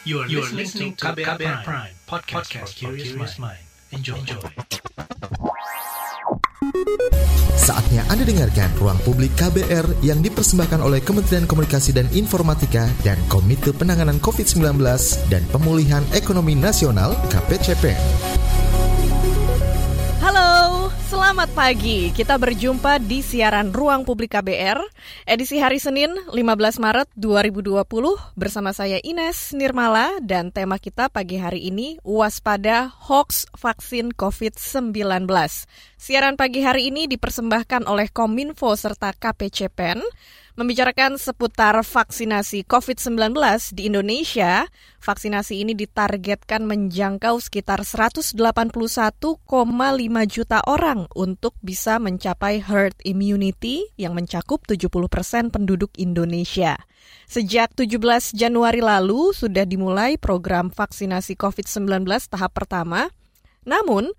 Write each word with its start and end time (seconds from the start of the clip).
You 0.00 0.24
are, 0.24 0.28
you 0.32 0.40
are 0.40 0.48
listening 0.48 0.96
to 0.96 1.12
KBR, 1.12 1.36
KBR 1.36 1.60
Prime, 1.60 1.60
Prime 1.60 1.94
podcast, 2.08 2.48
podcast 2.48 2.72
for 2.80 2.96
curious 2.96 3.36
mind. 3.36 3.60
Enjoy. 3.92 4.16
Enjoy. 4.16 4.40
Saatnya 7.60 8.08
Anda 8.08 8.24
dengarkan 8.24 8.72
Ruang 8.80 8.96
Publik 9.04 9.36
KBR 9.36 10.00
yang 10.00 10.24
dipersembahkan 10.24 10.80
oleh 10.80 11.04
Kementerian 11.04 11.44
Komunikasi 11.44 11.92
dan 11.92 12.08
Informatika 12.16 12.88
dan 13.04 13.20
Komite 13.28 13.76
Penanganan 13.76 14.16
COVID-19 14.24 14.80
dan 15.28 15.44
Pemulihan 15.52 16.00
Ekonomi 16.16 16.56
Nasional 16.56 17.12
KPCPN. 17.28 18.39
Selamat 21.10 21.50
pagi. 21.58 22.14
Kita 22.14 22.38
berjumpa 22.38 23.02
di 23.02 23.18
siaran 23.18 23.74
Ruang 23.74 24.06
Publik 24.06 24.30
KBR, 24.30 24.78
edisi 25.26 25.58
hari 25.58 25.82
Senin 25.82 26.14
15 26.30 26.38
Maret 26.78 27.10
2020 27.18 27.82
bersama 28.38 28.70
saya 28.70 29.02
Ines 29.02 29.50
Nirmala 29.50 30.22
dan 30.22 30.54
tema 30.54 30.78
kita 30.78 31.10
pagi 31.10 31.34
hari 31.42 31.66
ini 31.66 31.98
waspada 32.06 32.94
hoax 33.10 33.50
vaksin 33.58 34.14
COVID-19. 34.14 35.26
Siaran 35.98 36.38
pagi 36.38 36.62
hari 36.62 36.94
ini 36.94 37.10
dipersembahkan 37.10 37.90
oleh 37.90 38.06
Kominfo 38.14 38.70
serta 38.78 39.10
KPCPEN 39.10 39.98
membicarakan 40.60 41.16
seputar 41.16 41.72
vaksinasi 41.80 42.68
COVID-19 42.68 43.32
di 43.72 43.88
Indonesia. 43.88 44.68
Vaksinasi 45.00 45.64
ini 45.64 45.72
ditargetkan 45.72 46.68
menjangkau 46.68 47.40
sekitar 47.40 47.80
181,5 47.80 48.36
juta 50.28 50.60
orang 50.68 51.08
untuk 51.16 51.56
bisa 51.64 51.96
mencapai 51.96 52.60
herd 52.60 52.92
immunity 53.08 53.88
yang 53.96 54.12
mencakup 54.12 54.60
70 54.68 54.92
persen 55.08 55.48
penduduk 55.48 55.96
Indonesia. 55.96 56.76
Sejak 57.24 57.72
17 57.72 58.36
Januari 58.36 58.84
lalu 58.84 59.32
sudah 59.32 59.64
dimulai 59.64 60.20
program 60.20 60.68
vaksinasi 60.68 61.40
COVID-19 61.40 62.04
tahap 62.28 62.52
pertama. 62.52 63.08
Namun, 63.64 64.12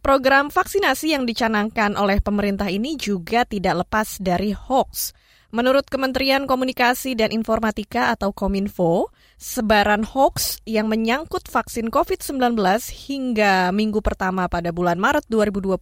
program 0.00 0.48
vaksinasi 0.48 1.12
yang 1.12 1.28
dicanangkan 1.28 2.00
oleh 2.00 2.16
pemerintah 2.24 2.72
ini 2.72 2.96
juga 2.96 3.44
tidak 3.44 3.84
lepas 3.84 4.16
dari 4.16 4.56
hoax. 4.56 5.12
Menurut 5.52 5.84
Kementerian 5.84 6.48
Komunikasi 6.48 7.12
dan 7.12 7.28
Informatika 7.28 8.08
atau 8.16 8.32
Kominfo, 8.32 9.12
sebaran 9.36 10.00
hoax 10.00 10.64
yang 10.64 10.88
menyangkut 10.88 11.44
vaksin 11.44 11.92
COVID-19 11.92 12.56
hingga 12.88 13.68
minggu 13.68 14.00
pertama 14.00 14.48
pada 14.48 14.72
bulan 14.72 14.96
Maret 14.96 15.28
2021 15.28 15.76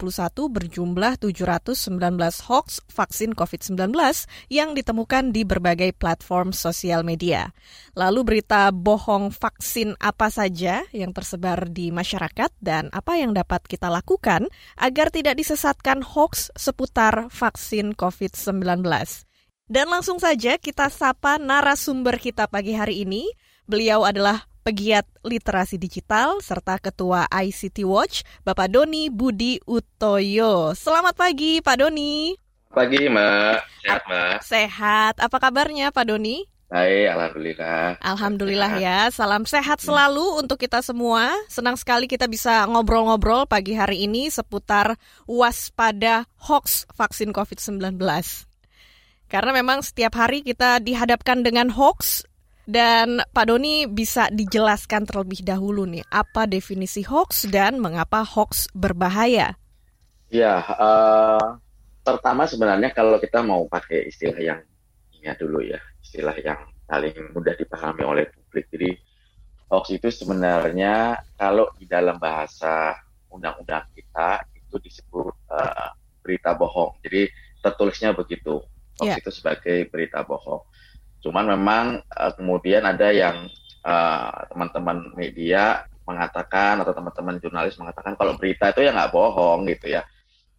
berjumlah 0.51 1.23
719 1.23 1.87
hoax 2.51 2.83
vaksin 2.91 3.31
COVID-19 3.31 3.95
yang 4.51 4.75
ditemukan 4.75 5.31
di 5.31 5.47
berbagai 5.47 5.95
platform 5.95 6.51
sosial 6.51 7.07
media. 7.07 7.55
Lalu 7.95 8.27
berita 8.27 8.75
bohong 8.75 9.31
vaksin 9.31 9.95
apa 10.03 10.35
saja 10.35 10.83
yang 10.91 11.15
tersebar 11.15 11.71
di 11.71 11.95
masyarakat 11.95 12.51
dan 12.59 12.91
apa 12.91 13.23
yang 13.23 13.39
dapat 13.39 13.63
kita 13.71 13.87
lakukan 13.87 14.51
agar 14.75 15.15
tidak 15.15 15.39
disesatkan 15.39 16.03
hoax 16.03 16.51
seputar 16.59 17.31
vaksin 17.31 17.95
COVID-19. 17.95 19.30
Dan 19.71 19.87
langsung 19.87 20.19
saja 20.19 20.59
kita 20.59 20.91
sapa 20.91 21.39
narasumber 21.39 22.19
kita 22.19 22.51
pagi 22.51 22.75
hari 22.75 23.07
ini. 23.07 23.31
Beliau 23.71 24.03
adalah 24.03 24.51
pegiat 24.67 25.07
literasi 25.23 25.79
digital 25.79 26.43
serta 26.43 26.83
ketua 26.83 27.31
ICT 27.31 27.87
Watch, 27.87 28.27
Bapak 28.43 28.67
Doni 28.75 29.15
Budi 29.15 29.63
Utoyo. 29.63 30.75
Selamat 30.75 31.15
pagi, 31.15 31.63
Pak 31.63 31.87
Doni. 31.87 32.35
Pagi, 32.75 33.07
Mbak. 33.07 33.57
Sehat, 33.87 34.03
Mbak. 34.11 34.37
Sehat. 34.43 35.15
Apa 35.23 35.39
kabarnya, 35.39 35.95
Pak 35.95 36.03
Doni? 36.03 36.43
Baik, 36.67 37.07
Alhamdulillah. 37.15 38.03
Alhamdulillah 38.03 38.71
sehat. 38.75 38.83
ya. 38.83 38.99
Salam 39.15 39.47
sehat 39.47 39.79
selalu 39.79 40.43
untuk 40.43 40.59
kita 40.59 40.83
semua. 40.83 41.31
Senang 41.47 41.79
sekali 41.79 42.11
kita 42.11 42.27
bisa 42.27 42.67
ngobrol-ngobrol 42.67 43.47
pagi 43.47 43.79
hari 43.79 44.03
ini 44.03 44.35
seputar 44.35 44.99
waspada 45.31 46.27
hoax 46.43 46.91
vaksin 46.91 47.31
COVID-19. 47.31 48.50
Karena 49.31 49.55
memang 49.55 49.79
setiap 49.87 50.19
hari 50.19 50.43
kita 50.43 50.83
dihadapkan 50.83 51.47
dengan 51.47 51.71
hoax 51.71 52.27
dan 52.67 53.23
Pak 53.31 53.47
Doni 53.47 53.87
bisa 53.87 54.27
dijelaskan 54.27 55.07
terlebih 55.07 55.47
dahulu 55.47 55.87
nih 55.87 56.03
apa 56.11 56.51
definisi 56.51 57.07
hoax 57.07 57.47
dan 57.47 57.79
mengapa 57.79 58.27
hoax 58.27 58.67
berbahaya. 58.75 59.55
Ya, 60.35 60.59
uh, 60.63 61.59
pertama 62.03 62.51
sebenarnya 62.51 62.91
kalau 62.91 63.23
kita 63.23 63.43
mau 63.47 63.71
pakai 63.71 64.11
istilah 64.11 64.39
yang 64.39 64.61
ya 65.23 65.39
dulu 65.39 65.63
ya, 65.63 65.79
istilah 66.03 66.35
yang 66.43 66.59
paling 66.91 67.15
mudah 67.31 67.55
dipahami 67.55 68.03
oleh 68.03 68.27
publik. 68.35 68.67
Jadi 68.75 68.99
hoax 69.71 69.95
itu 69.95 70.11
sebenarnya 70.11 71.23
kalau 71.39 71.71
di 71.79 71.87
dalam 71.87 72.19
bahasa 72.19 72.99
undang-undang 73.31 73.87
kita 73.95 74.43
itu 74.59 74.75
disebut 74.79 75.35
uh, 75.55 75.91
berita 76.19 76.55
bohong. 76.59 76.99
Jadi 77.03 77.31
tertulisnya 77.59 78.15
begitu 78.15 78.63
hoax 79.01 79.09
yeah. 79.09 79.17
itu 79.17 79.31
sebagai 79.33 79.89
berita 79.89 80.21
bohong. 80.21 80.61
Cuman 81.25 81.49
memang 81.57 81.85
uh, 82.05 82.33
kemudian 82.37 82.85
ada 82.85 83.13
yang 83.13 83.49
eh, 83.81 84.31
teman-teman 84.53 85.13
uh, 85.13 85.17
media 85.17 85.85
mengatakan 86.05 86.81
atau 86.81 86.93
teman-teman 86.93 87.41
jurnalis 87.41 87.77
mengatakan 87.81 88.17
kalau 88.17 88.37
berita 88.37 88.73
itu 88.73 88.85
ya 88.85 88.93
nggak 88.93 89.13
bohong 89.13 89.69
gitu 89.69 89.97
ya. 89.97 90.05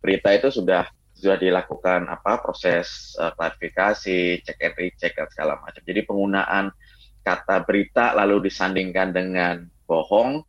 Berita 0.02 0.34
itu 0.34 0.50
sudah 0.50 0.90
sudah 1.14 1.38
dilakukan 1.38 2.10
apa 2.10 2.42
proses 2.42 3.14
uh, 3.22 3.30
klarifikasi, 3.38 4.42
cek 4.42 4.58
and 4.58 4.76
recheck 4.78 5.14
dan 5.14 5.30
segala 5.30 5.62
macam. 5.62 5.82
Jadi 5.86 6.02
penggunaan 6.02 6.74
kata 7.22 7.62
berita 7.62 8.18
lalu 8.18 8.50
disandingkan 8.50 9.14
dengan 9.14 9.62
bohong 9.86 10.42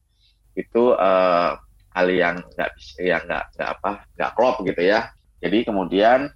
itu 0.57 0.97
uh, 0.97 1.61
hal 1.93 2.09
yang 2.09 2.41
nggak 2.57 2.73
yang 3.01 3.21
nggak 3.29 3.45
nggak 3.57 3.69
apa 3.69 3.91
nggak 4.17 4.33
klop 4.33 4.57
gitu 4.65 4.81
ya. 4.81 5.13
Jadi 5.45 5.69
kemudian 5.69 6.33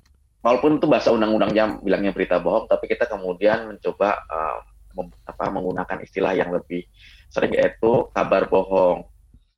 walaupun 0.47 0.79
itu 0.79 0.87
bahasa 0.87 1.11
undang-undangnya 1.11 1.83
bilangnya 1.83 2.15
berita 2.15 2.39
bohong, 2.39 2.71
tapi 2.71 2.87
kita 2.87 3.11
kemudian 3.11 3.67
mencoba 3.67 4.23
uh, 4.31 4.63
mem, 4.95 5.11
apa, 5.27 5.51
menggunakan 5.51 5.99
istilah 6.07 6.39
yang 6.39 6.55
lebih 6.55 6.87
sering 7.27 7.51
yaitu 7.51 8.07
kabar 8.15 8.47
bohong 8.47 9.11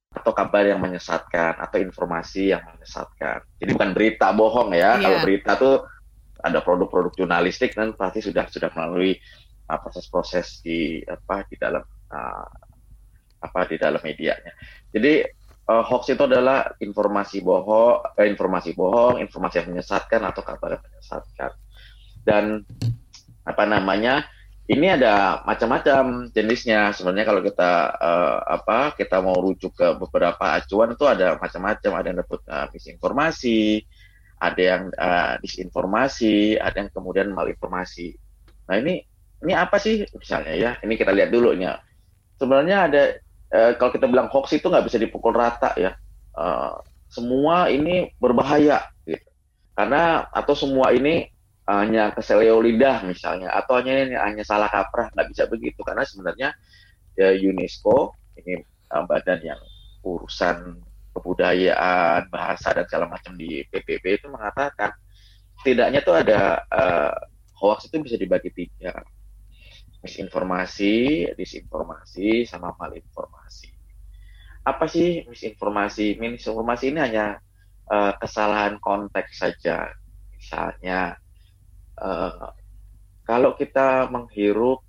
atau 0.09 0.33
kabar 0.33 0.65
yang 0.65 0.81
menyesatkan 0.81 1.61
atau 1.61 1.77
informasi 1.85 2.57
yang 2.57 2.65
menyesatkan. 2.65 3.45
Jadi 3.61 3.71
bukan 3.77 3.93
berita 3.93 4.33
bohong 4.33 4.73
ya. 4.73 4.97
Yeah. 4.97 5.05
Kalau 5.05 5.19
berita 5.21 5.53
tuh 5.61 5.75
ada 6.41 6.65
produk-produk 6.65 7.13
jurnalistik 7.13 7.77
dan 7.77 7.93
pasti 7.93 8.25
sudah 8.25 8.49
sudah 8.49 8.73
melalui 8.73 9.21
uh, 9.69 9.79
proses-proses 9.85 10.47
uh, 10.49 10.61
di 10.65 11.05
apa 11.05 11.45
di 11.53 11.55
dalam 11.61 11.85
uh, 12.09 12.49
apa 13.45 13.61
di 13.69 13.77
dalam 13.77 14.01
medianya. 14.01 14.57
Jadi 14.89 15.38
uh, 15.69 15.85
hoax 15.85 16.09
itu 16.11 16.25
adalah 16.25 16.73
informasi 16.81 17.45
bohong, 17.45 18.17
eh, 18.17 18.27
informasi 18.27 18.73
bohong, 18.73 19.21
informasi 19.21 19.63
yang 19.63 19.77
menyesatkan 19.77 20.25
atau 20.25 20.41
kabar 20.41 20.81
yang 20.81 20.85
menyesatkan. 20.89 21.53
Dan 22.25 22.65
apa 23.45 23.65
namanya? 23.69 24.25
Ini 24.69 25.01
ada 25.01 25.41
macam-macam 25.49 26.29
jenisnya. 26.29 26.93
Sebenarnya 26.93 27.25
kalau 27.25 27.41
kita 27.41 27.89
uh, 27.97 28.37
apa 28.45 28.93
kita 29.01 29.25
mau 29.25 29.41
rujuk 29.41 29.73
ke 29.73 29.97
beberapa 29.97 30.61
acuan 30.61 30.93
itu 30.93 31.09
ada 31.09 31.41
macam-macam. 31.41 31.91
Ada 31.97 32.07
yang 32.13 32.19
dapat 32.21 32.41
uh, 32.53 32.67
misinformasi, 32.69 33.81
ada 34.37 34.61
yang 34.61 34.93
uh, 34.93 35.41
disinformasi, 35.41 36.61
ada 36.61 36.85
yang 36.85 36.93
kemudian 36.93 37.33
malinformasi. 37.33 38.13
Nah 38.69 38.77
ini 38.77 39.01
ini 39.41 39.53
apa 39.57 39.81
sih 39.81 40.05
misalnya 40.13 40.53
ya? 40.53 40.71
Ini 40.85 41.01
kita 41.01 41.17
lihat 41.17 41.33
dulu 41.33 41.57
ya. 41.57 41.81
Sebenarnya 42.37 42.93
ada 42.93 43.03
eh, 43.53 43.73
kalau 43.77 43.91
kita 43.93 44.07
bilang 44.09 44.29
hoax 44.29 44.57
itu 44.57 44.69
nggak 44.69 44.87
bisa 44.87 44.99
dipukul 45.01 45.33
rata 45.35 45.73
ya. 45.77 45.97
Uh, 46.39 46.79
semua 47.09 47.73
ini 47.73 48.13
berbahaya 48.21 48.85
gitu. 49.09 49.29
Karena 49.75 50.29
atau 50.31 50.55
semua 50.55 50.93
ini 50.93 51.27
hanya 51.69 52.17
keseleo 52.17 52.65
lidah 52.65 53.05
misalnya 53.05 53.53
atau 53.53 53.77
hanya 53.81 54.25
hanya 54.25 54.41
salah 54.41 54.73
kaprah 54.73 55.13
nggak 55.13 55.29
bisa 55.29 55.45
begitu 55.53 55.85
karena 55.85 56.01
sebenarnya 56.01 56.49
ya 57.13 57.37
UNESCO 57.37 58.17
ini 58.41 58.65
uh, 58.89 59.05
badan 59.05 59.45
yang 59.45 59.61
urusan 60.01 60.81
kebudayaan 61.13 62.33
bahasa 62.33 62.73
dan 62.73 62.89
segala 62.89 63.13
macam 63.13 63.37
di 63.37 63.67
PBB 63.69 64.23
itu 64.23 64.27
mengatakan 64.33 64.97
tidaknya 65.61 66.01
tuh 66.01 66.17
ada 66.17 66.63
uh, 66.73 67.13
hoax 67.59 67.91
itu 67.91 68.01
bisa 68.01 68.17
dibagi 68.17 68.49
tiga 68.55 68.95
misinformasi, 70.03 71.27
disinformasi, 71.35 72.47
sama 72.47 72.75
malinformasi. 72.79 73.75
Apa 74.63 74.87
sih 74.87 75.27
misinformasi? 75.27 76.21
Misinformasi 76.21 76.95
ini 76.95 77.01
hanya 77.03 77.27
uh, 77.91 78.15
kesalahan 78.21 78.79
konteks 78.79 79.43
saja. 79.43 79.91
Misalnya, 80.39 81.19
uh, 81.99 82.55
kalau 83.27 83.59
kita 83.59 84.07
menghirup, 84.13 84.85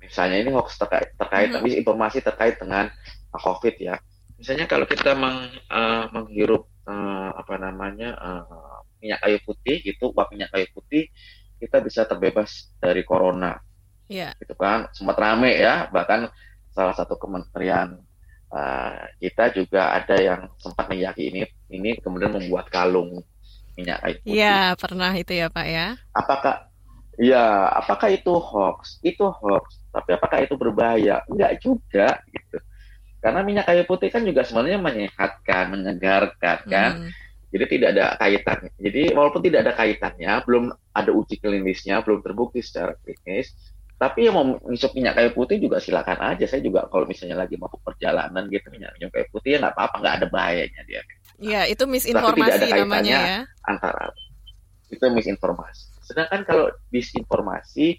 misalnya 0.00 0.40
ini 0.40 0.50
hoax 0.54 0.80
terkait, 0.80 1.12
terkait 1.18 1.50
mm 1.52 1.60
-hmm. 1.60 1.80
informasi 1.84 2.18
terkait 2.24 2.56
dengan 2.56 2.88
COVID 3.34 3.76
ya. 3.76 3.98
Misalnya 4.40 4.66
kalau 4.66 4.86
kita 4.88 5.12
meng, 5.14 5.50
uh, 5.70 6.06
menghirup 6.10 6.66
uh, 6.88 7.30
apa 7.36 7.54
namanya 7.60 8.16
uh, 8.18 8.82
minyak 8.98 9.20
kayu 9.20 9.38
putih, 9.44 9.76
gitu, 9.84 10.10
uap 10.14 10.32
minyak 10.32 10.50
kayu 10.50 10.66
putih, 10.72 11.10
kita 11.60 11.84
bisa 11.84 12.08
terbebas 12.08 12.72
dari 12.80 13.04
corona 13.04 13.60
yeah. 14.10 14.32
gitu 14.40 14.54
kan 14.56 14.88
sempat 14.92 15.16
rame 15.16 15.54
ya 15.56 15.88
bahkan 15.88 16.28
salah 16.74 16.94
satu 16.96 17.14
kementerian 17.16 18.02
uh, 18.50 18.98
kita 19.22 19.54
juga 19.54 19.94
ada 19.94 20.16
yang 20.18 20.50
sempat 20.58 20.90
meyakini 20.90 21.46
ini 21.70 21.98
kemudian 21.98 22.34
membuat 22.34 22.70
kalung 22.70 23.22
minyak 23.74 23.98
kayu 24.02 24.16
putih. 24.22 24.34
Iya, 24.38 24.58
pernah 24.78 25.12
itu 25.14 25.32
ya 25.34 25.46
Pak 25.50 25.66
ya. 25.66 25.86
Apakah 26.14 26.70
ya 27.18 27.70
apakah 27.74 28.08
itu 28.10 28.32
hoax? 28.38 29.02
Itu 29.02 29.30
hoax. 29.30 29.82
Tapi 29.90 30.10
apakah 30.14 30.38
itu 30.42 30.54
berbahaya? 30.54 31.22
Enggak 31.26 31.52
juga 31.62 32.22
gitu. 32.30 32.58
Karena 33.18 33.40
minyak 33.40 33.66
kayu 33.66 33.82
putih 33.88 34.12
kan 34.12 34.22
juga 34.22 34.44
sebenarnya 34.44 34.78
menyehatkan, 34.78 35.64
menyegarkan 35.74 36.58
kan. 36.68 36.92
Hmm. 37.02 37.10
Jadi 37.54 37.64
tidak 37.78 37.88
ada 37.94 38.06
kaitannya. 38.18 38.70
Jadi 38.82 39.02
walaupun 39.14 39.40
tidak 39.46 39.60
ada 39.62 39.72
kaitannya, 39.78 40.32
belum 40.42 40.64
ada 40.90 41.10
uji 41.14 41.38
klinisnya, 41.38 42.02
belum 42.02 42.18
terbukti 42.18 42.58
secara 42.58 42.98
klinis, 42.98 43.54
tapi 43.94 44.26
yang 44.26 44.34
mau 44.34 44.44
ngisep 44.66 44.90
minyak 44.92 45.14
kayu 45.14 45.30
putih 45.30 45.62
juga 45.62 45.78
silakan 45.78 46.34
aja. 46.34 46.44
Saya 46.50 46.60
juga 46.60 46.84
kalau 46.90 47.06
misalnya 47.06 47.38
lagi 47.38 47.54
mau 47.54 47.70
perjalanan 47.70 48.50
gitu 48.50 48.66
minyak, 48.74 48.90
minyak 48.98 49.10
kayu 49.14 49.26
putih 49.30 49.56
ya 49.56 49.58
nggak 49.62 49.74
apa-apa, 49.78 49.96
nggak 50.02 50.14
ada 50.18 50.26
bahayanya 50.28 50.82
dia. 50.84 51.02
Iya, 51.38 51.60
itu 51.70 51.84
misinformasi 51.86 52.68
namanya 52.74 53.18
ya. 53.18 53.38
Antara 53.64 54.10
itu 54.90 55.04
misinformasi. 55.10 55.82
Sedangkan 56.04 56.42
kalau 56.44 56.66
disinformasi 56.90 57.98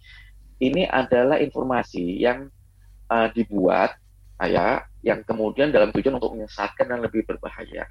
ini 0.61 0.83
adalah 0.87 1.39
informasi 1.41 2.21
yang 2.21 2.47
uh, 3.11 3.27
dibuat 3.33 3.95
ya 4.45 4.83
yang 4.99 5.23
kemudian 5.23 5.71
dalam 5.71 5.95
tujuan 5.95 6.19
untuk 6.19 6.35
menyesatkan 6.35 6.91
dan 6.91 6.99
lebih 6.99 7.23
berbahaya. 7.23 7.87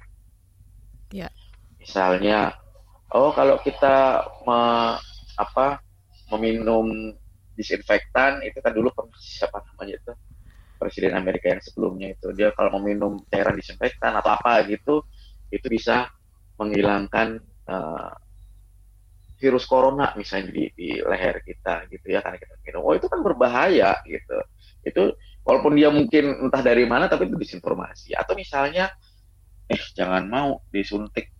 Ya. 1.09 1.29
Misalnya, 1.81 2.53
oh 3.13 3.33
kalau 3.33 3.61
kita 3.61 4.25
me, 4.45 4.59
apa 5.37 5.81
meminum 6.33 7.13
disinfektan 7.55 8.43
itu 8.43 8.59
kan 8.59 8.75
dulu 8.75 8.91
siapa 9.15 9.63
namanya 9.73 9.95
itu 9.97 10.13
presiden 10.75 11.15
Amerika 11.15 11.49
yang 11.49 11.63
sebelumnya 11.63 12.13
itu. 12.13 12.35
Dia 12.35 12.51
kalau 12.51 12.77
meminum 12.79 13.23
cairan 13.31 13.55
disinfektan 13.55 14.13
atau 14.19 14.35
apa 14.35 14.67
gitu 14.67 15.07
itu 15.49 15.65
bisa 15.71 16.11
menghilangkan 16.59 17.39
uh, 17.71 18.11
virus 19.35 19.67
corona 19.67 20.15
misalnya 20.15 20.51
di, 20.51 20.71
di 20.75 20.89
leher 20.99 21.43
kita 21.43 21.87
gitu 21.91 22.07
ya 22.11 22.19
karena 22.23 22.39
kita 22.39 22.53
minum. 22.63 22.81
Oh 22.83 22.93
itu 22.95 23.07
kan 23.07 23.23
berbahaya 23.23 23.99
gitu. 24.03 24.37
Itu 24.83 25.03
walaupun 25.47 25.75
dia 25.79 25.89
mungkin 25.91 26.47
entah 26.47 26.61
dari 26.61 26.83
mana 26.83 27.07
tapi 27.07 27.27
itu 27.31 27.39
disinformasi. 27.39 28.15
Atau 28.15 28.35
misalnya 28.35 28.91
eh 29.65 29.81
jangan 29.95 30.27
mau 30.27 30.59
disuntik 30.69 31.31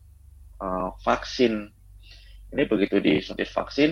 uh, 0.63 0.95
vaksin. 1.03 1.71
Ini 2.55 2.63
begitu 2.71 3.03
disuntik 3.03 3.51
vaksin 3.51 3.91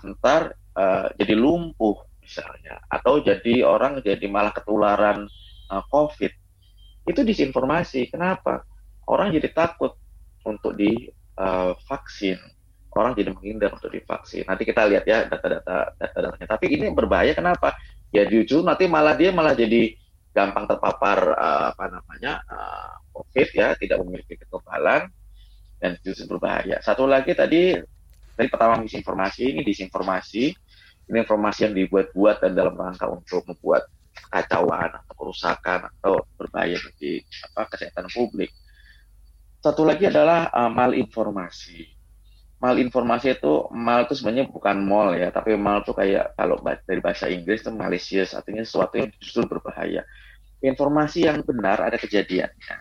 ntar 0.00 0.56
uh, 0.80 1.06
jadi 1.20 1.36
lumpuh 1.36 2.00
misalnya 2.24 2.80
atau 2.88 3.20
jadi 3.20 3.66
orang 3.68 4.00
jadi 4.00 4.24
malah 4.32 4.56
ketularan 4.56 5.28
uh, 5.68 5.82
COVID. 5.92 6.32
Itu 7.04 7.20
disinformasi. 7.20 8.08
Kenapa? 8.08 8.64
Orang 9.04 9.34
jadi 9.34 9.50
takut 9.52 9.96
untuk 10.46 10.72
divaksin 10.78 12.38
uh, 12.40 12.96
orang 12.96 13.12
jadi 13.12 13.30
menghindar 13.34 13.76
untuk 13.76 13.92
divaksin. 13.92 14.48
Nanti 14.48 14.64
kita 14.64 14.88
lihat 14.88 15.04
ya 15.04 15.26
data-data 15.28 15.94
data-datanya. 16.00 16.46
Tapi 16.48 16.64
ini 16.70 16.86
berbahaya. 16.94 17.36
Kenapa? 17.36 17.76
Ya 18.10 18.26
jujur 18.26 18.66
nanti 18.66 18.90
malah 18.90 19.14
dia 19.14 19.30
malah 19.30 19.54
jadi 19.54 19.94
gampang 20.30 20.70
terpapar 20.70 21.34
uh, 21.34 21.74
apa 21.74 21.84
namanya 21.90 22.38
uh, 22.46 22.94
COVID 23.10 23.48
ya 23.50 23.74
tidak 23.74 23.98
memiliki 24.06 24.38
kekebalan 24.38 25.10
dan 25.82 25.96
justru 26.04 26.30
berbahaya. 26.30 26.78
Satu 26.84 27.08
lagi 27.08 27.34
tadi 27.34 27.74
dari 28.36 28.48
pertama 28.48 28.78
misinformasi 28.78 29.52
ini 29.52 29.60
disinformasi 29.66 30.54
ini 31.10 31.26
informasi 31.26 31.66
yang 31.66 31.74
dibuat-buat 31.74 32.38
dan 32.38 32.54
dalam 32.54 32.78
rangka 32.78 33.10
untuk 33.10 33.42
membuat 33.50 33.90
kacauan 34.30 34.94
atau 34.94 35.14
kerusakan 35.18 35.90
atau 35.98 36.22
berbahaya 36.38 36.78
bagi 36.78 37.26
apa 37.50 37.66
kesehatan 37.74 38.06
publik. 38.14 38.54
Satu 39.60 39.82
lagi 39.82 40.06
adalah 40.06 40.48
uh, 40.54 40.70
malinformasi. 40.70 41.98
Malinformasi 42.60 43.40
itu 43.40 43.68
mal 43.72 44.04
itu 44.04 44.14
sebenarnya 44.16 44.46
bukan 44.48 44.76
mal 44.84 45.16
ya, 45.16 45.32
tapi 45.32 45.56
mal 45.56 45.82
itu 45.82 45.92
kayak 45.96 46.36
kalau 46.36 46.60
dari 46.62 47.00
bahasa 47.00 47.26
Inggris 47.26 47.64
itu 47.64 47.72
malicious, 47.72 48.36
artinya 48.36 48.62
sesuatu 48.62 49.00
yang 49.00 49.08
justru 49.18 49.48
berbahaya. 49.48 50.04
Informasi 50.60 51.24
yang 51.24 51.40
benar 51.40 51.80
ada 51.80 51.96
kejadiannya, 51.96 52.76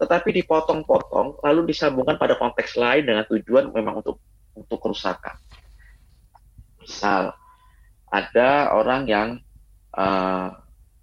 tetapi 0.00 0.32
dipotong-potong 0.40 1.44
lalu 1.44 1.68
disambungkan 1.68 2.16
pada 2.16 2.40
konteks 2.40 2.80
lain 2.80 3.04
dengan 3.04 3.28
tujuan 3.28 3.68
memang 3.76 4.00
untuk 4.00 4.24
untuk 4.56 4.80
kerusakan. 4.80 5.36
Misal, 6.88 7.36
ada 8.08 8.72
orang 8.72 9.04
yang 9.04 9.28
uh, 9.92 10.56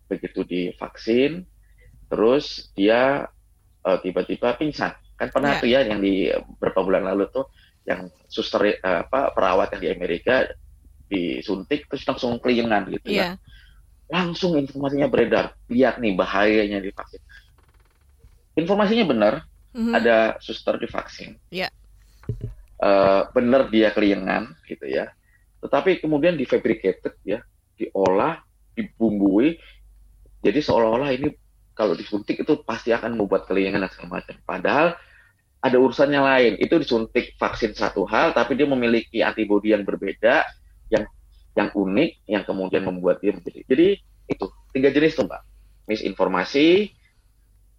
begitu 0.10 0.42
divaksin, 0.42 1.46
terus 2.10 2.74
dia 2.74 3.30
uh, 3.86 3.98
tiba-tiba 4.02 4.58
pingsan. 4.58 4.98
Kan 5.16 5.30
pernah 5.30 5.56
yeah. 5.56 5.62
tuh 5.62 5.70
ya 5.70 5.80
yang 5.86 6.02
di 6.02 6.34
beberapa 6.58 6.82
bulan 6.82 7.06
lalu 7.06 7.30
tuh 7.30 7.46
yang 7.86 8.10
suster 8.26 8.82
uh, 8.82 9.06
apa 9.06 9.30
perawat 9.38 9.78
yang 9.78 9.82
di 9.86 9.90
Amerika 9.94 10.50
disuntik 11.06 11.86
terus 11.86 12.02
langsung 12.10 12.42
kelingan 12.42 12.90
gitu 12.90 13.14
yeah. 13.14 13.38
ya. 13.38 14.10
Langsung 14.10 14.58
informasinya 14.58 15.06
beredar, 15.06 15.54
lihat 15.70 16.02
nih 16.02 16.18
bahayanya 16.18 16.82
divaksin. 16.82 17.22
Informasinya 18.58 19.06
benar, 19.06 19.34
mm 19.74 19.82
-hmm. 19.82 19.94
ada 19.94 20.18
suster 20.42 20.82
divaksin. 20.82 21.38
Yeah 21.54 21.70
uh, 22.82 23.30
benar 23.32 23.70
dia 23.72 23.92
keliengan 23.94 24.56
gitu 24.66 24.86
ya 24.90 25.12
tetapi 25.66 26.00
kemudian 26.00 26.38
difabricated 26.38 27.18
ya. 27.26 27.42
Diolah 27.76 28.40
dibumbui. 28.78 29.60
Jadi 30.40 30.60
seolah-olah 30.62 31.12
ini 31.12 31.34
kalau 31.76 31.98
disuntik 31.98 32.40
itu 32.40 32.62
pasti 32.64 32.96
akan 32.96 33.20
membuat 33.20 33.50
keliengan 33.50 33.84
dan 33.84 33.92
segala 33.92 34.22
macam. 34.22 34.36
Padahal 34.46 34.88
ada 35.60 35.78
urusannya 35.82 36.22
lain. 36.22 36.54
Itu 36.62 36.78
disuntik 36.78 37.36
vaksin 37.36 37.74
satu 37.74 38.06
hal 38.08 38.32
tapi 38.32 38.56
dia 38.56 38.70
memiliki 38.70 39.26
antibodi 39.26 39.74
yang 39.74 39.84
berbeda 39.84 40.46
yang 40.94 41.04
yang 41.58 41.70
unik 41.74 42.30
yang 42.30 42.44
kemudian 42.46 42.86
membuat 42.86 43.20
dia 43.20 43.34
menjadi. 43.34 43.66
Jadi 43.66 43.88
itu. 44.30 44.46
Tiga 44.76 44.92
jenis 44.92 45.16
tuh 45.16 45.26
mbak. 45.28 45.42
Misinformasi 45.88 46.94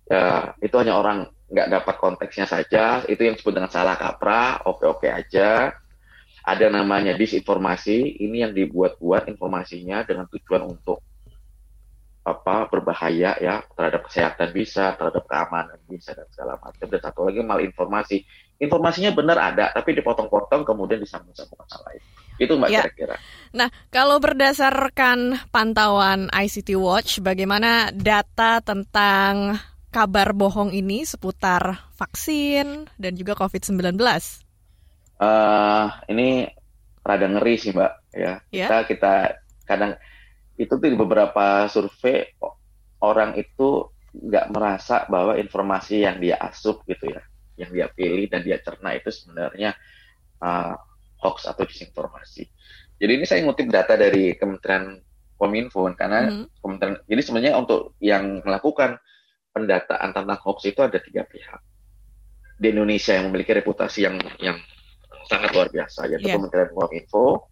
ya 0.07 0.55
itu 0.63 0.75
hanya 0.79 0.97
orang 0.97 1.29
nggak 1.47 1.69
dapat 1.71 1.95
konteksnya 2.03 2.47
saja, 2.47 3.07
itu 3.07 3.23
yang 3.23 3.39
disebut 3.39 3.55
dengan 3.55 3.71
salah 3.71 3.95
kaprah, 3.95 4.67
oke-oke 4.67 5.07
aja. 5.07 5.71
Ada 6.47 6.71
namanya 6.71 7.19
disinformasi, 7.19 8.23
ini 8.23 8.47
yang 8.47 8.55
dibuat-buat 8.55 9.27
informasinya 9.27 10.07
dengan 10.07 10.31
tujuan 10.31 10.63
untuk 10.63 11.03
apa 12.27 12.67
berbahaya 12.67 13.39
ya 13.39 13.63
terhadap 13.75 14.11
kesehatan 14.11 14.51
bisa, 14.51 14.99
terhadap 14.99 15.27
keamanan 15.31 15.79
bisa 15.87 16.11
dan 16.15 16.27
segala 16.31 16.59
macam. 16.59 16.87
Dan 16.87 16.99
satu 17.03 17.27
lagi 17.27 17.43
malinformasi. 17.43 18.17
Informasinya 18.63 19.15
benar 19.15 19.39
ada, 19.39 19.71
tapi 19.71 19.95
dipotong-potong 19.95 20.67
kemudian 20.67 21.03
disambung-sambung 21.03 21.67
sama 21.67 21.91
lain. 21.91 22.03
Itu 22.39 22.55
mbak 22.59 22.69
ya. 22.71 22.83
kira-kira. 22.87 23.17
Nah, 23.55 23.69
kalau 23.91 24.19
berdasarkan 24.19 25.51
pantauan 25.51 26.31
ICT 26.31 26.79
Watch, 26.79 27.23
bagaimana 27.23 27.91
data 27.91 28.59
tentang 28.63 29.59
kabar 29.95 30.35
bohong 30.35 30.75
ini 30.75 31.07
seputar 31.07 31.91
vaksin 31.95 32.91
dan 32.99 33.13
juga 33.15 33.35
COVID-19? 33.35 33.97
Uh, 35.17 35.89
ini 36.13 36.51
rada 37.01 37.27
ngeri 37.31 37.55
sih 37.57 37.73
mbak 37.73 37.93
ya. 38.13 38.43
Yeah. 38.53 38.69
Kita 38.69 38.77
kita 38.91 39.15
kadang 39.65 39.93
itu 40.57 40.73
tuh 40.73 40.89
di 40.89 40.97
beberapa 40.97 41.69
survei 41.69 42.37
orang 43.01 43.37
itu 43.37 43.89
nggak 44.17 44.49
merasa 44.49 45.05
bahwa 45.13 45.37
informasi 45.37 46.09
yang 46.09 46.17
dia 46.17 46.41
asup 46.41 46.81
gitu 46.89 47.13
ya, 47.13 47.23
yang 47.61 47.71
dia 47.73 47.87
pilih 47.93 48.27
dan 48.33 48.41
dia 48.41 48.57
cerna 48.65 48.97
itu 48.97 49.13
sebenarnya 49.13 49.77
uh, 50.41 50.73
hoax 51.21 51.45
atau 51.45 51.65
disinformasi. 51.69 52.49
Jadi 52.97 53.13
ini 53.13 53.25
saya 53.29 53.45
ngutip 53.45 53.69
data 53.69 53.93
dari 53.93 54.33
Kementerian 54.41 54.97
Kominfo 55.37 55.85
karena 55.93 56.33
mm. 56.33 56.65
Kementerian 56.65 56.97
jadi 57.05 57.21
sebenarnya 57.21 57.53
untuk 57.61 57.93
yang 58.01 58.41
melakukan 58.41 58.97
pendataan 59.53 60.17
tentang 60.17 60.41
hoax 60.41 60.65
itu 60.65 60.81
ada 60.81 60.97
tiga 60.97 61.29
pihak 61.29 61.61
di 62.57 62.73
Indonesia 62.73 63.13
yang 63.13 63.29
memiliki 63.29 63.53
reputasi 63.53 64.09
yang 64.09 64.17
yang 64.41 64.57
sangat 65.27 65.51
luar 65.53 65.69
biasa 65.71 66.07
yaitu 66.11 66.31
yeah. 66.31 66.37
Kementerian 66.39 66.71
Kominfo, 66.73 67.51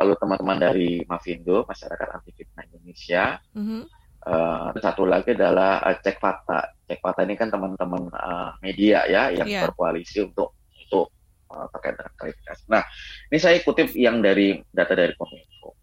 lalu 0.00 0.12
teman-teman 0.18 0.58
dari 0.58 0.90
Mavindo 1.04 1.64
Masyarakat 1.68 2.08
Anti 2.08 2.30
Fitnah 2.32 2.64
Indonesia, 2.66 3.38
mm-hmm. 3.54 3.82
uh, 4.26 4.68
satu 4.80 5.04
lagi 5.04 5.36
adalah 5.36 5.84
uh, 5.84 5.96
Cek 6.00 6.16
Fakta. 6.18 6.72
Cek 6.88 6.98
Fakta 6.98 7.20
ini 7.28 7.34
kan 7.36 7.52
teman-teman 7.52 8.08
uh, 8.12 8.56
media 8.64 9.04
ya 9.06 9.28
yang 9.30 9.48
yeah. 9.48 9.68
berkoalisi 9.68 10.24
untuk 10.24 10.56
untuk 10.72 11.12
uh, 11.52 11.68
terkait 11.76 12.00
dengan 12.00 12.14
klarifikasi. 12.16 12.62
Nah, 12.72 12.82
ini 13.28 13.38
saya 13.38 13.60
kutip 13.60 13.92
yang 13.94 14.24
dari 14.24 14.58
data 14.72 14.96
dari 14.96 15.12
Kominfo. 15.14 15.76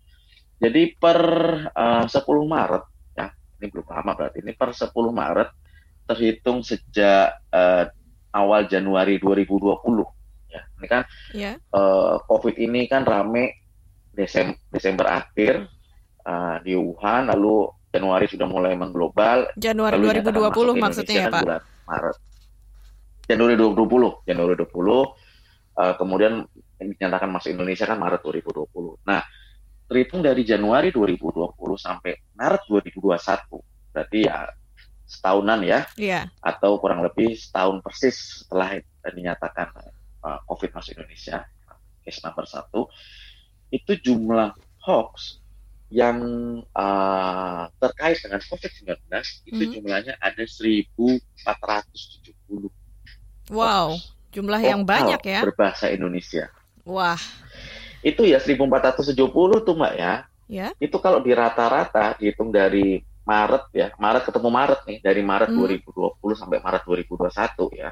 Jadi 0.59 0.97
per 0.99 1.19
uh, 1.71 2.03
10 2.03 2.11
Maret 2.25 2.99
ini 3.59 3.67
belum 3.67 3.87
lama 3.91 4.11
berarti 4.15 4.39
ini 4.39 4.55
per 4.55 4.71
10 4.71 4.95
Maret 4.95 5.49
terhitung 6.07 6.63
sejak 6.63 7.43
uh, 7.51 7.85
awal 8.33 8.65
Januari 8.71 9.19
2020 9.19 9.83
ya 10.49 10.61
ini 10.81 10.87
kan 10.89 11.01
yeah. 11.31 11.53
Ya. 11.57 11.77
uh, 11.77 12.21
COVID 12.25 12.57
ini 12.57 12.89
kan 12.89 13.05
rame 13.05 13.57
Desember, 14.13 14.57
Desember 14.73 15.05
akhir 15.07 15.69
uh, 16.25 16.57
di 16.65 16.75
Wuhan 16.75 17.29
lalu 17.29 17.69
Januari 17.89 18.29
sudah 18.29 18.45
mulai 18.45 18.77
mengglobal. 18.77 19.49
Januari 19.57 19.97
2020 19.97 20.77
maksudnya 20.77 21.15
ya 21.25 21.33
Pak? 21.33 21.41
Bulan 21.41 21.61
Maret. 21.89 22.17
Januari 23.29 23.55
2020, 23.57 24.25
Januari 24.29 24.53
2020, 24.57 24.65
uh, 24.65 25.05
eh, 25.77 25.93
kemudian 26.01 26.33
dinyatakan 26.81 27.29
masuk 27.29 27.49
Indonesia 27.53 27.85
kan 27.85 27.97
Maret 28.01 28.21
2020. 28.25 29.05
Nah, 29.05 29.21
terhitung 29.85 30.21
dari 30.25 30.41
Januari 30.45 30.89
2020 30.89 31.53
sampai 31.77 32.13
Maret 32.37 32.61
2021, 32.69 33.93
berarti 33.93 34.19
ya 34.25 34.49
setahunan 35.09 35.61
ya, 35.65 35.85
yeah. 35.97 36.29
atau 36.41 36.77
kurang 36.77 37.01
lebih 37.01 37.33
setahun 37.37 37.81
persis 37.81 38.45
setelah 38.45 38.77
dinyatakan 39.09 39.73
uh, 40.23 40.39
COVID 40.47 40.71
masuk 40.75 40.97
Indonesia, 40.99 41.45
case 42.03 42.21
number 42.23 42.45
satu, 42.45 42.87
itu 43.69 43.95
jumlah 44.01 44.53
hoax 44.83 45.39
yang 45.89 46.21
uh, 46.77 47.65
terkait 47.81 48.21
dengan 48.21 48.37
COVID-19 48.45 48.93
itu 49.49 49.57
mm 49.57 49.59
-hmm. 49.65 49.73
jumlahnya 49.73 50.13
ada 50.21 50.45
1.470 50.45 52.69
Wow, 53.49 53.97
jumlah 54.29 54.61
yang 54.61 54.85
banyak 54.85 55.17
ya. 55.25 55.41
Berbahasa 55.41 55.89
Indonesia. 55.89 56.53
Wah. 56.85 57.17
Itu 58.05 58.23
ya 58.23 58.37
1470 58.37 59.65
tuh 59.65 59.73
Mbak 59.73 59.93
ya. 59.97 60.13
Ya. 60.49 60.67
Itu 60.77 61.01
kalau 61.01 61.21
di 61.21 61.33
rata-rata 61.33 62.17
dihitung 62.21 62.53
dari 62.53 63.01
Maret 63.25 63.73
ya, 63.73 63.89
Maret 63.97 64.29
ketemu 64.29 64.49
Maret 64.49 64.79
nih, 64.85 64.97
dari 65.01 65.21
Maret 65.25 65.49
hmm. 65.53 65.85
2020 65.85 66.37
sampai 66.37 66.57
Maret 66.61 66.81
2021 66.85 67.77
ya. 67.77 67.89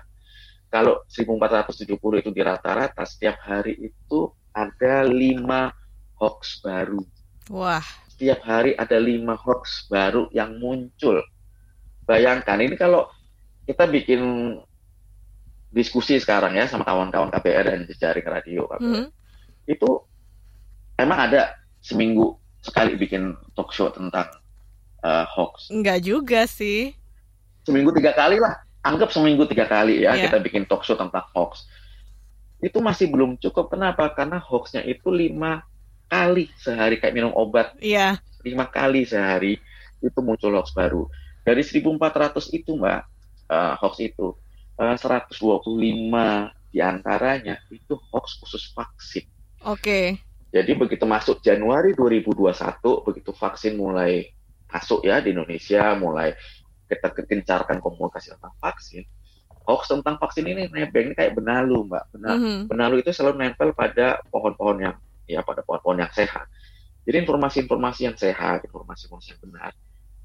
Kalau 0.68 1.08
1470 1.08 1.96
itu 1.96 2.30
di 2.36 2.42
rata-rata 2.44 3.08
setiap 3.08 3.40
hari 3.40 3.80
itu 3.80 4.28
ada 4.52 5.08
5 5.08 6.20
hoax 6.20 6.60
baru. 6.60 7.02
Wah. 7.48 7.86
Setiap 8.12 8.44
hari 8.44 8.76
ada 8.76 9.00
5 9.00 9.38
hoax 9.38 9.88
baru 9.88 10.28
yang 10.36 10.60
muncul. 10.60 11.24
Bayangkan 12.04 12.60
ini 12.60 12.76
kalau 12.76 13.08
kita 13.64 13.88
bikin 13.88 14.22
diskusi 15.72 16.20
sekarang 16.20 16.56
ya 16.56 16.68
sama 16.68 16.84
kawan-kawan 16.84 17.32
KPR 17.32 17.72
dan 17.72 17.88
jejaring 17.88 18.28
radio. 18.28 18.68
Mm 18.80 18.92
-hmm. 18.92 19.06
Itu 19.68 20.04
emang 21.00 21.32
ada 21.32 21.56
seminggu 21.80 22.36
sekali 22.60 23.00
bikin 23.00 23.38
talk 23.56 23.72
show 23.72 23.88
tentang 23.94 24.28
uh, 25.06 25.24
hoax. 25.32 25.72
Enggak 25.72 26.04
juga 26.04 26.44
sih. 26.50 26.92
Seminggu 27.64 27.96
tiga 27.96 28.12
kali 28.12 28.40
lah. 28.40 28.67
Anggap 28.88 29.10
seminggu 29.12 29.44
tiga 29.52 29.68
kali 29.68 30.08
ya 30.08 30.16
yeah. 30.16 30.32
kita 30.32 30.40
bikin 30.40 30.64
talk 30.64 30.88
show 30.88 30.96
tentang 30.96 31.28
hoax. 31.36 31.68
Itu 32.64 32.80
masih 32.80 33.12
belum 33.12 33.36
cukup. 33.38 33.70
Kenapa? 33.76 34.10
Karena 34.16 34.40
hoaxnya 34.40 34.82
itu 34.88 35.12
lima 35.12 35.68
kali 36.08 36.48
sehari 36.56 36.98
kayak 36.98 37.14
minum 37.14 37.36
obat. 37.36 37.76
Iya. 37.84 38.16
Yeah. 38.18 38.46
Lima 38.48 38.72
kali 38.72 39.04
sehari 39.04 39.60
itu 40.00 40.20
muncul 40.24 40.56
hoax 40.56 40.72
baru. 40.72 41.06
Dari 41.44 41.64
1400 41.64 42.56
itu 42.56 42.76
mbak, 42.76 43.02
uh, 43.52 43.76
hoax 43.80 44.00
itu 44.04 44.36
uh, 44.80 44.96
125 44.96 45.36
di 46.72 46.80
antaranya 46.80 47.60
itu 47.72 47.96
hoax 48.12 48.40
khusus 48.40 48.72
vaksin. 48.72 49.28
Oke. 49.68 49.82
Okay. 49.82 50.06
Jadi 50.48 50.72
begitu 50.80 51.04
masuk 51.04 51.44
Januari 51.44 51.92
2021, 51.92 52.80
begitu 53.04 53.32
vaksin 53.36 53.76
mulai 53.76 54.32
masuk 54.72 55.04
ya 55.04 55.20
di 55.20 55.36
Indonesia, 55.36 55.92
mulai 56.00 56.36
kita 56.88 57.12
kekencarkan 57.12 57.84
komunikasi 57.84 58.34
tentang 58.34 58.56
vaksin, 58.64 59.04
hoax 59.68 59.92
tentang 59.92 60.16
vaksin 60.18 60.48
ini 60.48 60.72
nebeng 60.72 61.12
ini 61.12 61.16
kayak 61.16 61.36
benalu, 61.36 61.86
Mbak. 61.92 62.04
Benar, 62.16 62.34
mm 62.34 62.42
-hmm. 62.42 62.60
Benalu 62.72 62.96
itu 63.04 63.12
selalu 63.12 63.36
nempel 63.44 63.76
pada 63.76 64.24
pohon-pohon 64.32 64.78
yang 64.80 64.96
ya 65.28 65.44
pada 65.44 65.62
pohon-pohon 65.62 66.00
yang 66.02 66.12
sehat. 66.16 66.48
Jadi 67.04 67.24
informasi-informasi 67.24 68.02
yang 68.08 68.18
sehat, 68.20 68.64
informasi-informasi 68.68 69.36
yang 69.36 69.42
benar, 69.44 69.72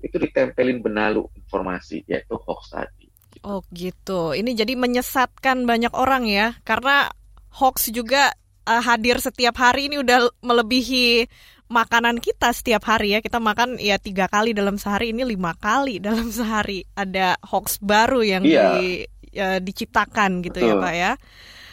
itu 0.02 0.16
ditempelin 0.18 0.82
benalu 0.82 1.26
informasi 1.38 2.02
yaitu 2.06 2.34
hoax 2.38 2.74
tadi. 2.74 3.10
Oh 3.42 3.62
gitu. 3.74 4.34
Ini 4.34 4.54
jadi 4.54 4.78
menyesatkan 4.78 5.66
banyak 5.66 5.94
orang 5.94 6.26
ya, 6.30 6.54
karena 6.62 7.10
hoax 7.54 7.90
juga 7.90 8.34
uh, 8.66 8.82
hadir 8.82 9.18
setiap 9.18 9.58
hari 9.58 9.90
ini 9.90 10.02
udah 10.02 10.30
melebihi 10.42 11.26
makanan 11.72 12.20
kita 12.20 12.52
setiap 12.52 12.84
hari 12.84 13.16
ya. 13.16 13.24
Kita 13.24 13.40
makan 13.40 13.80
ya 13.80 13.96
tiga 13.96 14.28
kali 14.28 14.52
dalam 14.52 14.76
sehari, 14.76 15.16
ini 15.16 15.24
lima 15.24 15.56
kali 15.56 15.96
dalam 16.06 16.28
sehari. 16.28 16.84
Ada 16.92 17.40
hoax 17.40 17.80
baru 17.80 18.20
yang 18.20 18.44
iya. 18.44 18.76
di, 18.76 19.08
ya, 19.32 19.56
diciptakan 19.56 20.44
gitu 20.44 20.60
ya, 20.60 20.76
betul. 20.76 20.78
ya 20.78 20.84
Pak 20.84 20.94
ya. 20.94 21.12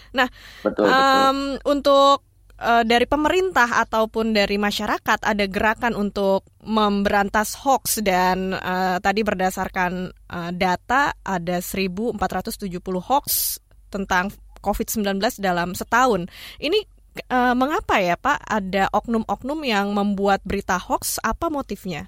Nah, 0.09 0.27
betul, 0.65 0.85
um, 0.89 0.95
betul. 1.59 1.69
untuk 1.69 2.17
uh, 2.59 2.83
dari 2.87 3.05
pemerintah 3.05 3.83
ataupun 3.85 4.35
dari 4.35 4.57
masyarakat 4.57 5.19
ada 5.21 5.45
gerakan 5.45 5.93
untuk 5.95 6.47
memberantas 6.65 7.55
hoax 7.61 8.03
dan 8.03 8.57
uh, 8.57 8.97
tadi 8.99 9.21
berdasarkan 9.23 10.11
uh, 10.29 10.51
data 10.53 11.15
ada 11.21 11.61
1470 11.61 12.73
hoax 12.99 13.59
tentang 13.89 14.29
COVID-19 14.59 15.39
dalam 15.39 15.71
setahun. 15.71 16.27
Ini 16.59 16.98
uh, 17.27 17.53
mengapa 17.57 17.99
ya 17.99 18.15
Pak 18.15 18.39
ada 18.45 18.87
oknum-oknum 18.95 19.59
yang 19.67 19.91
membuat 19.91 20.39
berita 20.47 20.79
hoax? 20.79 21.19
Apa 21.19 21.51
motifnya? 21.51 22.07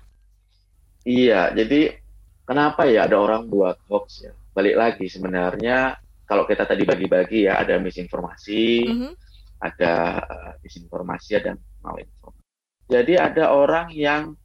Iya, 1.03 1.51
jadi 1.51 1.97
kenapa 2.45 2.85
ya 2.85 3.09
ada 3.09 3.17
orang 3.17 3.49
buat 3.49 3.81
hoax 3.89 4.23
ya? 4.23 4.33
Balik 4.55 4.75
lagi 4.77 5.05
sebenarnya 5.11 5.97
kalau 6.27 6.47
kita 6.47 6.63
tadi 6.63 6.87
bagi-bagi 6.87 7.49
ya 7.49 7.59
ada 7.59 7.75
misinformasi, 7.81 8.63
mm 8.87 8.95
-hmm 8.95 9.13
ada 9.61 10.17
uh, 10.25 10.51
disinformasi 10.65 11.37
dan 11.37 11.55
malinformasi. 11.85 12.41
Jadi 12.89 13.13
ada 13.15 13.53
orang 13.53 13.93
yang 13.93 14.35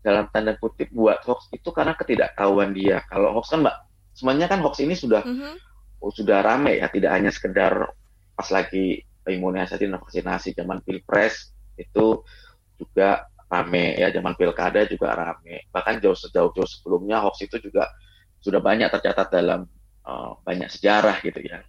dalam 0.00 0.30
tanda 0.32 0.56
kutip 0.56 0.88
buat 0.94 1.20
hoax 1.26 1.52
itu 1.52 1.68
karena 1.74 1.92
ketidaktahuan 1.98 2.72
dia. 2.72 3.04
Kalau 3.10 3.36
hoax 3.36 3.52
kan 3.52 3.66
mbak, 3.66 3.76
semuanya 4.16 4.46
kan 4.48 4.64
hoax 4.64 4.80
ini 4.80 4.96
sudah 4.96 5.20
mm 5.26 5.36
-hmm. 5.36 5.54
sudah 6.14 6.40
rame 6.40 6.80
ya, 6.80 6.88
tidak 6.88 7.12
hanya 7.12 7.28
sekedar 7.28 7.92
pas 8.32 8.48
lagi 8.48 9.04
imunisasi 9.26 9.88
dan 9.88 10.00
vaksinasi 10.00 10.56
zaman 10.56 10.80
pilpres 10.80 11.52
itu 11.76 12.24
juga 12.80 13.28
rame 13.50 13.98
ya, 13.98 14.08
zaman 14.14 14.38
pilkada 14.38 14.86
juga 14.86 15.12
rame. 15.12 15.66
Bahkan 15.74 16.00
jauh 16.00 16.16
sejauh 16.16 16.54
jauh 16.54 16.68
sebelumnya 16.68 17.20
hoax 17.20 17.44
itu 17.44 17.58
juga 17.60 17.90
sudah 18.40 18.62
banyak 18.62 18.88
tercatat 18.88 19.28
dalam 19.28 19.66
uh, 20.06 20.38
banyak 20.46 20.70
sejarah 20.70 21.20
gitu 21.20 21.42
ya. 21.44 21.60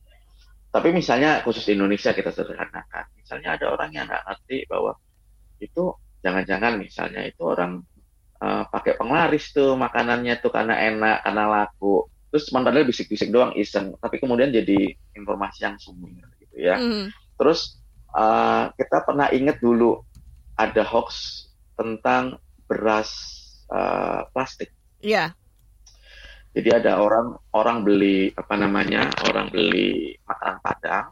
Tapi 0.72 0.96
misalnya 0.96 1.44
khusus 1.44 1.68
di 1.68 1.76
Indonesia 1.76 2.16
kita 2.16 2.32
sederhanakan. 2.32 3.12
Misalnya 3.20 3.60
ada 3.60 3.76
orang 3.76 3.92
yang 3.92 4.08
nggak 4.08 4.24
ngerti 4.24 4.58
bahwa 4.72 4.96
itu 5.60 5.92
jangan-jangan 6.24 6.80
misalnya 6.80 7.28
itu 7.28 7.44
orang 7.44 7.84
uh, 8.40 8.64
pakai 8.72 8.96
penglaris 8.96 9.52
tuh 9.52 9.76
makanannya 9.76 10.40
tuh 10.40 10.54
karena 10.54 10.80
enak, 10.80 11.28
karena 11.28 11.44
laku. 11.50 12.08
Terus 12.32 12.48
padahal 12.48 12.88
bisik-bisik 12.88 13.28
doang 13.28 13.52
iseng, 13.60 13.92
tapi 14.00 14.16
kemudian 14.16 14.56
jadi 14.56 14.96
informasi 15.12 15.68
yang 15.68 15.76
sumir 15.76 16.24
gitu 16.40 16.56
ya. 16.56 16.80
Mm. 16.80 17.12
Terus 17.42 17.82
uh, 18.14 18.70
kita 18.78 19.02
pernah 19.02 19.34
ingat 19.34 19.58
dulu 19.58 19.98
ada 20.54 20.86
hoax 20.86 21.50
tentang 21.74 22.38
beras 22.70 23.10
uh, 23.74 24.30
plastik. 24.30 24.70
Iya. 25.02 25.34
Yeah. 25.34 25.40
Jadi 26.52 26.70
ada 26.84 27.02
orang 27.02 27.40
orang 27.56 27.82
beli 27.82 28.30
apa 28.38 28.60
namanya 28.60 29.10
orang 29.26 29.50
beli 29.50 30.20
makanan 30.28 30.58
padang, 30.62 31.08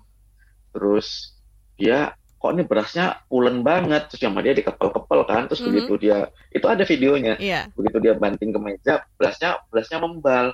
terus 0.75 1.33
dia 1.79 2.13
kok 2.39 2.51
ini 2.55 2.67
berasnya 2.67 3.23
ulen 3.31 3.63
banget, 3.63 4.11
terus 4.11 4.19
yang 4.19 4.35
dia 4.43 4.51
dikepel-kepel 4.51 5.23
kan, 5.23 5.47
terus 5.47 5.63
mm 5.63 5.71
-hmm. 5.71 5.75
begitu 5.79 5.93
dia 5.95 6.17
itu 6.51 6.65
ada 6.67 6.83
videonya, 6.83 7.33
yeah. 7.39 7.71
begitu 7.71 8.03
dia 8.03 8.19
banting 8.19 8.51
ke 8.51 8.59
meja, 8.59 9.07
berasnya 9.15 9.63
berasnya 9.71 9.99
membal, 10.03 10.51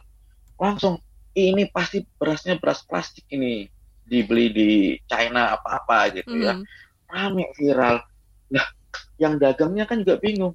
langsung 0.62 1.02
ini 1.34 1.66
pasti 1.74 2.06
berasnya 2.22 2.62
beras 2.62 2.86
plastik 2.86 3.26
ini 3.34 3.66
dibeli 4.06 4.54
di 4.54 4.70
China 5.10 5.58
apa-apa 5.58 6.14
gitu 6.14 6.30
mm 6.30 6.38
-hmm. 6.38 6.46
ya, 6.46 6.54
mm-hmm. 6.54 7.10
rame 7.10 7.46
viral, 7.58 7.96
nah 8.54 8.66
yang 9.18 9.42
dagangnya 9.42 9.86
kan 9.90 10.06
juga 10.06 10.22
bingung, 10.22 10.54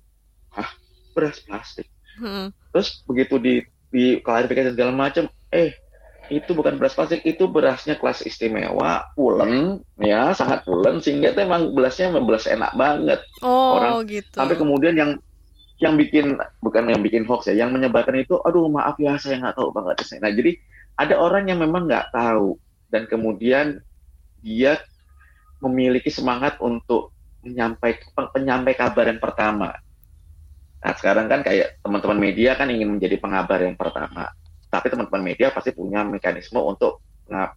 ah 0.54 0.71
beras 1.12 1.42
plastik, 1.42 1.90
mm 2.19 2.26
-hmm. 2.26 2.47
terus 2.71 3.02
begitu 3.04 3.37
di 3.42 3.54
di 3.90 4.23
klarifikasi 4.23 4.78
segala 4.78 4.95
macam 4.95 5.26
eh 5.50 5.75
itu 6.30 6.54
bukan 6.54 6.78
beras 6.78 6.95
plastik 6.95 7.26
itu 7.26 7.50
berasnya 7.50 7.99
kelas 7.99 8.23
istimewa 8.23 9.02
pulen 9.19 9.83
ya 9.99 10.30
sangat 10.30 10.62
pulen 10.62 11.02
sehingga 11.02 11.35
itu 11.35 11.42
emang 11.42 11.75
belasnya 11.75 12.14
belas 12.23 12.47
enak 12.47 12.71
banget 12.78 13.21
oh, 13.42 13.83
orang 13.83 14.07
gitu. 14.07 14.38
sampai 14.38 14.54
kemudian 14.54 14.95
yang 14.95 15.11
yang 15.83 15.99
bikin 15.99 16.38
bukan 16.62 16.87
yang 16.87 17.02
bikin 17.02 17.26
hoax 17.26 17.50
ya 17.50 17.66
yang 17.66 17.75
menyebarkan 17.75 18.14
itu 18.23 18.38
aduh 18.47 18.71
maaf 18.71 18.95
ya 19.02 19.19
saya 19.19 19.42
nggak 19.42 19.59
tahu 19.59 19.75
banget 19.75 20.07
nah 20.23 20.30
jadi 20.30 20.52
ada 21.02 21.14
orang 21.19 21.50
yang 21.50 21.59
memang 21.59 21.90
nggak 21.90 22.14
tahu 22.14 22.54
dan 22.90 23.06
kemudian 23.06 23.78
dia 24.42 24.76
memiliki 25.62 26.11
semangat 26.12 26.59
untuk 26.61 27.14
menyampaikan 27.40 28.28
penyampai 28.35 28.75
kabar 28.76 29.09
yang 29.09 29.23
pertama 29.23 29.73
Nah 30.80 30.92
sekarang 30.97 31.28
kan 31.28 31.40
kayak 31.44 31.80
teman-teman 31.85 32.18
media 32.18 32.56
kan 32.56 32.73
ingin 32.73 32.97
menjadi 32.97 33.20
pengabar 33.20 33.61
yang 33.61 33.76
pertama, 33.76 34.32
tapi 34.73 34.88
teman-teman 34.88 35.23
media 35.32 35.52
pasti 35.52 35.76
punya 35.76 36.00
mekanisme 36.00 36.56
untuk 36.56 37.04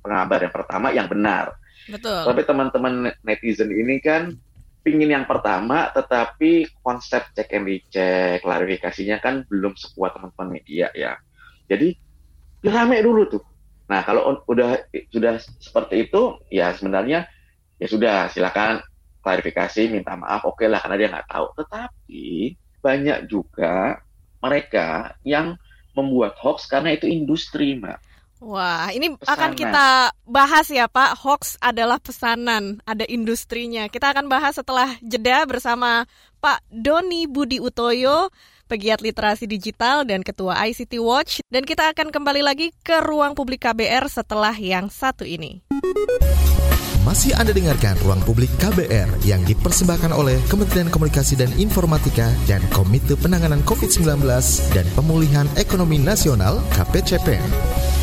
pengabar 0.04 0.44
yang 0.44 0.54
pertama 0.54 0.92
yang 0.92 1.08
benar. 1.08 1.56
Betul. 1.88 2.20
Tapi 2.28 2.42
teman-teman 2.44 3.16
netizen 3.24 3.72
ini 3.72 4.04
kan 4.04 4.36
pingin 4.84 5.16
yang 5.16 5.24
pertama, 5.24 5.88
tetapi 5.96 6.68
konsep 6.84 7.32
cek 7.32 7.48
and 7.56 7.66
recheck, 7.66 8.44
klarifikasinya 8.44 9.24
kan 9.24 9.48
belum 9.48 9.80
sekuat 9.80 10.20
teman-teman 10.20 10.60
media 10.60 10.92
ya. 10.92 11.16
Jadi 11.72 11.96
rame 12.68 13.00
dulu 13.00 13.24
tuh. 13.32 13.44
Nah 13.90 14.02
kalau 14.04 14.40
udah 14.48 14.88
sudah 15.12 15.40
seperti 15.60 16.08
itu, 16.10 16.40
ya 16.48 16.72
sebenarnya 16.75 17.28
ya 17.78 17.88
sudah 17.88 18.32
silakan 18.32 18.80
klarifikasi, 19.24 19.88
minta 19.88 20.16
maaf, 20.20 20.44
oke 20.44 20.60
okay 20.60 20.68
lah 20.68 20.84
karena 20.84 20.98
dia 21.00 21.10
nggak 21.12 21.30
tahu. 21.32 21.46
Tetapi 21.60 22.25
banyak 22.84 23.20
juga 23.32 24.04
mereka 24.44 25.16
yang 25.24 25.56
membuat 25.96 26.36
hoax 26.42 26.68
karena 26.68 26.96
itu 26.96 27.08
industri, 27.08 27.80
Mbak. 27.80 28.13
Wah, 28.44 28.92
ini 28.92 29.16
pesanan. 29.16 29.32
akan 29.40 29.52
kita 29.56 29.88
bahas 30.28 30.68
ya 30.68 30.92
Pak. 30.92 31.16
Hoax 31.24 31.56
adalah 31.63 31.96
pesanan, 31.96 32.84
ada 32.84 33.08
industrinya. 33.08 33.88
Kita 33.88 34.12
akan 34.12 34.28
bahas 34.28 34.60
setelah 34.60 35.00
jeda 35.00 35.48
bersama 35.48 36.04
Pak 36.44 36.60
Doni 36.68 37.24
Budi 37.24 37.63
Utoyo, 37.63 38.28
pegiat 38.65 39.03
literasi 39.03 39.46
digital 39.46 40.08
dan 40.08 40.24
ketua 40.24 40.58
ICT 40.67 41.00
Watch. 41.03 41.39
Dan 41.48 41.63
kita 41.67 41.91
akan 41.91 42.10
kembali 42.10 42.41
lagi 42.41 42.72
ke 42.84 43.03
ruang 43.03 43.36
publik 43.36 43.63
KBR 43.63 44.10
setelah 44.10 44.55
yang 44.58 44.91
satu 44.91 45.27
ini. 45.27 45.63
Masih 47.03 47.36
Anda 47.36 47.51
dengarkan 47.51 48.00
Ruang 48.00 48.24
Publik 48.24 48.48
KBR 48.63 49.27
yang 49.27 49.43
dipersembahkan 49.43 50.15
oleh 50.15 50.39
Kementerian 50.48 50.88
Komunikasi 50.88 51.36
dan 51.36 51.51
Informatika 51.60 52.32
dan 52.48 52.63
Komite 52.72 53.20
Penanganan 53.20 53.60
COVID-19 53.67 54.24
dan 54.72 54.88
Pemulihan 54.96 55.43
Ekonomi 55.60 56.00
Nasional 56.00 56.63
KPCPN. 56.72 58.02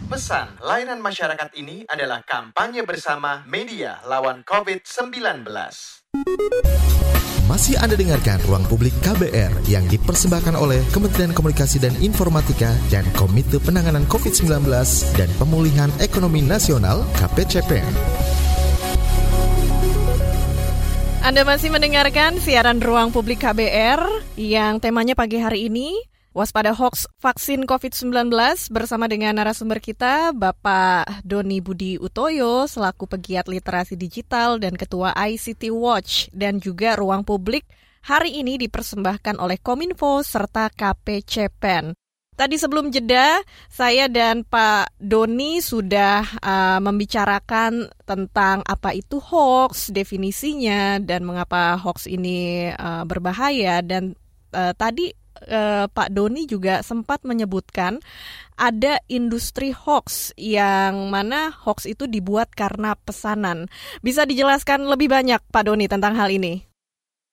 Pesan 0.11 0.59
layanan 0.59 0.99
masyarakat 0.99 1.55
ini 1.55 1.87
adalah 1.87 2.19
kampanye 2.27 2.83
bersama 2.83 3.47
media 3.47 3.95
lawan 4.03 4.43
COVID-19. 4.43 5.47
Masih 7.47 7.79
Anda 7.79 7.95
dengarkan 7.95 8.43
Ruang 8.43 8.67
Publik 8.67 8.91
KBR 9.07 9.71
yang 9.71 9.87
dipersembahkan 9.87 10.59
oleh 10.59 10.83
Kementerian 10.91 11.31
Komunikasi 11.31 11.79
dan 11.79 11.95
Informatika 12.03 12.75
dan 12.91 13.07
Komite 13.15 13.55
Penanganan 13.63 14.03
COVID-19 14.11 14.67
dan 15.15 15.31
Pemulihan 15.39 15.87
Ekonomi 16.03 16.43
Nasional 16.43 17.07
KPCPN. 17.15 17.95
Anda 21.23 21.47
masih 21.47 21.71
mendengarkan 21.71 22.35
siaran 22.43 22.83
Ruang 22.83 23.15
Publik 23.15 23.47
KBR 23.47 24.03
yang 24.35 24.83
temanya 24.83 25.15
pagi 25.15 25.39
hari 25.39 25.71
ini 25.71 26.10
Waspada 26.31 26.71
hoax 26.71 27.11
vaksin 27.19 27.67
COVID-19 27.67 28.31
bersama 28.71 29.11
dengan 29.11 29.35
narasumber 29.35 29.83
kita 29.83 30.31
Bapak 30.31 31.27
Doni 31.27 31.59
Budi 31.59 31.99
Utoyo 31.99 32.71
selaku 32.71 33.03
pegiat 33.03 33.51
literasi 33.51 33.99
digital 33.99 34.55
dan 34.55 34.79
ketua 34.79 35.11
ICT 35.11 35.75
Watch 35.75 36.31
dan 36.31 36.63
juga 36.63 36.95
Ruang 36.95 37.27
Publik 37.27 37.67
hari 38.07 38.39
ini 38.39 38.55
dipersembahkan 38.55 39.43
oleh 39.43 39.59
Kominfo 39.59 40.23
serta 40.23 40.71
KPCPEN. 40.71 41.99
Tadi 42.31 42.55
sebelum 42.55 42.95
jeda, 42.95 43.43
saya 43.67 44.07
dan 44.07 44.47
Pak 44.47 45.03
Doni 45.03 45.59
sudah 45.59 46.23
uh, 46.39 46.79
membicarakan 46.79 47.91
tentang 48.07 48.63
apa 48.63 48.95
itu 48.95 49.19
hoax, 49.19 49.91
definisinya, 49.91 50.95
dan 51.03 51.27
mengapa 51.27 51.75
hoax 51.75 52.07
ini 52.07 52.71
uh, 52.71 53.03
berbahaya. 53.03 53.83
Dan 53.83 54.15
uh, 54.55 54.71
tadi 54.73 55.20
eh, 55.47 55.85
Pak 55.89 56.09
Doni 56.13 56.45
juga 56.45 56.81
sempat 56.85 57.25
menyebutkan 57.25 58.01
ada 58.57 59.01
industri 59.09 59.73
hoax 59.73 60.37
yang 60.37 61.09
mana 61.09 61.49
hoax 61.49 61.89
itu 61.89 62.05
dibuat 62.05 62.53
karena 62.53 62.93
pesanan. 62.93 63.65
Bisa 64.05 64.27
dijelaskan 64.27 64.85
lebih 64.85 65.09
banyak 65.09 65.41
Pak 65.49 65.63
Doni 65.65 65.89
tentang 65.89 66.13
hal 66.13 66.29
ini? 66.29 66.61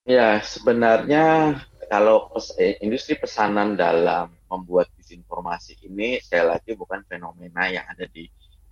Ya, 0.08 0.40
sebenarnya 0.40 1.58
kalau 1.92 2.32
eh, 2.56 2.80
industri 2.80 3.16
pesanan 3.20 3.76
dalam 3.76 4.32
membuat 4.48 4.88
disinformasi 4.96 5.84
ini 5.84 6.20
sekali 6.24 6.48
lagi 6.48 6.72
bukan 6.72 7.04
fenomena 7.04 7.68
yang 7.68 7.84
ada 7.88 8.08
di 8.08 8.24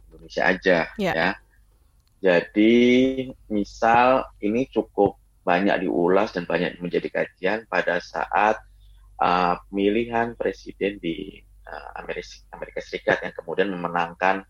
Indonesia 0.09 0.43
aja 0.49 0.79
ya. 0.97 1.13
ya. 1.13 1.31
Jadi 2.25 2.73
misal 3.53 4.25
ini 4.41 4.65
cukup 4.73 5.21
banyak 5.45 5.87
diulas 5.87 6.33
dan 6.33 6.49
banyak 6.49 6.81
menjadi 6.81 7.09
kajian 7.13 7.59
pada 7.69 8.01
saat 8.01 8.59
uh, 9.21 9.55
pemilihan 9.69 10.37
presiden 10.37 11.01
di 11.01 11.41
uh, 11.69 11.91
Amerika, 12.01 12.43
Amerika 12.53 12.81
Serikat 12.81 13.23
yang 13.25 13.35
kemudian 13.37 13.69
memenangkan 13.73 14.45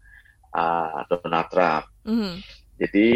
uh, 0.55 1.03
Donald 1.11 1.49
Trump. 1.51 1.85
Mm. 2.07 2.43
Jadi 2.77 3.09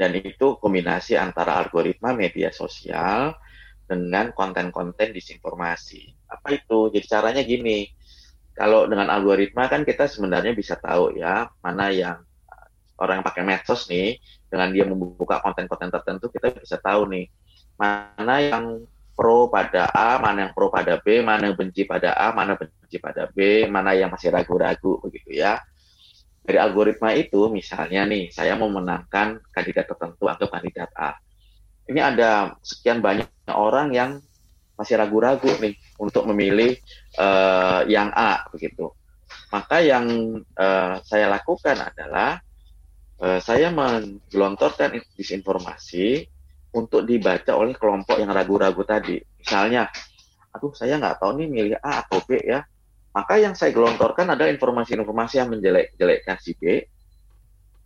dan 0.00 0.16
itu 0.16 0.56
kombinasi 0.56 1.20
antara 1.20 1.60
algoritma 1.60 2.16
media 2.16 2.48
sosial 2.48 3.36
dengan 3.84 4.32
konten-konten 4.32 5.12
disinformasi. 5.12 6.30
Apa 6.30 6.56
itu? 6.56 6.88
Jadi 6.94 7.06
caranya 7.10 7.42
gini. 7.44 7.90
Kalau 8.56 8.88
dengan 8.88 9.12
algoritma 9.12 9.68
kan 9.68 9.84
kita 9.84 10.08
sebenarnya 10.08 10.52
bisa 10.52 10.76
tahu 10.76 11.16
ya 11.16 11.48
mana 11.64 11.88
yang 11.92 12.20
orang 13.00 13.20
yang 13.20 13.26
pakai 13.26 13.42
medsos 13.44 13.88
nih 13.88 14.20
dengan 14.52 14.68
dia 14.70 14.84
membuka 14.84 15.40
konten-konten 15.40 15.88
tertentu 15.88 16.28
kita 16.28 16.52
bisa 16.52 16.76
tahu 16.76 17.08
nih 17.08 17.26
mana 17.80 18.36
yang 18.44 18.64
pro 19.20 19.52
pada 19.52 19.92
A, 19.92 20.16
mana 20.16 20.48
yang 20.48 20.52
pro 20.56 20.72
pada 20.72 20.96
B, 20.96 21.20
mana 21.20 21.52
yang 21.52 21.56
benci 21.60 21.84
pada 21.84 22.16
A, 22.16 22.32
mana 22.32 22.56
benci 22.56 22.96
pada 22.96 23.28
B, 23.28 23.68
mana 23.68 23.92
yang 23.92 24.08
masih 24.08 24.32
ragu-ragu 24.32 24.96
begitu 25.04 25.36
ya. 25.36 25.60
Dari 26.40 26.56
algoritma 26.56 27.12
itu 27.12 27.52
misalnya 27.52 28.08
nih, 28.08 28.32
saya 28.32 28.56
mau 28.56 28.72
menangkan 28.72 29.44
kandidat 29.52 29.92
tertentu 29.92 30.24
atau 30.24 30.48
kandidat 30.48 30.88
A. 30.96 31.20
Ini 31.84 32.00
ada 32.00 32.56
sekian 32.64 33.04
banyak 33.04 33.28
orang 33.52 33.92
yang 33.92 34.24
masih 34.80 34.96
ragu-ragu 34.96 35.52
nih 35.60 35.76
untuk 36.00 36.24
memilih 36.32 36.80
uh, 37.20 37.84
yang 37.84 38.08
A 38.16 38.48
begitu. 38.48 38.88
Maka 39.52 39.84
yang 39.84 40.08
uh, 40.56 40.96
saya 41.04 41.28
lakukan 41.28 41.76
adalah 41.76 42.40
uh, 43.20 43.36
saya 43.36 43.68
menggelontorkan 43.68 44.96
disinformasi 45.12 46.24
untuk 46.70 47.02
dibaca 47.02 47.52
oleh 47.58 47.74
kelompok 47.74 48.16
yang 48.18 48.30
ragu-ragu 48.30 48.82
tadi. 48.86 49.18
Misalnya, 49.18 49.90
aduh 50.54 50.74
saya 50.74 50.98
nggak 50.98 51.18
tahu 51.18 51.42
nih 51.42 51.48
milih 51.50 51.76
A 51.82 52.06
atau 52.06 52.22
B 52.22 52.38
ya. 52.42 52.62
Maka 53.10 53.42
yang 53.42 53.58
saya 53.58 53.74
gelontorkan 53.74 54.30
adalah 54.30 54.54
informasi-informasi 54.54 55.42
yang 55.42 55.50
menjelek-jelekkan 55.50 56.38
si 56.38 56.54
B, 56.54 56.78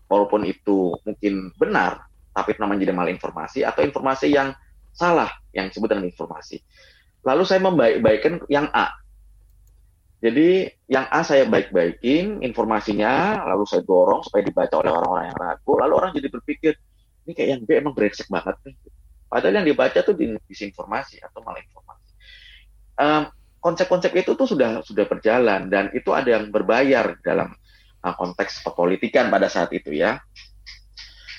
walaupun 0.05 0.45
itu 0.45 0.93
mungkin 1.01 1.49
benar, 1.57 2.05
tapi 2.37 2.53
namanya 2.61 2.85
jadi 2.85 2.93
malinformasi, 2.93 3.65
atau 3.65 3.81
informasi 3.81 4.29
yang 4.29 4.53
salah, 4.93 5.33
yang 5.57 5.73
disebut 5.73 5.97
dengan 5.97 6.13
informasi. 6.13 6.61
Lalu 7.25 7.43
saya 7.49 7.65
membaik-baikan 7.65 8.45
yang 8.53 8.69
A. 8.69 8.93
Jadi 10.21 10.69
yang 10.93 11.09
A 11.09 11.25
saya 11.25 11.49
baik-baikin 11.49 12.45
informasinya, 12.45 13.45
lalu 13.49 13.65
saya 13.65 13.81
dorong 13.81 14.29
supaya 14.29 14.45
dibaca 14.45 14.77
oleh 14.77 14.93
orang-orang 14.93 15.33
yang 15.33 15.39
ragu, 15.41 15.73
lalu 15.81 15.93
orang 15.97 16.11
jadi 16.13 16.29
berpikir, 16.29 16.73
ini 17.25 17.33
kayak 17.33 17.49
yang 17.57 17.63
B 17.65 17.71
emang 17.81 17.97
brengsek 17.97 18.29
banget 18.29 18.57
nih. 18.69 18.77
Padahal 19.27 19.61
yang 19.61 19.67
dibaca 19.67 19.99
tuh 20.05 20.15
disinformasi 20.47 21.19
atau 21.25 21.43
malah 21.43 21.59
informasi. 21.65 22.13
Konsep-konsep 23.65 24.13
itu 24.13 24.37
tuh 24.37 24.45
sudah 24.45 24.85
sudah 24.85 25.09
berjalan 25.09 25.73
dan 25.73 25.89
itu 25.97 26.13
ada 26.13 26.37
yang 26.37 26.53
berbayar 26.53 27.17
dalam 27.25 27.57
uh, 28.05 28.13
konteks 28.13 28.61
perpolitikan 28.61 29.33
pada 29.33 29.49
saat 29.49 29.73
itu 29.73 29.89
ya. 29.89 30.21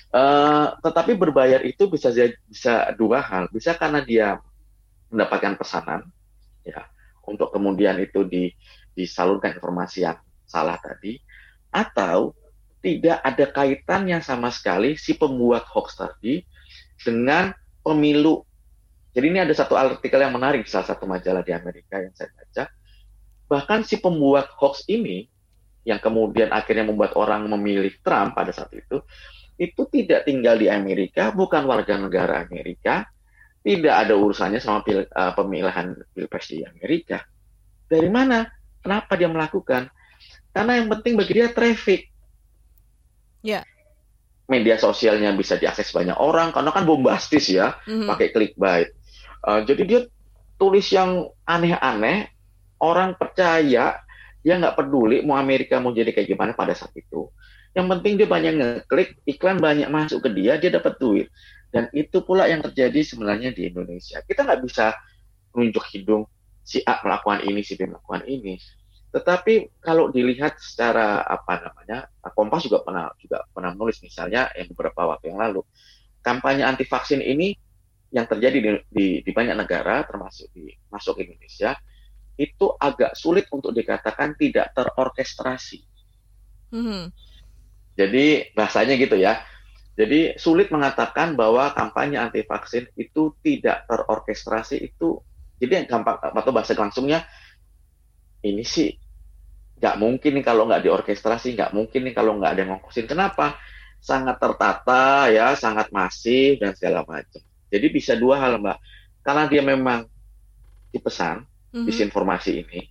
Uh, 0.09 0.73
tetapi 0.81 1.13
berbayar 1.13 1.61
itu 1.61 1.85
bisa 1.85 2.09
bisa 2.49 2.89
dua 2.97 3.21
hal, 3.21 3.45
bisa 3.53 3.77
karena 3.77 4.01
dia 4.01 4.41
mendapatkan 5.13 5.53
pesanan, 5.53 6.09
ya, 6.65 6.81
untuk 7.29 7.53
kemudian 7.53 8.01
itu 8.01 8.25
di, 8.25 8.49
disalurkan 8.97 9.61
informasi 9.61 10.09
yang 10.09 10.17
salah 10.49 10.81
tadi, 10.81 11.21
atau 11.69 12.33
tidak 12.85 13.17
ada 13.25 13.45
kaitannya 13.49 14.21
sama 14.21 14.53
sekali 14.53 14.93
si 14.93 15.17
pembuat 15.17 15.65
hoax 15.65 15.97
tadi 15.97 16.45
dengan 17.01 17.49
pemilu. 17.81 18.45
Jadi 19.09 19.25
ini 19.25 19.41
ada 19.41 19.49
satu 19.57 19.73
artikel 19.73 20.21
yang 20.21 20.37
menarik 20.37 20.69
salah 20.69 20.93
satu 20.93 21.09
majalah 21.09 21.41
di 21.41 21.49
Amerika 21.49 21.97
yang 21.97 22.13
saya 22.13 22.29
baca. 22.37 22.69
Bahkan 23.49 23.89
si 23.89 23.97
pembuat 23.97 24.53
hoax 24.61 24.85
ini 24.85 25.25
yang 25.81 25.97
kemudian 25.97 26.53
akhirnya 26.53 26.85
membuat 26.85 27.17
orang 27.17 27.49
memilih 27.49 27.89
Trump 28.05 28.37
pada 28.37 28.53
saat 28.53 28.69
itu, 28.77 29.01
itu 29.57 29.81
tidak 29.89 30.29
tinggal 30.29 30.53
di 30.53 30.69
Amerika, 30.69 31.33
bukan 31.33 31.65
warga 31.65 31.97
negara 31.97 32.45
Amerika, 32.45 33.09
tidak 33.65 33.93
ada 33.97 34.13
urusannya 34.13 34.61
sama 34.61 34.85
pil, 34.85 35.09
uh, 35.09 35.33
pemilihan 35.33 35.97
pilpres 36.13 36.53
di 36.53 36.61
Amerika. 36.61 37.25
Dari 37.89 38.09
mana? 38.13 38.45
Kenapa 38.81 39.17
dia 39.17 39.29
melakukan? 39.29 39.89
Karena 40.53 40.77
yang 40.77 40.89
penting 40.89 41.17
bagi 41.17 41.33
dia 41.33 41.49
traffic. 41.49 42.13
Ya. 43.45 43.61
Media 44.49 44.81
sosialnya 44.81 45.29
bisa 45.37 45.61
diakses 45.61 45.93
banyak 45.93 46.17
orang 46.17 46.49
karena 46.49 46.73
kan 46.73 46.83
bombastis 46.89 47.53
ya, 47.53 47.77
mm-hmm. 47.85 48.09
pakai 48.09 48.27
clickbait. 48.33 48.89
Uh, 49.45 49.61
jadi 49.61 49.81
dia 49.85 49.99
tulis 50.57 50.89
yang 50.89 51.29
aneh-aneh, 51.45 52.33
orang 52.81 53.13
percaya, 53.13 54.01
dia 54.41 54.53
nggak 54.57 54.77
peduli 54.77 55.21
mau 55.21 55.37
Amerika 55.37 55.77
mau 55.77 55.93
jadi 55.93 56.09
kayak 56.09 56.29
gimana 56.33 56.51
pada 56.57 56.73
saat 56.73 56.93
itu. 56.97 57.29
Yang 57.75 57.85
penting 57.97 58.13
dia 58.17 58.27
banyak 58.29 58.53
ngeklik, 58.55 59.09
iklan 59.27 59.57
banyak 59.59 59.89
masuk 59.91 60.25
ke 60.25 60.29
dia, 60.33 60.57
dia 60.57 60.71
dapat 60.73 60.97
duit. 60.97 61.27
Dan 61.69 61.91
itu 61.91 62.23
pula 62.23 62.47
yang 62.47 62.63
terjadi 62.63 63.03
sebenarnya 63.03 63.51
di 63.51 63.67
Indonesia. 63.67 64.23
Kita 64.23 64.47
nggak 64.47 64.63
bisa 64.63 64.95
menunjuk 65.51 65.83
hidung 65.91 66.23
si 66.63 66.79
A 66.87 67.03
melakukan 67.03 67.43
ini, 67.43 67.61
si 67.67 67.75
B 67.75 67.83
melakukan 67.83 68.23
ini. 68.31 68.55
Tetapi 69.15 69.79
kalau 69.79 70.11
dilihat 70.11 70.59
secara 70.59 71.23
apa 71.23 71.63
namanya, 71.63 72.11
Kompas 72.35 72.67
juga 72.67 72.83
pernah 72.83 73.07
juga 73.15 73.47
pernah 73.47 73.71
menulis 73.71 74.03
misalnya 74.03 74.51
yang 74.59 74.67
beberapa 74.75 75.07
waktu 75.07 75.31
yang 75.31 75.39
lalu, 75.39 75.63
kampanye 76.19 76.67
anti 76.67 76.83
vaksin 76.83 77.23
ini 77.23 77.55
yang 78.11 78.27
terjadi 78.27 78.57
di, 78.59 78.69
di, 78.91 79.07
di 79.23 79.31
banyak 79.31 79.55
negara, 79.55 80.03
termasuk 80.03 80.51
di 80.51 80.67
masuk 80.91 81.23
Indonesia, 81.23 81.79
itu 82.35 82.75
agak 82.75 83.15
sulit 83.15 83.47
untuk 83.55 83.71
dikatakan 83.71 84.35
tidak 84.35 84.75
terorkestrasi. 84.75 85.79
Mm 86.75 86.83
-hmm. 86.83 87.03
Jadi 87.95 88.51
bahasanya 88.51 88.99
gitu 88.99 89.15
ya. 89.15 89.39
Jadi 89.95 90.35
sulit 90.35 90.67
mengatakan 90.75 91.39
bahwa 91.39 91.71
kampanye 91.71 92.19
anti 92.19 92.43
vaksin 92.43 92.91
itu 92.99 93.31
tidak 93.39 93.87
terorkestrasi 93.87 94.91
itu. 94.91 95.23
Jadi 95.55 95.71
yang 95.71 95.87
gampang 95.87 96.19
atau 96.19 96.51
bahasa 96.51 96.75
langsungnya 96.75 97.23
ini 98.43 98.67
sih 98.67 99.04
nggak 99.75 99.95
mungkin 99.99 100.31
nih 100.39 100.45
kalau 100.45 100.63
nggak 100.67 100.83
diorkestrasi, 100.87 101.55
nggak 101.55 101.71
mungkin 101.75 102.07
nih 102.07 102.13
kalau 102.15 102.39
nggak 102.39 102.51
ada 102.55 102.59
yang 102.63 102.71
ngongkosin. 102.75 103.05
Kenapa? 103.05 103.59
Sangat 103.99 104.37
tertata 104.37 105.27
ya, 105.33 105.57
sangat 105.57 105.89
masif 105.91 106.61
dan 106.61 106.77
segala 106.77 107.03
macam. 107.03 107.41
Jadi 107.69 107.87
bisa 107.91 108.13
dua 108.15 108.39
hal 108.39 108.61
mbak. 108.61 108.77
Karena 109.25 109.43
dia 109.49 109.65
memang 109.65 110.05
dipesan 110.93 111.43
mm-hmm. 111.43 111.85
disinformasi 111.89 112.51
ini 112.61 112.81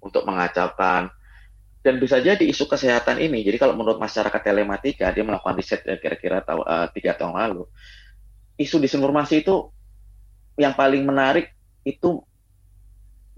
untuk 0.00 0.22
mengacaukan 0.24 1.10
dan 1.84 2.00
bisa 2.00 2.16
jadi 2.16 2.40
isu 2.40 2.64
kesehatan 2.64 3.20
ini, 3.20 3.44
jadi 3.44 3.60
kalau 3.60 3.76
menurut 3.76 4.00
masyarakat 4.00 4.40
telematika, 4.40 5.12
dia 5.12 5.20
melakukan 5.20 5.52
riset 5.52 5.84
kira-kira 5.84 6.40
uh, 6.40 6.88
tiga 6.96 7.12
tahun 7.12 7.36
lalu, 7.36 7.68
isu 8.56 8.80
disinformasi 8.80 9.44
itu 9.44 9.68
yang 10.56 10.72
paling 10.72 11.04
menarik 11.04 11.52
itu 11.84 12.24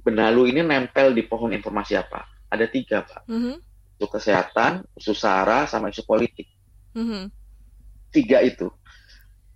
benalu 0.06 0.54
ini 0.54 0.62
nempel 0.62 1.10
di 1.10 1.26
pohon 1.26 1.50
informasi 1.50 1.98
apa? 1.98 2.35
Ada 2.50 2.66
tiga, 2.70 3.02
Pak. 3.02 3.26
Mm 3.26 3.40
-hmm. 3.40 3.56
Isu 3.96 4.06
kesehatan, 4.12 4.72
isu 4.94 5.12
sara, 5.16 5.64
sama 5.66 5.90
isu 5.90 6.04
politik. 6.06 6.46
Mm 6.94 7.06
-hmm. 7.06 7.22
Tiga 8.12 8.38
itu. 8.44 8.70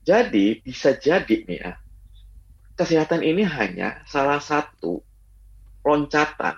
Jadi, 0.02 0.64
bisa 0.64 0.96
jadi 0.96 1.36
nih 1.46 1.58
ya, 1.60 1.72
kesehatan 2.74 3.20
ini 3.20 3.44
hanya 3.44 4.00
salah 4.08 4.40
satu 4.40 5.04
loncatan 5.84 6.56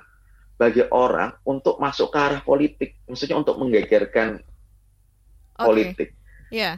bagi 0.55 0.87
orang 0.95 1.35
untuk 1.43 1.83
masuk 1.83 2.15
ke 2.15 2.19
arah 2.23 2.43
politik, 2.47 3.03
maksudnya 3.11 3.35
untuk 3.35 3.59
menggegerkan 3.59 4.39
okay. 4.39 5.67
politik. 5.67 6.09
Iya. 6.55 6.63
Yeah. 6.63 6.75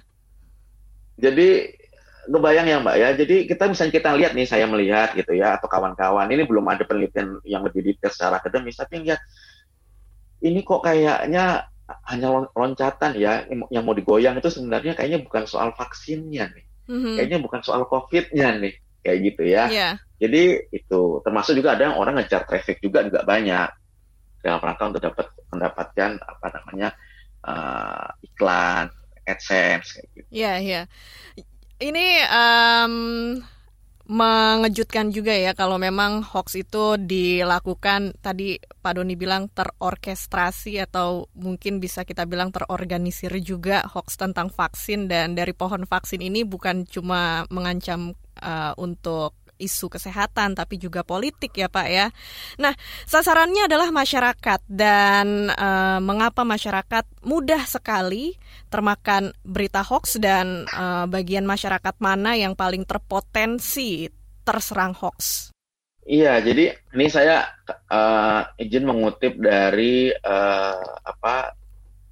Jadi 1.15 1.49
kebayang 2.25 2.67
ya 2.67 2.81
Mbak 2.81 2.97
ya. 2.97 3.09
Jadi 3.13 3.37
kita 3.45 3.69
misalnya 3.69 3.93
kita 3.93 4.11
lihat 4.17 4.33
nih, 4.33 4.49
saya 4.49 4.65
melihat 4.65 5.13
gitu 5.13 5.37
ya, 5.37 5.61
atau 5.61 5.69
kawan-kawan 5.69 6.25
ini 6.33 6.49
belum 6.49 6.65
ada 6.65 6.89
penelitian 6.89 7.45
yang 7.45 7.61
lebih 7.61 7.85
detail 7.85 8.11
secara 8.13 8.41
akademis, 8.41 8.81
tapi 8.81 9.05
lihat 9.05 9.21
ini 10.45 10.61
kok 10.61 10.85
kayaknya 10.85 11.65
hanya 12.09 12.29
loncatan 12.53 13.17
ya 13.17 13.45
yang 13.49 13.85
mau 13.85 13.97
digoyang 13.97 14.37
itu 14.41 14.53
sebenarnya 14.53 14.93
kayaknya 14.97 15.21
bukan 15.25 15.45
soal 15.49 15.73
vaksinnya 15.73 16.53
nih, 16.53 16.65
mm-hmm. 16.89 17.15
kayaknya 17.17 17.39
bukan 17.41 17.61
soal 17.65 17.89
covidnya 17.89 18.57
nih, 18.61 18.75
kayak 19.01 19.19
gitu 19.33 19.43
ya. 19.49 19.65
Yeah. 19.73 19.95
Jadi 20.21 20.69
itu 20.73 21.21
termasuk 21.25 21.57
juga 21.57 21.77
ada 21.77 21.93
yang 21.93 21.97
orang 22.01 22.21
ngejar 22.21 22.49
traffic 22.49 22.81
juga 22.81 23.05
juga 23.05 23.25
banyak 23.25 23.69
dalam 24.45 24.61
rangka 24.61 24.85
untuk 24.93 25.03
dapat 25.05 25.27
mendapatkan 25.53 26.11
apa 26.21 26.47
namanya 26.61 26.89
uh, 27.45 28.09
iklan 28.21 28.93
AdSense 29.25 30.01
kayak 30.01 30.09
gitu. 30.13 30.29
Iya, 30.29 30.53
iya. 30.61 30.83
Ini 31.81 32.07
um, 32.29 32.95
mengejutkan 34.05 35.09
juga 35.09 35.33
ya 35.33 35.57
kalau 35.57 35.81
memang 35.81 36.21
hoax 36.21 36.61
itu 36.61 37.01
dilakukan 37.01 38.13
tadi 38.21 38.61
Pak 38.61 39.01
Doni 39.01 39.17
bilang 39.17 39.49
terorkestrasi 39.49 40.77
atau 40.77 41.33
mungkin 41.33 41.81
bisa 41.81 42.05
kita 42.05 42.29
bilang 42.29 42.53
terorganisir 42.53 43.33
juga 43.41 43.85
hoax 43.89 44.21
tentang 44.21 44.53
vaksin. 44.53 45.09
Dan 45.09 45.33
dari 45.37 45.57
pohon 45.57 45.89
vaksin 45.89 46.21
ini 46.21 46.45
bukan 46.45 46.85
cuma 46.85 47.49
mengancam 47.49 48.13
uh, 48.41 48.73
untuk 48.77 49.44
isu 49.59 49.87
kesehatan 49.91 50.59
tapi 50.59 50.77
juga 50.77 51.07
politik 51.07 51.55
ya 51.55 51.71
Pak 51.71 51.89
ya. 51.89 52.07
Nah, 52.59 52.75
sasarannya 53.07 53.67
adalah 53.67 53.91
masyarakat 53.95 54.61
dan 54.67 55.51
uh, 55.55 55.99
mengapa 56.03 56.43
masyarakat 56.43 57.05
mudah 57.25 57.63
sekali 57.65 58.37
termakan 58.69 59.33
berita 59.47 59.81
hoax 59.87 60.19
dan 60.19 60.67
uh, 60.75 61.07
bagian 61.07 61.47
masyarakat 61.47 61.95
mana 62.03 62.35
yang 62.35 62.59
paling 62.59 62.83
terpotensi 62.83 64.11
terserang 64.45 64.93
hoax? 64.93 65.51
Iya, 66.05 66.37
jadi 66.45 66.77
ini 66.93 67.07
saya 67.09 67.49
uh, 67.89 68.45
izin 68.61 68.85
mengutip 68.85 69.41
dari 69.41 70.13
uh, 70.13 70.85
apa 71.01 71.57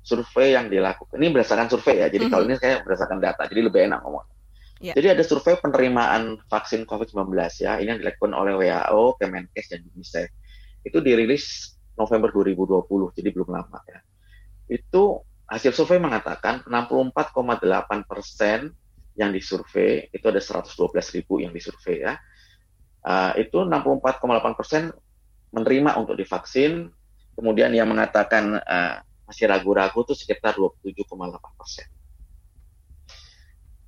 survei 0.00 0.56
yang 0.56 0.72
dilakukan. 0.72 1.20
Ini 1.20 1.28
berdasarkan 1.28 1.68
survei 1.68 2.00
ya. 2.00 2.08
Jadi 2.08 2.24
mm 2.24 2.32
-hmm. 2.32 2.32
kalau 2.32 2.44
ini 2.48 2.56
saya 2.56 2.80
berdasarkan 2.80 3.20
data, 3.20 3.44
jadi 3.44 3.68
lebih 3.68 3.80
enak 3.92 4.00
ngomong. 4.00 4.24
Yeah. 4.82 4.98
Jadi 4.98 5.14
ada 5.14 5.22
survei 5.22 5.54
penerimaan 5.62 6.42
vaksin 6.50 6.82
COVID-19 6.90 7.30
ya, 7.62 7.78
ini 7.78 7.94
yang 7.94 8.00
dilakukan 8.02 8.34
oleh 8.34 8.58
WHO, 8.58 9.14
Kemenkes, 9.22 9.70
dan 9.70 9.86
UNICEF. 9.94 10.26
Itu 10.82 10.98
dirilis 10.98 11.78
November 11.94 12.34
2020, 12.34 13.14
jadi 13.14 13.30
belum 13.30 13.54
lama 13.54 13.78
ya. 13.86 14.02
Itu 14.66 15.22
hasil 15.46 15.70
survei 15.70 16.02
mengatakan 16.02 16.66
64,8 16.66 18.10
persen 18.10 18.74
yang 19.14 19.30
disurvei, 19.30 20.10
itu 20.10 20.26
ada 20.26 20.42
112 20.42 20.74
ribu 21.14 21.38
yang 21.38 21.54
disurvei 21.54 22.02
ya, 22.02 22.18
uh, 23.06 23.38
itu 23.38 23.62
64,8 23.62 24.58
persen 24.58 24.90
menerima 25.54 25.94
untuk 25.94 26.18
divaksin, 26.18 26.90
kemudian 27.38 27.70
yang 27.70 27.86
mengatakan 27.86 28.58
uh, 28.58 28.98
masih 29.30 29.46
ragu-ragu 29.46 30.02
itu 30.02 30.18
sekitar 30.18 30.58
27,8 30.58 31.06
persen. 31.54 31.86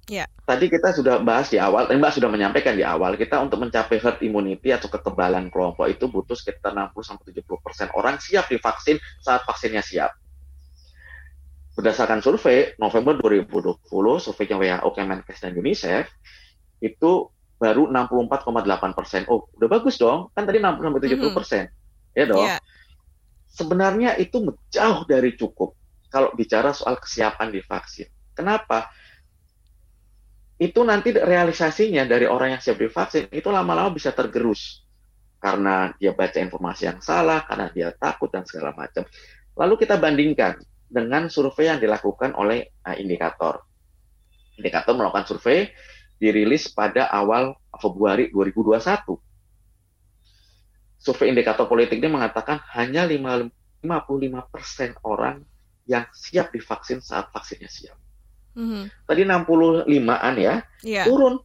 Ya. 0.04 0.28
Tadi 0.44 0.68
kita 0.68 0.92
sudah 0.92 1.24
bahas 1.24 1.48
di 1.48 1.56
awal, 1.56 1.88
Mbak 1.88 2.12
sudah 2.20 2.28
menyampaikan 2.28 2.76
di 2.76 2.84
awal, 2.84 3.16
kita 3.16 3.40
untuk 3.40 3.64
mencapai 3.64 3.96
herd 3.96 4.20
immunity 4.20 4.68
atau 4.68 4.92
kekebalan 4.92 5.48
kelompok 5.48 5.88
itu 5.88 6.04
butuh 6.12 6.36
sekitar 6.36 6.76
60-70% 6.76 7.96
orang 7.96 8.20
siap 8.20 8.52
divaksin 8.52 9.00
saat 9.24 9.48
vaksinnya 9.48 9.80
siap. 9.80 10.12
Berdasarkan 11.74 12.20
survei 12.20 12.76
November 12.76 13.16
2020, 13.18 13.80
surveinya 14.20 14.56
WHO, 14.60 14.88
Kemenkes, 14.92 15.40
dan 15.40 15.56
UNICEF, 15.56 16.06
itu 16.84 17.32
baru 17.56 17.88
64,8 17.88 19.24
Oh, 19.32 19.48
udah 19.56 19.68
bagus 19.72 19.96
dong. 19.96 20.28
Kan 20.36 20.44
tadi 20.44 20.60
60-70 20.60 21.32
persen. 21.32 21.64
Mm 21.64 21.72
-hmm. 21.72 22.18
Ya 22.20 22.24
dong. 22.28 22.46
Yeah. 22.46 22.60
Sebenarnya 23.54 24.10
itu 24.20 24.42
jauh 24.68 25.06
dari 25.08 25.34
cukup 25.38 25.78
kalau 26.12 26.30
bicara 26.36 26.70
soal 26.70 26.98
kesiapan 27.00 27.50
divaksin. 27.50 28.06
Kenapa? 28.34 28.90
Itu 30.64 30.80
nanti 30.80 31.12
realisasinya 31.12 32.08
dari 32.08 32.24
orang 32.24 32.56
yang 32.56 32.62
siap 32.64 32.80
divaksin 32.80 33.28
itu 33.28 33.52
lama-lama 33.52 33.92
bisa 33.92 34.16
tergerus 34.16 34.80
karena 35.44 35.92
dia 36.00 36.16
baca 36.16 36.40
informasi 36.40 36.88
yang 36.88 37.04
salah, 37.04 37.44
karena 37.44 37.68
dia 37.68 37.92
takut 37.92 38.32
dan 38.32 38.48
segala 38.48 38.72
macam. 38.72 39.04
Lalu 39.60 39.74
kita 39.76 40.00
bandingkan 40.00 40.56
dengan 40.88 41.28
survei 41.28 41.68
yang 41.68 41.76
dilakukan 41.76 42.32
oleh 42.32 42.72
uh, 42.80 42.96
indikator. 42.96 43.60
Indikator 44.56 44.96
melakukan 44.96 45.28
survei 45.28 45.68
dirilis 46.16 46.72
pada 46.72 47.12
awal 47.12 47.52
Februari 47.76 48.32
2021. 48.32 49.20
Survei 50.96 51.28
indikator 51.28 51.68
politik 51.68 52.00
ini 52.00 52.08
mengatakan 52.08 52.64
hanya 52.72 53.04
55% 53.04 53.84
orang 55.04 55.44
yang 55.84 56.08
siap 56.16 56.56
divaksin 56.56 57.04
saat 57.04 57.28
vaksinnya 57.28 57.68
siap. 57.68 58.00
Mm-hmm. 58.54 58.84
Tadi 59.10 59.22
65-an 59.26 60.34
ya, 60.38 60.54
yeah. 60.86 61.04
turun. 61.06 61.42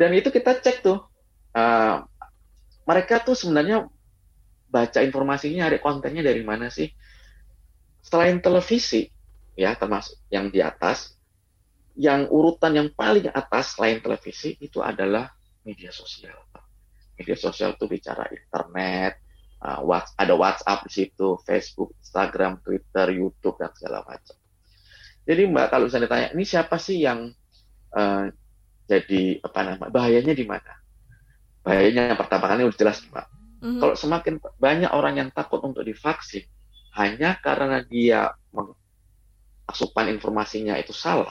Dan 0.00 0.16
itu 0.16 0.32
kita 0.32 0.56
cek 0.56 0.80
tuh, 0.80 1.04
uh, 1.52 1.96
mereka 2.88 3.20
tuh 3.20 3.36
sebenarnya 3.36 3.84
baca 4.72 4.98
informasinya, 5.04 5.68
ada 5.68 5.76
kontennya 5.76 6.24
dari 6.24 6.40
mana 6.40 6.72
sih? 6.72 6.88
Selain 8.00 8.40
televisi, 8.40 9.12
ya 9.52 9.76
termasuk 9.76 10.16
yang 10.32 10.48
di 10.48 10.64
atas, 10.64 11.20
yang 12.00 12.24
urutan 12.32 12.72
yang 12.72 12.88
paling 12.96 13.28
atas 13.28 13.76
selain 13.76 14.00
televisi 14.00 14.56
itu 14.56 14.80
adalah 14.80 15.28
media 15.68 15.92
sosial. 15.92 16.48
Media 17.20 17.36
sosial 17.36 17.76
itu 17.76 17.84
bicara 17.84 18.24
internet, 18.32 19.20
uh, 19.60 19.84
ada 20.16 20.32
WhatsApp 20.32 20.88
di 20.88 20.90
situ, 20.96 21.36
Facebook, 21.44 21.92
Instagram, 22.00 22.64
Twitter, 22.64 23.12
YouTube 23.12 23.60
dan 23.60 23.68
segala 23.76 24.00
macam. 24.08 24.39
Jadi 25.30 25.46
Mbak 25.46 25.66
kalau 25.70 25.86
misalnya 25.86 26.10
ditanya, 26.10 26.28
ini 26.34 26.42
siapa 26.42 26.74
sih 26.82 27.06
yang 27.06 27.30
uh, 27.94 28.24
jadi 28.90 29.38
apa 29.46 29.60
namanya 29.62 29.92
bahayanya 29.94 30.34
di 30.34 30.42
mana? 30.42 30.74
Bahayanya 31.62 32.10
yang 32.10 32.18
pertama 32.18 32.50
kali 32.50 32.66
udah 32.66 32.74
jelas 32.74 32.98
Mbak. 33.06 33.26
Mm-hmm. 33.62 33.78
Kalau 33.78 33.94
semakin 33.94 34.34
banyak 34.58 34.90
orang 34.90 35.14
yang 35.22 35.28
takut 35.30 35.62
untuk 35.62 35.86
divaksin 35.86 36.42
hanya 36.98 37.38
karena 37.38 37.86
dia 37.86 38.34
asupan 39.70 40.10
informasinya 40.10 40.74
itu 40.74 40.90
salah, 40.90 41.30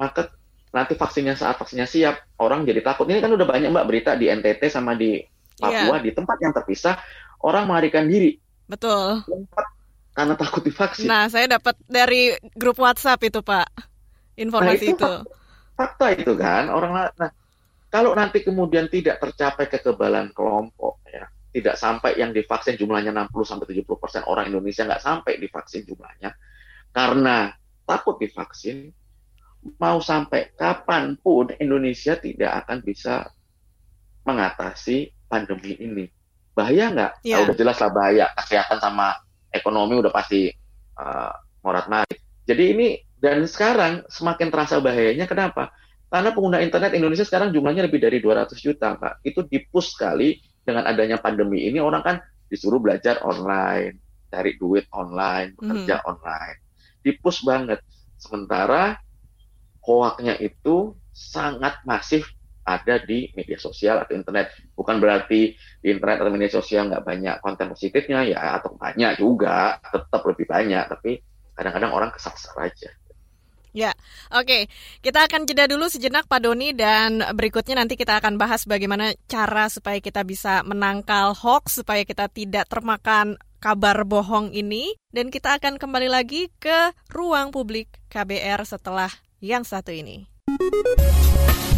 maka 0.00 0.32
nanti 0.72 0.96
vaksinnya 0.96 1.36
saat 1.36 1.60
vaksinnya 1.60 1.84
siap 1.84 2.24
orang 2.40 2.64
jadi 2.64 2.80
takut. 2.80 3.04
Ini 3.04 3.20
kan 3.20 3.28
udah 3.36 3.44
banyak 3.44 3.68
Mbak 3.68 3.86
berita 3.92 4.16
di 4.16 4.32
NTT 4.32 4.72
sama 4.72 4.96
di 4.96 5.20
Papua 5.60 6.00
yeah. 6.00 6.02
di 6.02 6.10
tempat 6.16 6.40
yang 6.40 6.56
terpisah 6.56 6.96
orang 7.44 7.68
melarikan 7.68 8.08
diri. 8.08 8.40
Betul. 8.64 9.20
Tempat 9.28 9.73
karena 10.14 10.38
takut 10.38 10.62
divaksin. 10.62 11.10
Nah, 11.10 11.26
saya 11.26 11.58
dapat 11.58 11.74
dari 11.90 12.32
grup 12.54 12.78
WhatsApp 12.78 13.20
itu, 13.26 13.42
Pak. 13.42 13.66
Informasi 14.38 14.86
nah, 14.90 14.94
itu. 14.94 14.98
itu. 14.98 15.14
Fakta, 15.74 16.06
itu 16.14 16.32
kan 16.38 16.70
orang 16.70 17.10
nah 17.18 17.30
kalau 17.90 18.14
nanti 18.14 18.46
kemudian 18.46 18.86
tidak 18.90 19.18
tercapai 19.22 19.66
kekebalan 19.66 20.30
kelompok 20.30 21.02
ya, 21.06 21.26
tidak 21.50 21.74
sampai 21.78 22.18
yang 22.18 22.30
divaksin 22.30 22.78
jumlahnya 22.78 23.10
60 23.10 23.30
sampai 23.42 23.66
70% 23.70 24.26
orang 24.30 24.50
Indonesia 24.50 24.86
nggak 24.86 25.02
sampai 25.02 25.38
divaksin 25.38 25.86
jumlahnya 25.86 26.34
karena 26.94 27.54
takut 27.86 28.18
divaksin 28.18 28.90
mau 29.78 29.98
sampai 29.98 30.54
kapan 30.54 31.18
pun 31.18 31.50
Indonesia 31.58 32.18
tidak 32.18 32.66
akan 32.66 32.78
bisa 32.82 33.30
mengatasi 34.26 35.12
pandemi 35.26 35.76
ini. 35.80 36.04
Bahaya 36.54 36.92
nggak? 36.92 37.12
Yeah. 37.24 37.42
Nah, 37.42 37.50
udah 37.50 37.56
jelas 37.56 37.78
lah 37.80 37.90
bahaya. 37.90 38.26
Kesehatan 38.36 38.78
sama 38.78 39.16
ekonomi 39.54 39.94
udah 40.02 40.10
pasti 40.10 40.50
uh, 40.98 41.32
morat 41.62 41.86
marit. 41.86 42.18
Jadi 42.44 42.64
ini 42.74 42.86
dan 43.22 43.46
sekarang 43.46 44.04
semakin 44.10 44.50
terasa 44.50 44.82
bahayanya 44.82 45.30
kenapa? 45.30 45.70
Karena 46.10 46.30
pengguna 46.34 46.60
internet 46.60 46.92
Indonesia 46.94 47.24
sekarang 47.24 47.54
jumlahnya 47.54 47.86
lebih 47.86 48.02
dari 48.02 48.18
200 48.20 48.52
juta, 48.58 48.98
Pak. 48.98 49.24
Itu 49.24 49.46
dipus 49.46 49.96
sekali 49.96 50.38
dengan 50.66 50.84
adanya 50.84 51.18
pandemi 51.18 51.64
ini 51.64 51.78
orang 51.78 52.02
kan 52.02 52.16
disuruh 52.50 52.78
belajar 52.78 53.22
online, 53.24 53.98
cari 54.28 54.58
duit 54.60 54.84
online, 54.92 55.56
bekerja 55.56 56.02
hmm. 56.02 56.10
online. 56.10 56.58
Dipus 57.00 57.42
banget. 57.42 57.80
Sementara 58.20 58.98
hoaknya 59.84 60.36
itu 60.40 60.96
sangat 61.14 61.78
masif 61.86 62.33
ada 62.64 62.96
di 63.04 63.28
media 63.36 63.60
sosial 63.60 64.00
atau 64.00 64.16
internet. 64.16 64.56
Bukan 64.72 64.96
berarti 64.96 65.52
di 65.54 65.88
internet 65.92 66.24
atau 66.24 66.32
media 66.32 66.50
sosial 66.50 66.88
nggak 66.88 67.04
banyak 67.04 67.36
konten 67.44 67.70
positifnya 67.70 68.24
ya, 68.24 68.56
atau 68.58 68.72
banyak 68.74 69.20
juga, 69.20 69.78
tetap 69.92 70.24
lebih 70.24 70.48
banyak. 70.48 70.84
Tapi 70.88 71.20
kadang-kadang 71.54 71.92
orang 71.92 72.10
kesasar 72.10 72.56
aja. 72.64 72.90
Ya, 73.74 73.90
oke. 74.30 74.46
Okay. 74.46 74.62
Kita 75.02 75.26
akan 75.26 75.50
jeda 75.50 75.66
dulu 75.66 75.90
sejenak 75.90 76.30
Pak 76.30 76.46
Doni 76.46 76.70
dan 76.78 77.18
berikutnya 77.34 77.82
nanti 77.82 77.98
kita 77.98 78.22
akan 78.22 78.38
bahas 78.38 78.62
bagaimana 78.70 79.18
cara 79.26 79.66
supaya 79.66 79.98
kita 79.98 80.22
bisa 80.22 80.62
menangkal 80.62 81.34
hoax, 81.34 81.82
supaya 81.82 82.06
kita 82.06 82.30
tidak 82.30 82.70
termakan 82.70 83.34
kabar 83.58 84.06
bohong 84.06 84.54
ini. 84.54 84.94
Dan 85.10 85.34
kita 85.34 85.58
akan 85.58 85.82
kembali 85.82 86.06
lagi 86.06 86.54
ke 86.62 86.94
ruang 87.10 87.50
publik 87.50 87.90
KBR 88.14 88.62
setelah 88.62 89.10
yang 89.42 89.66
satu 89.66 89.90
ini. 89.90 90.33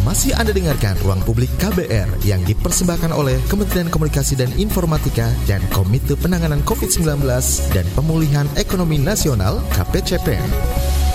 Masih 0.07 0.31
Anda 0.39 0.55
dengarkan 0.55 0.95
Ruang 1.03 1.19
Publik 1.27 1.51
KBR 1.59 2.23
yang 2.23 2.39
dipersembahkan 2.47 3.11
oleh 3.11 3.35
Kementerian 3.51 3.91
Komunikasi 3.91 4.39
dan 4.39 4.47
Informatika 4.55 5.27
dan 5.43 5.59
Komite 5.75 6.15
Penanganan 6.15 6.63
COVID-19 6.63 7.27
dan 7.75 7.85
Pemulihan 7.91 8.47
Ekonomi 8.55 8.95
Nasional 9.01 9.59
KPCPN. 9.75 11.06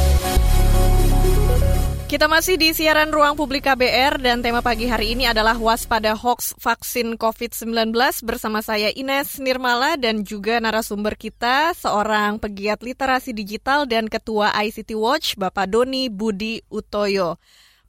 Kita 2.13 2.29
masih 2.29 2.61
di 2.61 2.77
siaran 2.77 3.09
Ruang 3.09 3.41
Publik 3.41 3.65
KBR 3.65 4.21
dan 4.21 4.45
tema 4.45 4.61
pagi 4.61 4.85
hari 4.85 5.17
ini 5.17 5.25
adalah 5.25 5.57
waspada 5.57 6.13
hoax 6.13 6.53
vaksin 6.61 7.17
COVID-19 7.17 7.89
bersama 8.29 8.61
saya 8.61 8.93
Ines 8.93 9.41
Nirmala 9.41 9.97
dan 9.97 10.21
juga 10.21 10.61
narasumber 10.61 11.17
kita 11.17 11.73
seorang 11.73 12.37
pegiat 12.37 12.85
literasi 12.85 13.33
digital 13.33 13.89
dan 13.89 14.13
ketua 14.13 14.53
ICT 14.53 14.93
Watch 14.93 15.41
Bapak 15.41 15.73
Doni 15.73 16.13
Budi 16.13 16.61
Utoyo. 16.69 17.41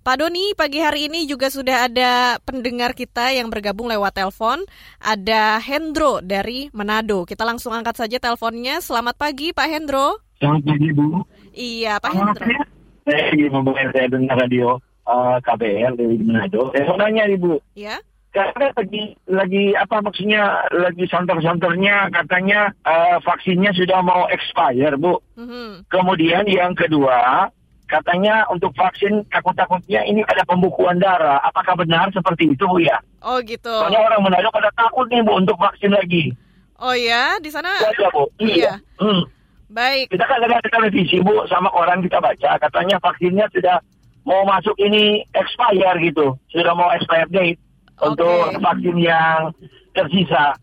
Pak 0.08 0.16
Doni, 0.16 0.56
pagi 0.56 0.80
hari 0.80 1.12
ini 1.12 1.28
juga 1.28 1.52
sudah 1.52 1.92
ada 1.92 2.40
pendengar 2.48 2.96
kita 2.96 3.36
yang 3.36 3.52
bergabung 3.52 3.92
lewat 3.92 4.24
telepon. 4.24 4.64
Ada 5.04 5.60
Hendro 5.60 6.24
dari 6.24 6.72
Manado. 6.72 7.28
Kita 7.28 7.44
langsung 7.44 7.76
angkat 7.76 8.00
saja 8.00 8.24
teleponnya. 8.24 8.80
Selamat 8.80 9.20
pagi, 9.20 9.52
Pak 9.52 9.68
Hendro. 9.68 10.16
Selamat 10.40 10.64
pagi, 10.64 10.96
Bu. 10.96 11.28
Iya, 11.52 12.00
Pak 12.00 12.12
Hendro. 12.16 12.48
Ya. 12.48 12.83
Saya 13.04 13.36
lagi 13.36 13.46
membayar 13.52 13.90
saya 13.92 14.08
dengar 14.08 14.36
radio 14.40 14.80
uh, 15.08 15.36
eh, 15.36 15.38
KBR 15.44 15.94
dari 16.00 16.16
Manado. 16.24 16.72
Saya 16.72 16.84
mau 16.88 16.98
nanya, 17.00 17.24
Ibu. 17.28 17.54
Iya. 17.76 18.00
Karena 18.34 18.74
lagi 18.74 19.04
lagi 19.30 19.64
apa 19.78 20.02
maksudnya 20.02 20.66
lagi 20.74 21.06
santer-santernya 21.06 22.10
katanya 22.10 22.74
uh, 22.82 23.22
vaksinnya 23.22 23.70
sudah 23.78 24.02
mau 24.02 24.26
expire, 24.34 24.98
Bu. 24.98 25.22
Mm 25.38 25.46
-hmm. 25.46 25.70
Kemudian 25.86 26.50
yang 26.50 26.74
kedua, 26.74 27.54
katanya 27.86 28.50
untuk 28.50 28.74
vaksin 28.74 29.22
takut-takutnya 29.30 30.02
ini 30.10 30.26
ada 30.26 30.42
pembukuan 30.50 30.98
darah. 30.98 31.46
Apakah 31.46 31.78
benar 31.78 32.10
seperti 32.10 32.58
itu 32.58 32.66
Bu 32.66 32.82
ya? 32.82 32.98
Oh 33.22 33.38
gitu. 33.46 33.70
Soalnya 33.70 34.02
orang 34.02 34.26
Manado 34.26 34.50
pada 34.50 34.74
takut 34.74 35.06
nih 35.14 35.22
Bu 35.22 35.38
untuk 35.38 35.60
vaksin 35.62 35.94
lagi. 35.94 36.34
Oh 36.82 36.98
ya, 36.98 37.38
di 37.38 37.54
sana? 37.54 37.70
Iya 37.86 38.10
Bu. 38.10 38.24
Iya. 38.42 38.56
iya. 38.58 38.74
Hmm. 38.98 39.30
Baik. 39.74 40.14
Kita 40.14 40.30
kan 40.30 40.38
lihat 40.46 40.70
televisi 40.70 41.18
Bu 41.26 41.50
sama 41.50 41.74
orang 41.74 42.06
kita 42.06 42.22
baca 42.22 42.62
katanya 42.62 43.02
vaksinnya 43.02 43.50
sudah 43.50 43.82
mau 44.22 44.46
masuk 44.46 44.78
ini 44.78 45.26
expire 45.34 45.98
gitu. 45.98 46.38
Sudah 46.54 46.78
mau 46.78 46.94
expire 46.94 47.26
date 47.34 47.58
okay. 47.98 48.14
untuk 48.14 48.62
vaksin 48.62 48.98
yang 49.02 49.50
tersisa. 49.98 50.54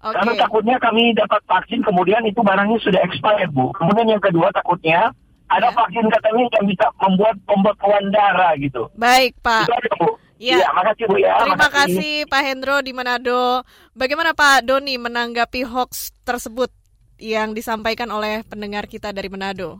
Okay. 0.00 0.16
Karena 0.16 0.32
takutnya 0.36 0.76
kami 0.80 1.12
dapat 1.16 1.40
vaksin 1.48 1.80
kemudian 1.84 2.24
itu 2.28 2.40
barangnya 2.40 2.76
sudah 2.84 3.00
expired 3.00 3.52
Bu. 3.52 3.72
Kemudian 3.76 4.12
yang 4.12 4.22
kedua 4.22 4.52
takutnya 4.52 5.12
ada 5.50 5.68
ya. 5.68 5.76
vaksin 5.76 6.06
katanya 6.08 6.44
yang 6.60 6.64
bisa 6.68 6.86
membuat 7.00 7.36
pembekuan 7.44 8.04
darah 8.14 8.54
gitu. 8.56 8.86
Baik, 8.94 9.34
Pak. 9.42 9.66
Itu 9.66 9.74
aja, 9.76 9.92
Bu. 9.98 10.08
Ya. 10.40 10.56
ya, 10.64 10.68
makasih 10.72 11.04
Bu 11.04 11.16
ya. 11.20 11.36
Terima 11.36 11.56
makasih. 11.60 11.76
kasih 11.76 12.12
Pak 12.32 12.42
Hendro 12.48 12.76
di 12.80 12.92
Manado. 12.96 13.60
Bagaimana 13.92 14.32
Pak 14.32 14.64
Doni 14.64 14.96
menanggapi 14.96 15.68
hoax 15.68 16.16
tersebut 16.24 16.72
yang 17.20 17.52
disampaikan 17.52 18.08
oleh 18.10 18.42
pendengar 18.48 18.88
kita 18.88 19.12
dari 19.12 19.28
Manado? 19.28 19.78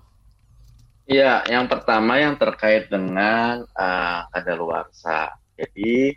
Iya, 1.10 1.42
yang 1.50 1.66
pertama 1.66 2.22
yang 2.22 2.38
terkait 2.38 2.86
dengan 2.86 3.66
uh, 3.74 4.20
kadaluarsa. 4.30 5.34
Jadi 5.58 6.14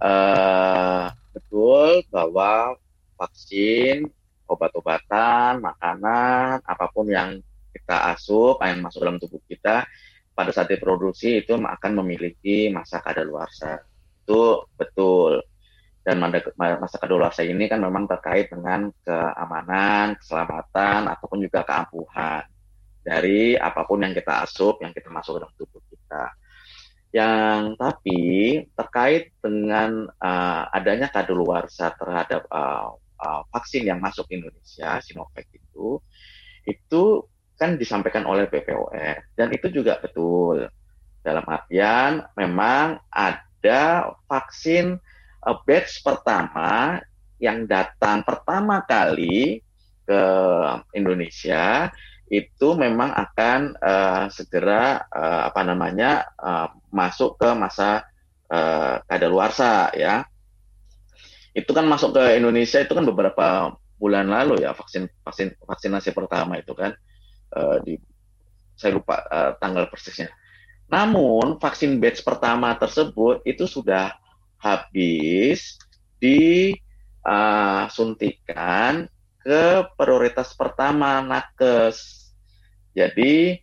uh, 0.00 1.12
betul 1.36 2.00
bahwa 2.08 2.80
vaksin, 3.20 4.08
obat-obatan, 4.48 5.60
makanan, 5.60 6.64
apa 6.64 6.86
pun 6.94 7.12
yang 7.12 7.36
kita 7.76 8.16
asup, 8.16 8.64
yang 8.64 8.80
masuk 8.80 9.04
dalam 9.04 9.20
tubuh 9.20 9.42
kita, 9.44 9.84
pada 10.32 10.50
saat 10.52 10.72
diproduksi 10.72 11.44
itu 11.44 11.52
akan 11.52 11.92
memiliki 12.00 12.72
masa 12.72 13.04
kadaluarsa. 13.04 13.84
Itu 14.24 14.64
betul. 14.80 15.44
Dan 16.06 16.22
masa 16.54 17.02
kadaluarsa 17.02 17.42
ini 17.42 17.66
kan 17.66 17.82
memang 17.82 18.06
terkait 18.06 18.46
dengan 18.46 18.94
keamanan, 19.02 20.14
keselamatan, 20.14 21.10
ataupun 21.10 21.42
juga 21.42 21.66
keampuhan 21.66 22.46
dari 23.02 23.58
apa 23.58 23.82
pun 23.82 24.06
yang 24.06 24.14
kita 24.14 24.46
asup, 24.46 24.78
yang 24.86 24.94
kita 24.94 25.10
masuk 25.10 25.42
dalam 25.42 25.50
tubuh 25.58 25.82
kita. 25.90 26.30
Yang 27.10 27.74
tapi 27.74 28.22
terkait 28.78 29.34
dengan 29.42 30.06
uh, 30.22 30.70
adanya 30.70 31.10
kadaluarsa 31.10 31.90
terhadap 31.98 32.46
uh, 32.54 32.94
uh, 33.18 33.42
vaksin 33.50 33.90
yang 33.90 33.98
masuk 33.98 34.30
Indonesia, 34.30 35.02
Sinovac 35.02 35.50
itu, 35.50 35.98
itu 36.70 37.26
kan 37.58 37.74
disampaikan 37.74 38.28
oleh 38.28 38.46
BPOM 38.46 38.94
dan 39.34 39.48
itu 39.50 39.74
juga 39.74 39.98
betul. 39.98 40.70
Dalam 41.24 41.42
artian 41.50 42.22
memang 42.38 43.02
ada 43.10 44.14
vaksin 44.30 45.02
batch 45.54 46.02
pertama 46.02 46.98
yang 47.38 47.68
datang 47.68 48.24
pertama 48.24 48.82
kali 48.82 49.60
ke 50.06 50.22
Indonesia 50.96 51.92
itu 52.26 52.74
memang 52.74 53.14
akan 53.14 53.78
uh, 53.78 54.24
segera 54.34 55.06
uh, 55.06 55.46
apa 55.46 55.62
namanya 55.62 56.26
uh, 56.34 56.74
masuk 56.90 57.38
ke 57.38 57.48
masa 57.54 58.02
uh, 58.50 58.98
kadaluarsa 59.06 59.94
ya. 59.94 60.26
Itu 61.54 61.70
kan 61.72 61.86
masuk 61.86 62.18
ke 62.18 62.36
Indonesia 62.36 62.82
itu 62.82 62.92
kan 62.92 63.06
beberapa 63.06 63.78
bulan 63.96 64.28
lalu 64.28 64.66
ya 64.66 64.76
vaksin 64.76 65.08
vaksin 65.24 65.56
vaksinasi 65.64 66.12
pertama 66.12 66.60
itu 66.60 66.76
kan 66.76 66.92
uh, 67.56 67.80
di 67.80 67.96
saya 68.76 68.98
lupa 68.98 69.22
uh, 69.30 69.52
tanggal 69.62 69.86
persisnya. 69.88 70.28
Namun 70.90 71.62
vaksin 71.62 71.98
batch 72.02 72.26
pertama 72.26 72.74
tersebut 72.74 73.42
itu 73.46 73.64
sudah 73.70 74.14
habis 74.66 75.78
disuntikan 76.18 79.06
uh, 79.06 79.10
ke 79.38 79.86
prioritas 79.94 80.50
pertama 80.58 81.22
nakes 81.22 82.26
jadi 82.96 83.60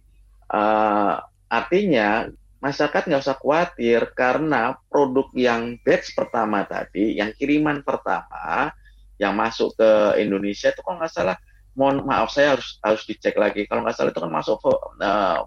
uh, 0.53 1.17
artinya 1.49 2.29
masyarakat 2.63 3.01
nggak 3.09 3.23
usah 3.27 3.35
khawatir 3.35 3.99
karena 4.15 4.79
produk 4.87 5.27
yang 5.35 5.75
batch 5.83 6.15
pertama 6.15 6.63
tadi, 6.63 7.19
yang 7.19 7.35
kiriman 7.35 7.83
pertama 7.83 8.71
yang 9.17 9.35
masuk 9.35 9.75
ke 9.75 10.21
Indonesia 10.23 10.71
itu 10.71 10.79
kalau 10.79 11.01
nggak 11.01 11.11
salah, 11.11 11.35
mohon 11.75 12.07
maaf 12.07 12.31
saya 12.31 12.55
harus 12.55 12.79
harus 12.79 13.03
dicek 13.03 13.35
lagi. 13.35 13.67
Kalau 13.67 13.83
nggak 13.83 13.97
salah 13.97 14.11
itu 14.15 14.21
kan 14.21 14.31
masuk 14.31 14.57
uh, 14.63 15.43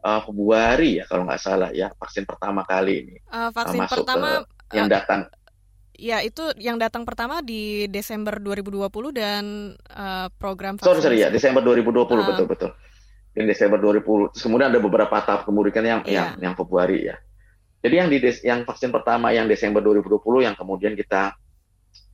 uh, 0.00 0.20
Februari 0.24 1.02
ya 1.02 1.04
kalau 1.04 1.28
nggak 1.28 1.42
salah 1.42 1.68
ya 1.74 1.92
vaksin 2.00 2.24
pertama 2.24 2.64
kali 2.64 3.04
ini. 3.04 3.16
Uh, 3.28 3.52
vaksin 3.52 3.76
uh, 3.76 3.82
masuk 3.84 4.06
pertama 4.06 4.46
ke, 4.46 4.53
yang 4.74 4.90
datang. 4.90 5.30
Ya, 5.94 6.18
itu 6.26 6.42
yang 6.58 6.74
datang 6.74 7.06
pertama 7.06 7.38
di 7.38 7.86
Desember 7.86 8.42
2020 8.42 8.90
dan 9.14 9.44
uh, 9.94 10.26
program 10.42 10.74
vaksinasi. 10.74 10.90
Sorry, 10.90 11.02
sorry 11.06 11.18
ya, 11.22 11.28
Desember 11.30 11.62
2020 11.62 11.94
uh, 11.94 12.26
betul 12.26 12.46
betul 12.50 12.70
di 13.34 13.42
Desember 13.50 13.78
2000. 13.82 14.34
Terus 14.34 14.42
kemudian 14.46 14.68
ada 14.70 14.80
beberapa 14.80 15.16
tahap 15.22 15.42
kemudian 15.44 15.82
yang 15.82 16.00
yeah. 16.06 16.10
yang 16.10 16.28
yang 16.50 16.54
Februari 16.54 17.10
ya. 17.10 17.18
Jadi 17.84 17.94
yang 18.00 18.08
di 18.08 18.18
des, 18.22 18.40
yang 18.40 18.64
vaksin 18.64 18.88
pertama 18.94 19.34
yang 19.34 19.44
Desember 19.50 19.84
2020 19.84 20.46
yang 20.46 20.56
kemudian 20.56 20.96
kita 20.96 21.36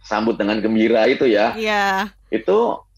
sambut 0.03 0.35
dengan 0.35 0.59
gembira 0.59 1.07
itu 1.07 1.29
ya. 1.29 1.55
Iya. 1.55 2.11
Yeah. 2.11 2.41
Itu 2.41 2.89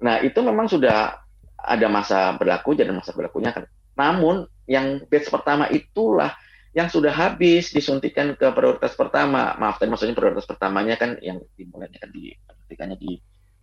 nah 0.00 0.22
itu 0.22 0.38
memang 0.40 0.70
sudah 0.70 1.18
ada 1.56 1.86
masa 1.90 2.32
berlaku 2.38 2.78
jadi 2.78 2.94
masa 2.94 3.12
berlakunya 3.12 3.50
kan. 3.52 3.66
Namun 3.98 4.46
yang 4.70 5.02
batch 5.10 5.28
pertama 5.28 5.66
itulah 5.68 6.38
yang 6.76 6.92
sudah 6.92 7.08
habis 7.08 7.72
disuntikan 7.72 8.36
ke 8.36 8.52
prioritas 8.52 8.92
pertama. 8.92 9.56
Maaf 9.56 9.80
tadi 9.80 9.88
maksudnya 9.88 10.12
prioritas 10.12 10.44
pertamanya 10.44 11.00
kan 11.00 11.16
yang 11.24 11.40
dimulainya 11.56 11.96
kan 11.96 12.12
di 12.12 12.36
di 13.00 13.12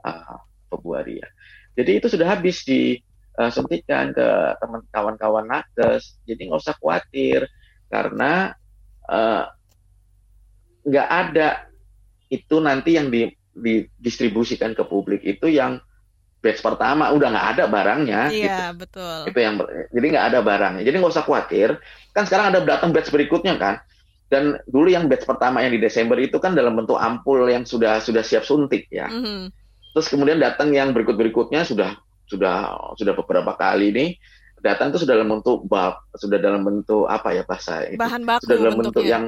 uh, 0.02 0.42
Februari 0.74 1.22
ya. 1.22 1.30
Jadi 1.78 2.02
itu 2.02 2.08
sudah 2.10 2.34
habis 2.34 2.66
di 2.66 2.98
uh, 3.38 3.54
suntikan 3.54 4.10
ke 4.18 4.58
teman 4.58 4.82
kawan-kawan 4.90 5.46
nakes. 5.46 6.18
Jadi 6.26 6.50
nggak 6.50 6.58
usah 6.58 6.74
khawatir 6.82 7.46
karena 7.94 8.58
eh, 9.06 9.46
nggak 10.90 11.10
uh, 11.14 11.14
ada 11.14 11.70
itu 12.34 12.58
nanti 12.58 12.98
yang 12.98 13.14
di, 13.14 13.30
didistribusikan 13.54 14.74
ke 14.74 14.82
publik 14.90 15.22
itu 15.22 15.54
yang 15.54 15.78
batch 16.44 16.60
pertama 16.60 17.16
udah 17.16 17.28
nggak 17.32 17.48
ada 17.56 17.64
barangnya. 17.72 18.22
Iya 18.28 18.76
gitu. 18.76 18.84
betul. 18.84 19.18
Itu 19.32 19.40
yang 19.40 19.56
jadi 19.96 20.06
nggak 20.12 20.26
ada 20.36 20.40
barangnya. 20.44 20.84
Jadi 20.84 20.96
nggak 21.00 21.14
usah 21.16 21.24
khawatir. 21.24 21.80
Kan 22.12 22.28
sekarang 22.28 22.52
ada 22.52 22.60
datang 22.68 22.92
batch 22.92 23.10
berikutnya 23.16 23.56
kan. 23.56 23.80
Dan 24.28 24.60
dulu 24.68 24.92
yang 24.92 25.08
batch 25.08 25.24
pertama 25.24 25.64
yang 25.64 25.72
di 25.72 25.80
Desember 25.80 26.20
itu 26.20 26.36
kan 26.44 26.52
dalam 26.52 26.76
bentuk 26.76 27.00
ampul 27.00 27.48
yang 27.48 27.64
sudah 27.64 28.04
sudah 28.04 28.20
siap 28.20 28.44
suntik 28.44 28.92
ya. 28.92 29.08
Mm 29.08 29.24
-hmm. 29.24 29.42
Terus 29.96 30.08
kemudian 30.12 30.44
datang 30.44 30.76
yang 30.76 30.92
berikut 30.92 31.16
berikutnya 31.16 31.64
sudah 31.64 31.96
sudah 32.28 32.76
sudah 33.00 33.14
beberapa 33.16 33.56
kali 33.56 33.96
ini 33.96 34.06
datang 34.64 34.92
itu 34.92 35.04
sudah 35.04 35.20
dalam 35.20 35.40
bentuk 35.40 35.68
bab 35.68 36.08
sudah 36.16 36.40
dalam 36.40 36.64
bentuk 36.64 37.04
apa 37.04 37.36
ya 37.36 37.44
bahasa 37.44 37.84
itu 37.84 38.00
bahan 38.00 38.24
baku 38.24 38.44
sudah 38.48 38.58
dalam 38.58 38.78
bentuk 38.80 39.04
yang 39.04 39.26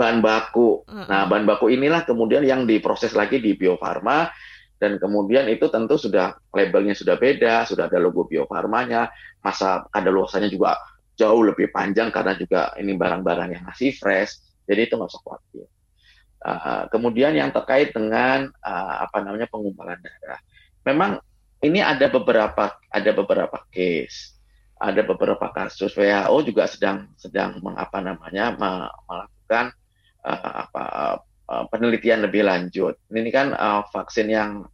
bahan 0.00 0.24
baku. 0.24 0.88
Uh 0.88 1.04
-huh. 1.04 1.06
Nah, 1.12 1.24
bahan 1.28 1.44
baku 1.44 1.68
inilah 1.68 2.08
kemudian 2.08 2.40
yang 2.40 2.64
diproses 2.64 3.12
lagi 3.12 3.36
di 3.36 3.52
Bio 3.52 3.76
Farma 3.76 4.32
dan 4.80 4.96
kemudian 4.96 5.44
itu 5.52 5.68
tentu 5.68 6.00
sudah 6.00 6.32
labelnya 6.56 6.96
sudah 6.96 7.20
beda, 7.20 7.68
sudah 7.68 7.92
ada 7.92 8.00
logo 8.00 8.24
Bio 8.24 8.48
Farmanya, 8.48 9.12
masa 9.44 9.84
kadaluarsanya 9.92 10.48
juga 10.48 10.80
jauh 11.20 11.44
lebih 11.44 11.68
panjang 11.68 12.08
karena 12.08 12.32
juga 12.32 12.72
ini 12.80 12.96
barang-barang 12.96 13.60
yang 13.60 13.64
masih 13.68 13.92
fresh. 13.92 14.40
Jadi 14.64 14.88
itu 14.88 14.96
nggak 14.96 15.12
usah 15.12 15.20
khawatir. 15.20 15.68
Uh, 16.40 16.88
kemudian 16.88 17.36
yang 17.36 17.52
terkait 17.52 17.92
dengan 17.92 18.48
uh, 18.64 19.04
apa 19.04 19.20
namanya 19.20 19.44
pengumpulan 19.52 20.00
darah, 20.00 20.40
memang 20.88 21.20
ini 21.60 21.84
ada 21.84 22.08
beberapa 22.08 22.80
ada 22.88 23.10
beberapa 23.12 23.60
case, 23.68 24.40
ada 24.80 25.04
beberapa 25.04 25.52
kasus 25.52 25.92
WHO 25.92 26.36
juga 26.48 26.64
sedang 26.64 27.12
sedang 27.20 27.60
mengapa 27.60 28.00
namanya 28.00 28.56
melakukan 28.56 29.76
uh, 30.24 30.52
apa 30.64 30.84
uh, 31.50 31.66
penelitian 31.66 32.22
lebih 32.22 32.46
lanjut. 32.46 32.94
Ini 33.10 33.30
kan 33.34 33.50
uh, 33.50 33.82
vaksin 33.90 34.30
yang 34.30 34.64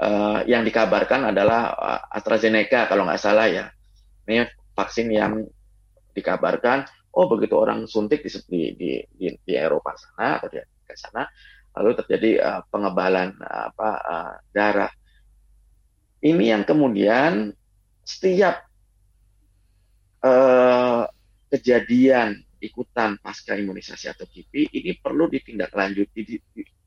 uh, 0.00 0.40
yang 0.48 0.64
dikabarkan 0.64 1.28
adalah 1.28 1.76
AstraZeneca 2.08 2.88
kalau 2.88 3.04
nggak 3.04 3.20
salah 3.20 3.46
ya. 3.46 3.68
Ini 4.24 4.48
vaksin 4.72 5.12
yang 5.12 5.44
dikabarkan 6.16 6.88
oh 7.12 7.28
begitu 7.28 7.54
orang 7.56 7.84
suntik 7.84 8.24
di 8.24 8.30
di 8.48 8.90
di, 9.12 9.26
di 9.36 9.52
Eropa 9.52 9.92
sana 9.96 10.40
atau 10.40 10.48
di 10.48 10.60
ke 10.84 10.94
sana 10.96 11.24
lalu 11.72 11.96
terjadi 12.04 12.30
uh, 12.40 12.60
pengebalan 12.68 13.36
uh, 13.40 13.72
apa 13.72 13.90
uh, 14.04 14.34
darah 14.52 14.92
ini 16.22 16.52
yang 16.52 16.62
kemudian 16.68 17.52
setiap 18.04 18.68
uh, 20.22 21.08
kejadian 21.48 22.44
ikutan 22.62 23.18
pasca 23.18 23.58
imunisasi 23.58 24.06
atau 24.08 24.24
KIPI 24.24 24.70
ini 24.78 24.94
perlu 24.96 25.26
ditindaklanjuti, 25.26 26.38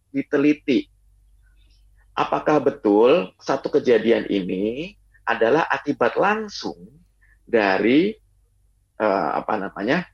diteliti. 0.10 0.80
Apakah 2.16 2.64
betul 2.64 3.36
satu 3.36 3.68
kejadian 3.68 4.32
ini 4.32 4.96
adalah 5.28 5.68
akibat 5.68 6.16
langsung 6.16 6.80
dari 7.44 8.16
uh, 9.04 9.30
apa 9.36 9.54
namanya 9.60 10.08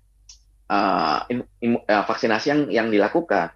uh, 0.65 1.29
in, 1.29 1.45
uh, 1.61 2.03
vaksinasi 2.09 2.47
yang 2.49 2.61
yang 2.73 2.87
dilakukan? 2.89 3.53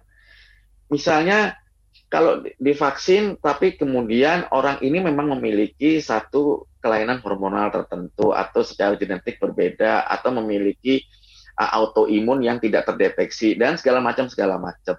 Misalnya 0.86 1.58
kalau 2.06 2.46
divaksin 2.62 3.34
tapi 3.42 3.74
kemudian 3.74 4.46
orang 4.54 4.78
ini 4.78 5.02
memang 5.02 5.34
memiliki 5.34 5.98
satu 5.98 6.70
kelainan 6.78 7.18
hormonal 7.18 7.74
tertentu 7.74 8.30
atau 8.30 8.62
secara 8.62 8.94
genetik 8.94 9.42
berbeda 9.42 10.06
atau 10.06 10.30
memiliki 10.38 11.02
autoimun 11.56 12.44
yang 12.44 12.60
tidak 12.60 12.84
terdeteksi 12.84 13.56
dan 13.56 13.80
segala 13.80 14.04
macam 14.04 14.28
segala 14.28 14.60
macam. 14.60 14.96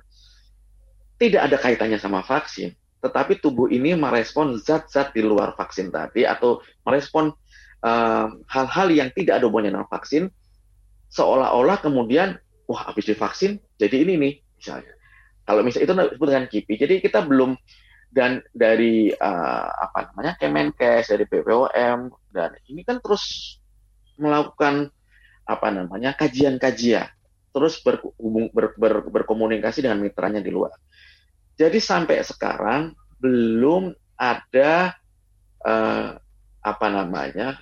Tidak 1.17 1.41
ada 1.41 1.57
kaitannya 1.57 1.97
sama 1.97 2.21
vaksin, 2.21 2.73
tetapi 3.01 3.41
tubuh 3.41 3.69
ini 3.69 3.97
merespon 3.97 4.57
zat-zat 4.57 5.13
di 5.13 5.25
luar 5.25 5.53
vaksin 5.57 5.89
tadi 5.89 6.25
atau 6.25 6.61
merespon 6.85 7.33
uh, 7.85 8.27
hal-hal 8.49 8.87
uh, 8.89 8.95
yang 8.97 9.09
tidak 9.13 9.41
ada 9.41 9.45
hubungannya 9.49 9.77
dengan 9.77 9.89
vaksin 9.89 10.29
seolah-olah 11.07 11.79
kemudian 11.81 12.37
wah 12.67 12.91
habis 12.91 13.07
divaksin 13.07 13.57
jadi 13.79 14.03
ini 14.05 14.13
nih 14.19 14.33
misalnya 14.59 14.97
kalau 15.47 15.63
misalnya 15.63 15.87
itu 15.87 15.95
disebut 15.95 16.27
dengan 16.27 16.45
KIPI. 16.51 16.75
Jadi 16.75 16.95
kita 16.99 17.23
belum 17.23 17.55
dan 18.11 18.43
dari 18.51 19.15
uh, 19.15 19.67
apa 19.71 20.11
namanya 20.11 20.35
Kemenkes, 20.35 21.07
dari 21.07 21.23
BPOM 21.23 22.11
dan 22.35 22.51
ini 22.67 22.83
kan 22.83 22.99
terus 22.99 23.55
melakukan 24.19 24.91
apa 25.47 25.71
namanya 25.71 26.11
kajian-kajian, 26.13 27.07
terus 27.55 27.79
berhubung, 27.79 28.51
ber, 28.51 28.75
ber, 28.75 29.07
berkomunikasi 29.07 29.81
dengan 29.81 30.03
mitranya 30.03 30.43
di 30.43 30.51
luar. 30.51 30.75
Jadi 31.57 31.79
sampai 31.79 32.21
sekarang 32.21 32.93
belum 33.17 33.95
ada 34.19 34.93
uh, 35.63 36.19
apa 36.61 36.87
namanya 36.91 37.57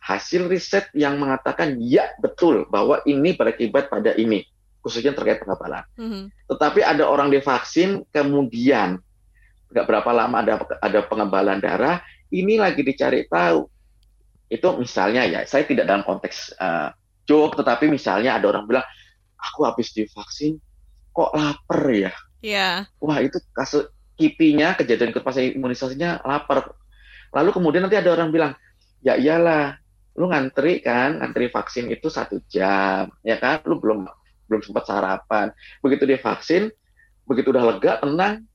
hasil 0.00 0.48
riset 0.48 0.88
yang 0.96 1.18
mengatakan 1.18 1.76
ya 1.82 2.10
betul 2.18 2.66
bahwa 2.70 3.02
ini 3.06 3.34
berakibat 3.34 3.90
pada 3.90 4.14
ini 4.16 4.46
khususnya 4.86 5.10
terkait 5.10 5.42
pengebalan. 5.42 5.82
Mm-hmm. 5.98 6.24
Tetapi 6.46 6.80
ada 6.86 7.10
orang 7.10 7.28
divaksin 7.34 8.06
kemudian 8.14 9.02
nggak 9.66 9.82
berapa 9.82 10.10
lama 10.14 10.46
ada 10.46 10.62
ada 10.78 11.00
pengebalan 11.10 11.58
darah, 11.58 11.98
ini 12.30 12.54
lagi 12.54 12.86
dicari 12.86 13.26
tahu. 13.26 13.66
Itu 14.46 14.78
misalnya 14.78 15.26
ya, 15.26 15.42
saya 15.42 15.66
tidak 15.66 15.90
dalam 15.90 16.06
konteks 16.06 16.54
uh, 16.54 16.94
joke, 17.26 17.58
tetapi 17.58 17.90
misalnya 17.90 18.38
ada 18.38 18.48
orang 18.48 18.64
bilang 18.64 18.86
aku 19.36 19.66
habis 19.66 19.92
divaksin 19.92 20.56
kok 21.12 21.30
lapar 21.34 21.82
ya. 21.90 22.12
Iya. 22.40 22.86
Wah 23.02 23.18
itu 23.20 23.42
kasus 23.52 23.90
kipinya 24.16 24.72
kejadian 24.78 25.12
fase 25.20 25.52
imunisasinya 25.52 26.24
lapar. 26.24 26.72
Lalu 27.36 27.50
kemudian 27.52 27.84
nanti 27.84 28.00
ada 28.00 28.16
orang 28.16 28.32
bilang, 28.32 28.52
ya 29.04 29.18
iyalah, 29.18 29.76
lu 30.16 30.32
ngantri 30.32 30.80
kan, 30.80 31.20
ngantri 31.20 31.52
vaksin 31.52 31.92
itu 31.92 32.08
satu 32.08 32.40
jam, 32.48 33.12
ya 33.20 33.36
kan, 33.36 33.60
lu 33.68 33.76
belum 33.76 34.08
belum 34.48 34.60
sempat 34.64 34.88
sarapan. 34.88 35.52
Begitu 35.84 36.08
dia 36.08 36.16
vaksin, 36.22 36.72
begitu 37.28 37.52
udah 37.52 37.64
lega, 37.76 38.00
tenang, 38.00 38.46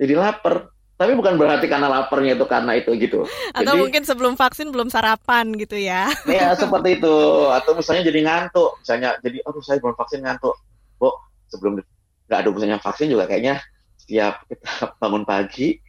jadi 0.00 0.18
lapar. 0.18 0.74
Tapi 1.02 1.18
bukan 1.18 1.34
berarti 1.34 1.66
karena 1.66 1.90
laparnya 1.90 2.38
itu 2.38 2.46
karena 2.46 2.78
itu 2.78 2.94
gitu. 2.94 3.26
Atau 3.50 3.74
jadi, 3.74 3.82
mungkin 3.82 4.02
sebelum 4.06 4.38
vaksin 4.38 4.70
belum 4.70 4.86
sarapan 4.86 5.50
gitu 5.58 5.74
ya. 5.74 6.06
Ya 6.30 6.54
seperti 6.62 7.02
itu. 7.02 7.16
Atau 7.50 7.74
misalnya 7.74 8.06
jadi 8.06 8.22
ngantuk. 8.22 8.78
Misalnya 8.78 9.18
jadi, 9.18 9.42
aduh 9.42 9.62
saya 9.66 9.82
belum 9.82 9.98
vaksin 9.98 10.22
ngantuk. 10.22 10.54
Bu, 11.02 11.10
sebelum 11.50 11.82
nggak 12.30 12.38
ada 12.38 12.48
urusannya 12.54 12.78
vaksin 12.78 13.10
juga 13.10 13.26
kayaknya 13.26 13.58
setiap 13.98 14.46
kita 14.46 14.70
bangun 15.02 15.26
pagi 15.26 15.82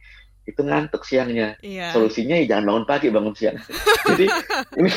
itu 0.44 0.60
ngantuk 0.60 1.06
siangnya. 1.06 1.54
Iya. 1.62 1.94
Solusinya 1.94 2.34
ya 2.42 2.58
jangan 2.58 2.64
bangun 2.74 2.84
pagi, 2.90 3.06
bangun 3.08 3.34
siang. 3.38 3.56
jadi 4.10 4.26
ini 4.82 4.90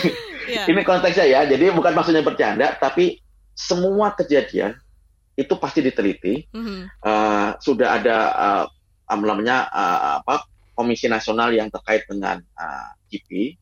Iya. 0.48 0.64
ini 0.72 0.82
konteksnya 0.82 1.26
ya. 1.28 1.42
Jadi 1.46 1.70
bukan 1.76 1.94
maksudnya 1.94 2.24
bercanda, 2.24 2.74
tapi 2.80 3.20
semua 3.54 4.16
kejadian 4.16 4.74
itu 5.38 5.54
pasti 5.62 5.86
diteliti. 5.86 6.50
Mhm. 6.52 6.90
Uh, 7.04 7.50
sudah 7.62 8.02
ada 8.02 8.18
uh, 8.34 8.66
um, 9.08 9.24
namanya 9.24 9.68
uh, 9.72 10.20
apa 10.22 10.46
komisi 10.78 11.10
nasional 11.10 11.50
yang 11.50 11.72
terkait 11.74 12.06
dengan 12.06 12.38
uh, 12.54 12.92
GP. 13.10 13.58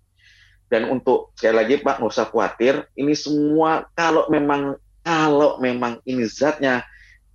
Dan 0.66 0.90
untuk 0.90 1.32
sekali 1.38 1.56
lagi 1.56 1.76
Pak 1.80 2.02
nggak 2.02 2.12
usah 2.12 2.28
khawatir, 2.28 2.90
ini 2.98 3.14
semua 3.14 3.86
kalau 3.94 4.28
memang 4.28 4.76
kalau 5.06 5.62
memang 5.62 6.02
ini 6.10 6.26
zatnya 6.26 6.82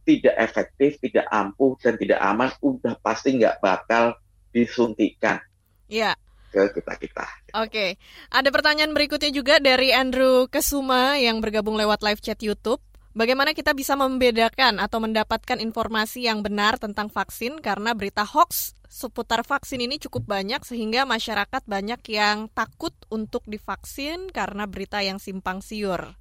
tidak 0.03 0.35
efektif, 0.43 0.99
tidak 0.99 1.25
ampuh 1.31 1.79
dan 1.79 1.95
tidak 1.95 2.19
aman, 2.19 2.51
udah 2.59 2.99
pasti 2.99 3.39
nggak 3.39 3.63
bakal 3.63 4.19
disuntikan 4.51 5.39
Iya. 5.87 6.19
ke 6.51 6.67
kita 6.75 6.99
kita. 6.99 7.27
Oke, 7.63 7.95
ada 8.27 8.51
pertanyaan 8.51 8.91
berikutnya 8.91 9.31
juga 9.31 9.63
dari 9.63 9.95
Andrew 9.95 10.51
Kesuma 10.51 11.15
yang 11.15 11.39
bergabung 11.39 11.79
lewat 11.79 12.03
live 12.03 12.19
chat 12.19 12.43
YouTube. 12.43 12.83
Bagaimana 13.11 13.51
kita 13.59 13.75
bisa 13.75 13.99
membedakan 13.99 14.79
atau 14.79 15.03
mendapatkan 15.03 15.59
informasi 15.59 16.31
yang 16.31 16.47
benar 16.47 16.79
tentang 16.79 17.11
vaksin 17.11 17.59
karena 17.59 17.91
berita 17.91 18.23
hoax 18.23 18.79
seputar 18.87 19.43
vaksin 19.43 19.83
ini 19.83 19.99
cukup 19.99 20.31
banyak 20.31 20.63
sehingga 20.63 21.03
masyarakat 21.03 21.63
banyak 21.67 21.99
yang 22.07 22.47
takut 22.55 22.95
untuk 23.11 23.43
divaksin 23.51 24.31
karena 24.31 24.63
berita 24.71 25.03
yang 25.03 25.19
simpang 25.19 25.59
siur. 25.59 26.15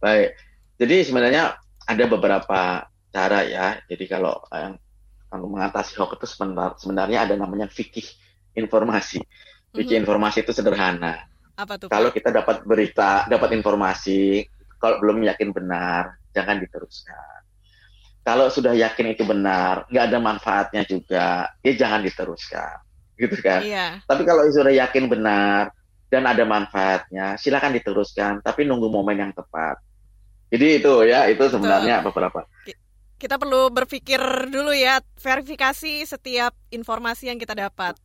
Baik, 0.00 0.32
jadi 0.80 1.04
sebenarnya 1.04 1.60
ada 1.84 2.04
beberapa 2.08 2.88
cara 3.12 3.44
ya. 3.44 3.76
Jadi 3.84 4.04
kalau 4.08 4.40
yang 4.48 4.80
kalau 5.28 5.44
mengatasi 5.44 6.00
hoax 6.00 6.24
itu 6.24 6.26
sebenarnya, 6.40 6.76
sebenarnya 6.80 7.18
ada 7.28 7.34
namanya 7.36 7.68
fikih 7.68 8.08
informasi. 8.56 9.20
Fikih 9.76 10.00
Mhm. 10.00 10.02
informasi 10.08 10.40
itu 10.40 10.56
sederhana. 10.56 11.20
Apa 11.60 11.76
tuh? 11.76 11.92
Kalau 11.92 12.08
kita 12.08 12.32
dapat 12.32 12.64
berita, 12.64 13.28
dapat 13.28 13.60
informasi, 13.60 14.40
kalau 14.80 14.96
belum 15.04 15.28
yakin 15.28 15.52
benar, 15.52 16.19
jangan 16.34 16.58
diteruskan. 16.62 17.40
Kalau 18.20 18.52
sudah 18.52 18.76
yakin 18.76 19.16
itu 19.16 19.24
benar, 19.24 19.88
nggak 19.88 20.04
ada 20.12 20.18
manfaatnya 20.20 20.82
juga, 20.84 21.48
ya 21.64 21.72
jangan 21.72 22.04
diteruskan, 22.04 22.76
gitu 23.16 23.36
kan? 23.40 23.64
Iya. 23.64 24.04
Tapi 24.04 24.22
kalau 24.28 24.44
sudah 24.52 24.70
yakin 24.70 25.08
benar 25.08 25.72
dan 26.12 26.28
ada 26.28 26.44
manfaatnya, 26.44 27.40
silakan 27.40 27.74
diteruskan, 27.80 28.44
tapi 28.44 28.68
nunggu 28.68 28.92
momen 28.92 29.16
yang 29.16 29.32
tepat. 29.32 29.80
Jadi 30.52 30.82
itu 30.82 30.92
ya, 31.08 31.30
itu 31.30 31.42
sebenarnya 31.48 32.02
beberapa. 32.04 32.44
Kita 33.16 33.38
perlu 33.40 33.72
berpikir 33.72 34.20
dulu 34.52 34.74
ya, 34.74 35.00
verifikasi 35.16 36.04
setiap 36.04 36.52
informasi 36.68 37.32
yang 37.32 37.38
kita 37.40 37.56
dapat. 37.56 37.96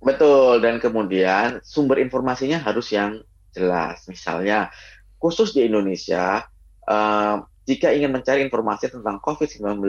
Betul, 0.00 0.64
dan 0.64 0.80
kemudian 0.80 1.60
sumber 1.60 2.00
informasinya 2.00 2.56
harus 2.56 2.88
yang 2.90 3.20
jelas. 3.52 4.08
Misalnya, 4.08 4.72
khusus 5.20 5.52
di 5.52 5.68
Indonesia, 5.68 6.48
eh, 6.88 7.36
jika 7.70 7.94
ingin 7.94 8.10
mencari 8.10 8.42
informasi 8.42 8.90
tentang 8.90 9.22
COVID-19 9.22 9.86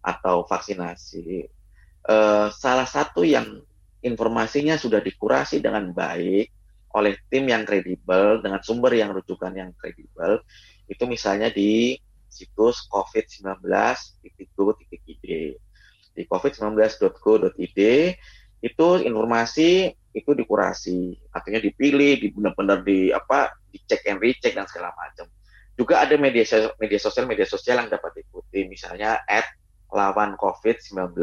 atau 0.00 0.48
vaksinasi, 0.48 1.44
eh, 2.08 2.48
salah 2.48 2.88
satu 2.88 3.20
yang 3.20 3.60
informasinya 4.00 4.80
sudah 4.80 5.04
dikurasi 5.04 5.60
dengan 5.60 5.92
baik 5.92 6.48
oleh 6.96 7.20
tim 7.28 7.52
yang 7.52 7.68
kredibel, 7.68 8.40
dengan 8.40 8.64
sumber 8.64 8.96
yang 8.96 9.12
rujukan 9.12 9.52
yang 9.52 9.76
kredibel, 9.76 10.40
itu 10.88 11.04
misalnya 11.04 11.52
di 11.52 12.00
situs 12.32 12.88
covid19.go.id. 12.88 15.28
Di 16.16 16.22
covid19.go.id 16.24 17.80
itu 18.64 18.88
informasi 19.04 19.92
itu 20.16 20.32
dikurasi, 20.32 21.12
artinya 21.28 21.60
dipilih, 21.60 22.16
di 22.16 22.32
benar-benar 22.32 22.80
di 22.80 23.12
apa, 23.12 23.52
dicek 23.68 24.00
and 24.08 24.16
recheck 24.16 24.56
dan 24.56 24.64
segala 24.64 24.96
macam. 24.96 25.28
Juga 25.76 26.02
ada 26.02 26.16
media 26.16 26.42
sosial, 26.42 26.72
media 26.80 27.00
sosial 27.00 27.24
media 27.28 27.46
sosial 27.46 27.76
yang 27.84 27.92
dapat 27.92 28.16
diikuti, 28.16 28.64
misalnya 28.64 29.20
at 29.28 29.44
lawan 29.92 30.34
COVID-19 30.40 31.14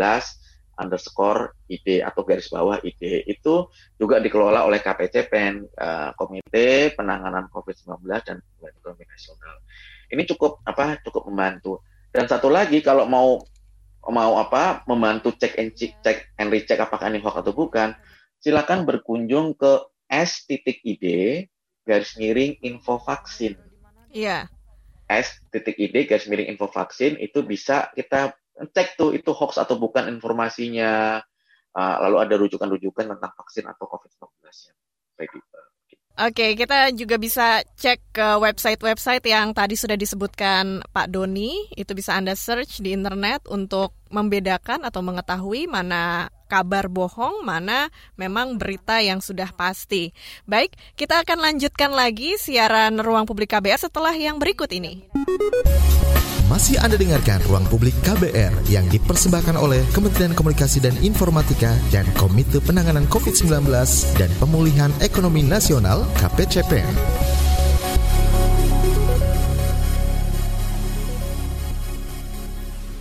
underscore 0.74 1.54
id 1.70 2.02
atau 2.02 2.26
garis 2.26 2.50
bawah 2.50 2.82
id 2.82 3.30
itu 3.30 3.70
juga 3.98 4.18
dikelola 4.18 4.66
oleh 4.66 4.82
KPCPEN, 4.82 5.54
eh, 5.70 6.10
Komite 6.18 6.98
Penanganan 6.98 7.50
COVID-19 7.50 8.10
dan 8.26 8.42
Pemulihan 8.42 8.74
Ekonomi 8.78 9.06
Nasional. 9.06 9.56
Ini 10.10 10.22
cukup 10.30 10.62
apa? 10.66 11.02
Cukup 11.02 11.30
membantu. 11.30 11.82
Dan 12.14 12.30
satu 12.30 12.50
lagi 12.50 12.82
kalau 12.86 13.10
mau 13.10 13.42
mau 14.04 14.36
apa 14.36 14.84
membantu 14.86 15.32
cek 15.34 15.54
and 15.58 15.72
check, 15.74 15.96
cek 16.04 16.36
and 16.36 16.52
recheck 16.52 16.78
apakah 16.78 17.08
ini 17.08 17.24
hoax 17.24 17.40
atau 17.40 17.56
bukan, 17.56 17.96
silakan 18.44 18.84
berkunjung 18.84 19.56
ke 19.56 19.80
s.id 20.12 21.06
garis 21.88 22.12
miring 22.20 22.60
info 22.62 23.00
vaksin. 23.00 23.56
Iya. 24.14 24.48
S.id 25.10 25.96
garis 26.08 26.30
miring 26.30 26.54
info 26.54 26.70
vaksin 26.70 27.20
itu 27.20 27.44
bisa 27.44 27.92
kita 27.98 28.38
cek 28.54 28.96
tuh 28.96 29.12
itu 29.12 29.34
hoax 29.34 29.58
atau 29.58 29.76
bukan 29.76 30.08
informasinya. 30.08 31.20
Uh, 31.74 31.98
lalu 32.06 32.18
ada 32.22 32.36
rujukan-rujukan 32.38 33.18
tentang 33.18 33.34
vaksin 33.34 33.66
atau 33.66 33.90
COVID-19 33.90 34.30
yang 34.46 34.78
kredibel. 35.18 35.73
Oke, 36.14 36.54
kita 36.54 36.94
juga 36.94 37.18
bisa 37.18 37.66
cek 37.74 38.14
ke 38.14 38.28
website-website 38.38 39.26
yang 39.26 39.50
tadi 39.50 39.74
sudah 39.74 39.98
disebutkan 39.98 40.86
Pak 40.94 41.10
Doni. 41.10 41.66
Itu 41.74 41.98
bisa 41.98 42.14
Anda 42.14 42.38
search 42.38 42.86
di 42.86 42.94
internet 42.94 43.50
untuk 43.50 43.98
membedakan 44.14 44.86
atau 44.86 45.02
mengetahui 45.02 45.66
mana 45.66 46.30
kabar 46.46 46.86
bohong, 46.86 47.42
mana 47.42 47.90
memang 48.14 48.62
berita 48.62 49.02
yang 49.02 49.26
sudah 49.26 49.50
pasti. 49.58 50.14
Baik, 50.46 50.78
kita 50.94 51.26
akan 51.26 51.50
lanjutkan 51.50 51.90
lagi 51.90 52.38
siaran 52.38 53.02
Ruang 53.02 53.26
Publik 53.26 53.50
KBR 53.50 53.90
setelah 53.90 54.14
yang 54.14 54.38
berikut 54.38 54.70
ini. 54.70 55.10
Masih 56.52 56.76
Anda 56.84 57.00
dengarkan 57.00 57.40
Ruang 57.48 57.64
Publik 57.72 57.96
KBR 58.04 58.68
yang 58.68 58.84
dipersembahkan 58.92 59.56
oleh 59.56 59.80
Kementerian 59.96 60.36
Komunikasi 60.36 60.84
dan 60.84 60.92
Informatika 61.00 61.72
dan 61.88 62.04
Komite 62.20 62.60
Penanganan 62.60 63.08
COVID-19 63.08 63.64
dan 64.20 64.28
Pemulihan 64.44 64.92
Ekonomi 65.00 65.40
Nasional 65.40 66.04
KPCPEN. 66.20 66.92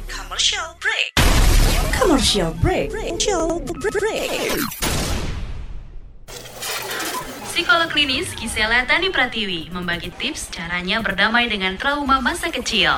Commercial 0.06 0.68
break. 0.78 1.10
Commercial 1.90 2.50
break. 2.62 2.86
Commercial 2.94 3.58
break. 3.90 4.91
Psikolog 7.62 7.94
klinis 7.94 8.26
Gisela 8.34 8.82
Tani 8.90 9.14
Pratiwi 9.14 9.70
membagi 9.70 10.10
tips 10.18 10.50
caranya 10.50 10.98
berdamai 10.98 11.46
dengan 11.46 11.78
trauma 11.78 12.18
masa 12.18 12.50
kecil. 12.50 12.90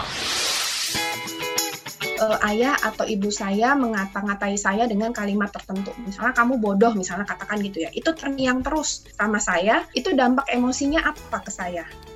uh, 2.16 2.38
ayah 2.48 2.72
atau 2.80 3.04
ibu 3.04 3.28
saya 3.28 3.76
mengata-ngatai 3.76 4.56
saya 4.56 4.88
dengan 4.88 5.12
kalimat 5.12 5.52
tertentu. 5.52 5.92
Misalnya 6.00 6.32
kamu 6.32 6.64
bodoh, 6.64 6.96
misalnya 6.96 7.28
katakan 7.28 7.60
gitu 7.60 7.84
ya. 7.84 7.92
Itu 7.92 8.16
terngiang 8.16 8.64
terus 8.64 9.04
sama 9.12 9.36
saya, 9.36 9.84
itu 9.92 10.16
dampak 10.16 10.48
emosinya 10.48 11.12
apa 11.12 11.44
ke 11.44 11.52
saya? 11.52 11.84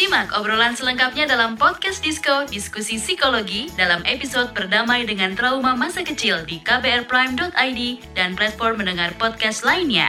Simak 0.00 0.32
obrolan 0.32 0.72
selengkapnya 0.72 1.28
dalam 1.28 1.60
podcast 1.60 2.00
Disko 2.00 2.48
Diskusi 2.48 2.96
Psikologi 2.96 3.68
dalam 3.76 4.00
episode 4.08 4.48
Berdamai 4.56 5.04
dengan 5.04 5.36
Trauma 5.36 5.76
Masa 5.76 6.00
Kecil 6.00 6.40
di 6.48 6.56
kbrprime.id 6.64 7.80
dan 8.16 8.32
platform 8.32 8.80
mendengar 8.80 9.12
podcast 9.20 9.60
lainnya. 9.60 10.08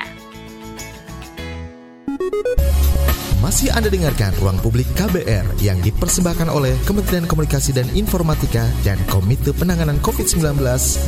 Masih 3.44 3.68
Anda 3.76 3.92
dengarkan 3.92 4.32
Ruang 4.39 4.64
Publik 4.64 4.88
KBR 4.96 5.60
yang 5.60 5.84
dipersembahkan 5.84 6.48
oleh 6.48 6.72
Kementerian 6.88 7.28
Komunikasi 7.28 7.76
dan 7.76 7.92
Informatika 7.92 8.72
dan 8.88 8.96
Komite 9.12 9.52
Penanganan 9.52 10.00
COVID-19 10.00 10.56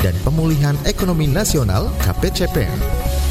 dan 0.04 0.12
Pemulihan 0.28 0.76
Ekonomi 0.84 1.32
Nasional 1.32 1.88
KPCPN. 2.04 3.23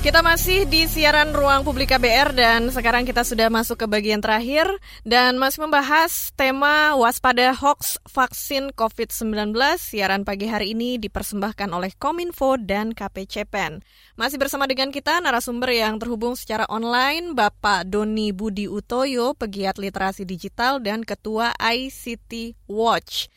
Kita 0.00 0.24
masih 0.24 0.64
di 0.64 0.88
siaran 0.88 1.36
Ruang 1.36 1.60
Publik 1.60 1.92
KBR 1.92 2.32
dan 2.32 2.72
sekarang 2.72 3.04
kita 3.04 3.20
sudah 3.20 3.52
masuk 3.52 3.84
ke 3.84 3.86
bagian 3.86 4.24
terakhir 4.24 4.64
dan 5.04 5.36
masih 5.36 5.68
membahas 5.68 6.32
tema 6.32 6.96
waspada 6.96 7.52
hoax 7.52 8.00
vaksin 8.08 8.72
COVID-19. 8.72 9.52
Siaran 9.76 10.24
pagi 10.24 10.48
hari 10.48 10.72
ini 10.72 10.96
dipersembahkan 10.96 11.68
oleh 11.68 11.92
Kominfo 12.00 12.56
dan 12.56 12.96
KPCPEN. 12.96 13.84
Masih 14.16 14.40
bersama 14.40 14.64
dengan 14.64 14.88
kita 14.88 15.20
narasumber 15.20 15.68
yang 15.68 16.00
terhubung 16.00 16.32
secara 16.32 16.64
online 16.72 17.36
Bapak 17.36 17.84
Doni 17.84 18.32
Budi 18.32 18.72
Utoyo, 18.72 19.36
pegiat 19.36 19.76
literasi 19.76 20.24
digital 20.24 20.80
dan 20.80 21.04
Ketua 21.04 21.52
ICT 21.60 22.56
Watch. 22.72 23.28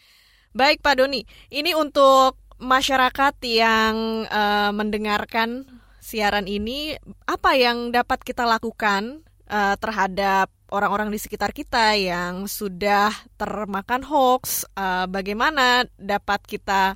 Baik 0.55 0.79
Pak 0.79 1.03
Doni, 1.03 1.27
ini 1.51 1.75
untuk 1.75 2.39
masyarakat 2.63 3.35
yang 3.43 4.23
uh, 4.31 4.71
mendengarkan 4.71 5.82
siaran 6.13 6.45
ini, 6.45 6.93
apa 7.25 7.57
yang 7.57 7.89
dapat 7.89 8.21
kita 8.21 8.45
lakukan 8.45 9.25
uh, 9.49 9.73
terhadap 9.81 10.53
orang-orang 10.69 11.09
di 11.09 11.17
sekitar 11.17 11.49
kita 11.49 11.97
yang 11.97 12.45
sudah 12.45 13.09
termakan 13.33 14.05
hoax? 14.05 14.69
Uh, 14.77 15.09
bagaimana 15.09 15.89
dapat 15.97 16.45
kita 16.45 16.93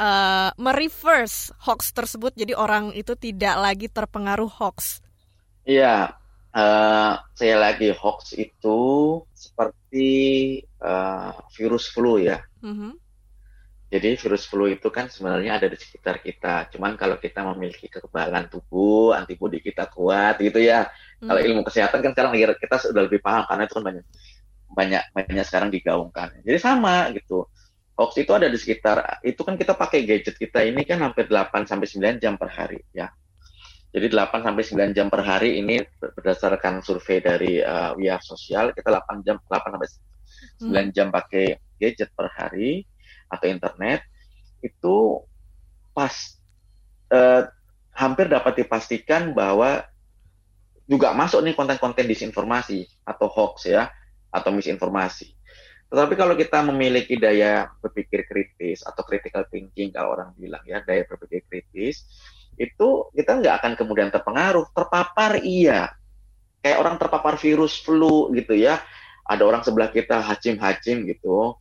uh, 0.00 0.48
mereverse 0.56 1.52
hoax 1.60 1.92
tersebut 1.92 2.32
jadi 2.32 2.56
orang 2.56 2.96
itu 2.96 3.12
tidak 3.20 3.60
lagi 3.60 3.92
terpengaruh 3.92 4.48
hoax. 4.48 5.04
Iya, 5.68 6.16
uh, 6.56 7.20
saya 7.36 7.56
lagi 7.60 7.92
hoax 7.92 8.32
itu 8.32 8.80
seperti 9.36 10.08
uh, 10.80 11.36
virus 11.52 11.92
flu 11.92 12.16
ya. 12.16 12.40
Mm-hmm. 12.64 13.03
Jadi 13.94 14.18
virus 14.18 14.50
flu 14.50 14.66
itu 14.66 14.90
kan 14.90 15.06
sebenarnya 15.06 15.62
ada 15.62 15.70
di 15.70 15.78
sekitar 15.78 16.18
kita. 16.18 16.66
Cuman 16.74 16.98
kalau 16.98 17.14
kita 17.14 17.46
memiliki 17.46 17.86
kekebalan 17.86 18.50
tubuh, 18.50 19.14
antibodi 19.14 19.62
kita 19.62 19.86
kuat 19.86 20.42
gitu 20.42 20.58
ya. 20.58 20.90
Mm-hmm. 20.90 21.28
Kalau 21.30 21.40
ilmu 21.46 21.62
kesehatan 21.62 22.02
kan 22.02 22.10
sekarang 22.10 22.34
kita 22.34 22.76
sudah 22.82 23.06
lebih 23.06 23.22
paham 23.22 23.46
karena 23.46 23.62
itu 23.70 23.74
kan 23.78 23.84
banyak 23.86 24.04
banyak 24.74 25.02
banyak 25.14 25.46
sekarang 25.46 25.70
digaungkan. 25.70 26.42
Jadi 26.42 26.58
sama 26.58 27.14
gitu 27.14 27.46
hoax 27.94 28.18
itu 28.18 28.34
ada 28.34 28.50
di 28.50 28.58
sekitar 28.58 29.22
itu 29.22 29.38
kan 29.46 29.54
kita 29.54 29.78
pakai 29.78 30.02
gadget 30.02 30.34
kita 30.42 30.66
ini 30.66 30.82
kan 30.82 30.98
hampir 30.98 31.30
8 31.30 31.62
sampai 31.62 31.86
9 31.86 32.18
jam 32.18 32.34
per 32.34 32.50
hari 32.50 32.82
ya. 32.90 33.06
Jadi 33.94 34.10
8 34.10 34.42
sampai 34.42 34.90
9 34.90 34.90
jam 34.90 35.06
per 35.06 35.22
hari 35.22 35.62
ini 35.62 35.86
berdasarkan 36.02 36.82
survei 36.82 37.22
dari 37.22 37.62
uh, 37.62 37.94
Social 38.18 38.74
kita 38.74 38.90
8 38.90 39.22
jam 39.22 39.38
8 39.38 39.70
sampai 39.70 39.88
9 40.66 40.66
hmm. 40.66 40.90
jam 40.90 41.14
pakai 41.14 41.62
gadget 41.78 42.10
per 42.10 42.26
hari 42.34 42.82
atau 43.34 43.46
internet 43.50 44.00
itu 44.64 45.20
pas 45.92 46.14
uh, 47.12 47.46
hampir 47.94 48.26
dapat 48.26 48.64
dipastikan 48.64 49.30
bahwa 49.36 49.86
juga 50.84 51.16
masuk 51.16 51.40
nih 51.40 51.56
konten-konten 51.56 52.04
disinformasi 52.04 52.84
atau 53.06 53.28
hoax 53.30 53.70
ya 53.70 53.88
atau 54.28 54.50
misinformasi. 54.52 55.32
Tetapi 55.88 56.18
kalau 56.18 56.34
kita 56.34 56.58
memiliki 56.66 57.14
daya 57.16 57.70
berpikir 57.78 58.26
kritis 58.26 58.82
atau 58.82 59.06
critical 59.06 59.46
thinking 59.48 59.94
kalau 59.94 60.18
orang 60.18 60.34
bilang 60.34 60.60
ya 60.66 60.82
daya 60.82 61.06
berpikir 61.06 61.46
kritis 61.46 62.02
itu 62.58 63.10
kita 63.14 63.38
nggak 63.38 63.54
akan 63.62 63.72
kemudian 63.78 64.10
terpengaruh. 64.10 64.74
Terpapar 64.74 65.38
iya. 65.42 65.94
Kayak 66.60 66.78
orang 66.82 66.96
terpapar 66.98 67.38
virus 67.38 67.78
flu 67.78 68.32
gitu 68.34 68.58
ya. 68.58 68.82
Ada 69.24 69.42
orang 69.46 69.62
sebelah 69.62 69.88
kita 69.88 70.20
hacim-hacim 70.20 71.06
gitu 71.08 71.56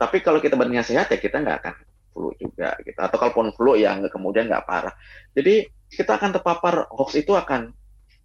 tapi 0.00 0.24
kalau 0.24 0.40
kita 0.40 0.56
berniat 0.56 0.88
sehat 0.88 1.12
ya 1.12 1.20
kita 1.20 1.44
nggak 1.44 1.56
akan 1.60 1.74
flu 2.10 2.32
juga 2.40 2.72
gitu 2.80 2.96
atau 2.96 3.16
kalaupun 3.20 3.52
flu 3.52 3.76
ya 3.76 3.92
kemudian 4.08 4.48
nggak 4.48 4.64
parah 4.64 4.96
jadi 5.36 5.68
kita 5.92 6.16
akan 6.16 6.40
terpapar 6.40 6.88
hoax 6.88 7.20
itu 7.20 7.36
akan 7.36 7.76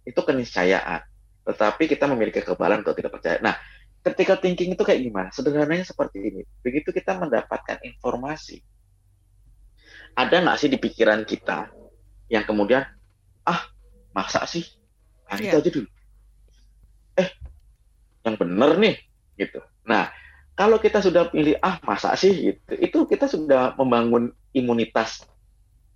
itu 0.08 0.20
keniscayaan 0.24 1.04
tetapi 1.44 1.84
kita 1.84 2.08
memiliki 2.08 2.40
kekebalan 2.40 2.80
untuk 2.80 2.96
tidak 2.96 3.12
percaya 3.20 3.38
nah 3.44 3.54
Ketika 4.06 4.38
thinking 4.38 4.78
itu 4.78 4.86
kayak 4.86 5.02
gimana? 5.02 5.28
Sederhananya 5.34 5.82
seperti 5.82 6.22
ini. 6.22 6.42
Begitu 6.62 6.94
kita 6.94 7.18
mendapatkan 7.18 7.82
informasi, 7.82 8.62
ada 10.14 10.46
nggak 10.46 10.58
sih 10.62 10.70
di 10.70 10.78
pikiran 10.78 11.26
kita 11.26 11.74
yang 12.30 12.46
kemudian, 12.46 12.86
ah, 13.42 13.66
masa 14.14 14.46
sih? 14.46 14.62
Nah, 15.26 15.42
yeah. 15.42 15.50
itu 15.50 15.56
aja 15.58 15.70
dulu. 15.74 15.88
Eh, 17.18 17.28
yang 18.22 18.38
bener 18.38 18.70
nih, 18.78 18.94
gitu. 19.42 19.58
Nah, 19.90 20.14
kalau 20.56 20.80
kita 20.80 21.04
sudah 21.04 21.28
pilih, 21.28 21.60
ah, 21.60 21.76
masa 21.84 22.16
sih? 22.16 22.32
Gitu, 22.32 22.72
itu 22.80 22.98
kita 23.04 23.28
sudah 23.28 23.76
membangun 23.76 24.32
imunitas 24.56 25.22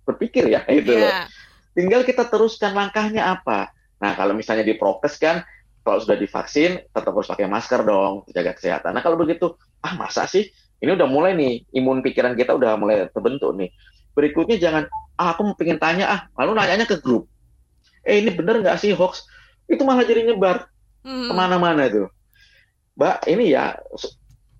berpikir 0.05 0.47
ya, 0.53 0.61
itu. 0.71 0.93
Yeah. 0.93 1.25
Tinggal 1.73 2.05
kita 2.05 2.29
teruskan 2.29 2.77
langkahnya 2.77 3.25
apa. 3.25 3.73
Nah, 3.97 4.13
kalau 4.13 4.37
misalnya 4.37 4.61
di 4.61 4.77
prokes 4.77 5.17
kan, 5.17 5.41
kalau 5.81 5.97
sudah 5.97 6.17
divaksin 6.17 6.77
tetap 6.93 7.09
harus 7.09 7.29
pakai 7.29 7.49
masker 7.49 7.81
dong, 7.81 8.25
jaga 8.29 8.53
kesehatan. 8.53 8.93
Nah 8.93 9.01
kalau 9.01 9.17
begitu, 9.17 9.57
ah 9.81 9.97
masa 9.97 10.29
sih? 10.29 10.49
Ini 10.81 10.97
udah 10.97 11.09
mulai 11.09 11.33
nih, 11.33 11.65
imun 11.77 12.05
pikiran 12.05 12.37
kita 12.37 12.57
udah 12.57 12.77
mulai 12.77 13.09
terbentuk 13.09 13.53
nih. 13.57 13.73
Berikutnya 14.13 14.57
jangan, 14.61 14.83
ah 15.17 15.33
aku 15.33 15.53
pengen 15.57 15.81
tanya 15.81 16.05
ah, 16.09 16.21
lalu 16.37 16.57
nanyanya 16.57 16.85
ke 16.85 17.01
grup. 17.01 17.25
Eh 18.05 18.21
ini 18.21 18.33
bener 18.33 18.61
nggak 18.61 18.77
sih 18.77 18.93
hoax? 18.93 19.25
Itu 19.69 19.85
malah 19.85 20.05
jadi 20.05 20.25
nyebar 20.25 20.69
hmm. 21.05 21.29
ke 21.29 21.33
mana-mana 21.33 21.85
itu. 21.89 22.09
Mbak, 22.97 23.25
ini 23.29 23.53
ya 23.53 23.77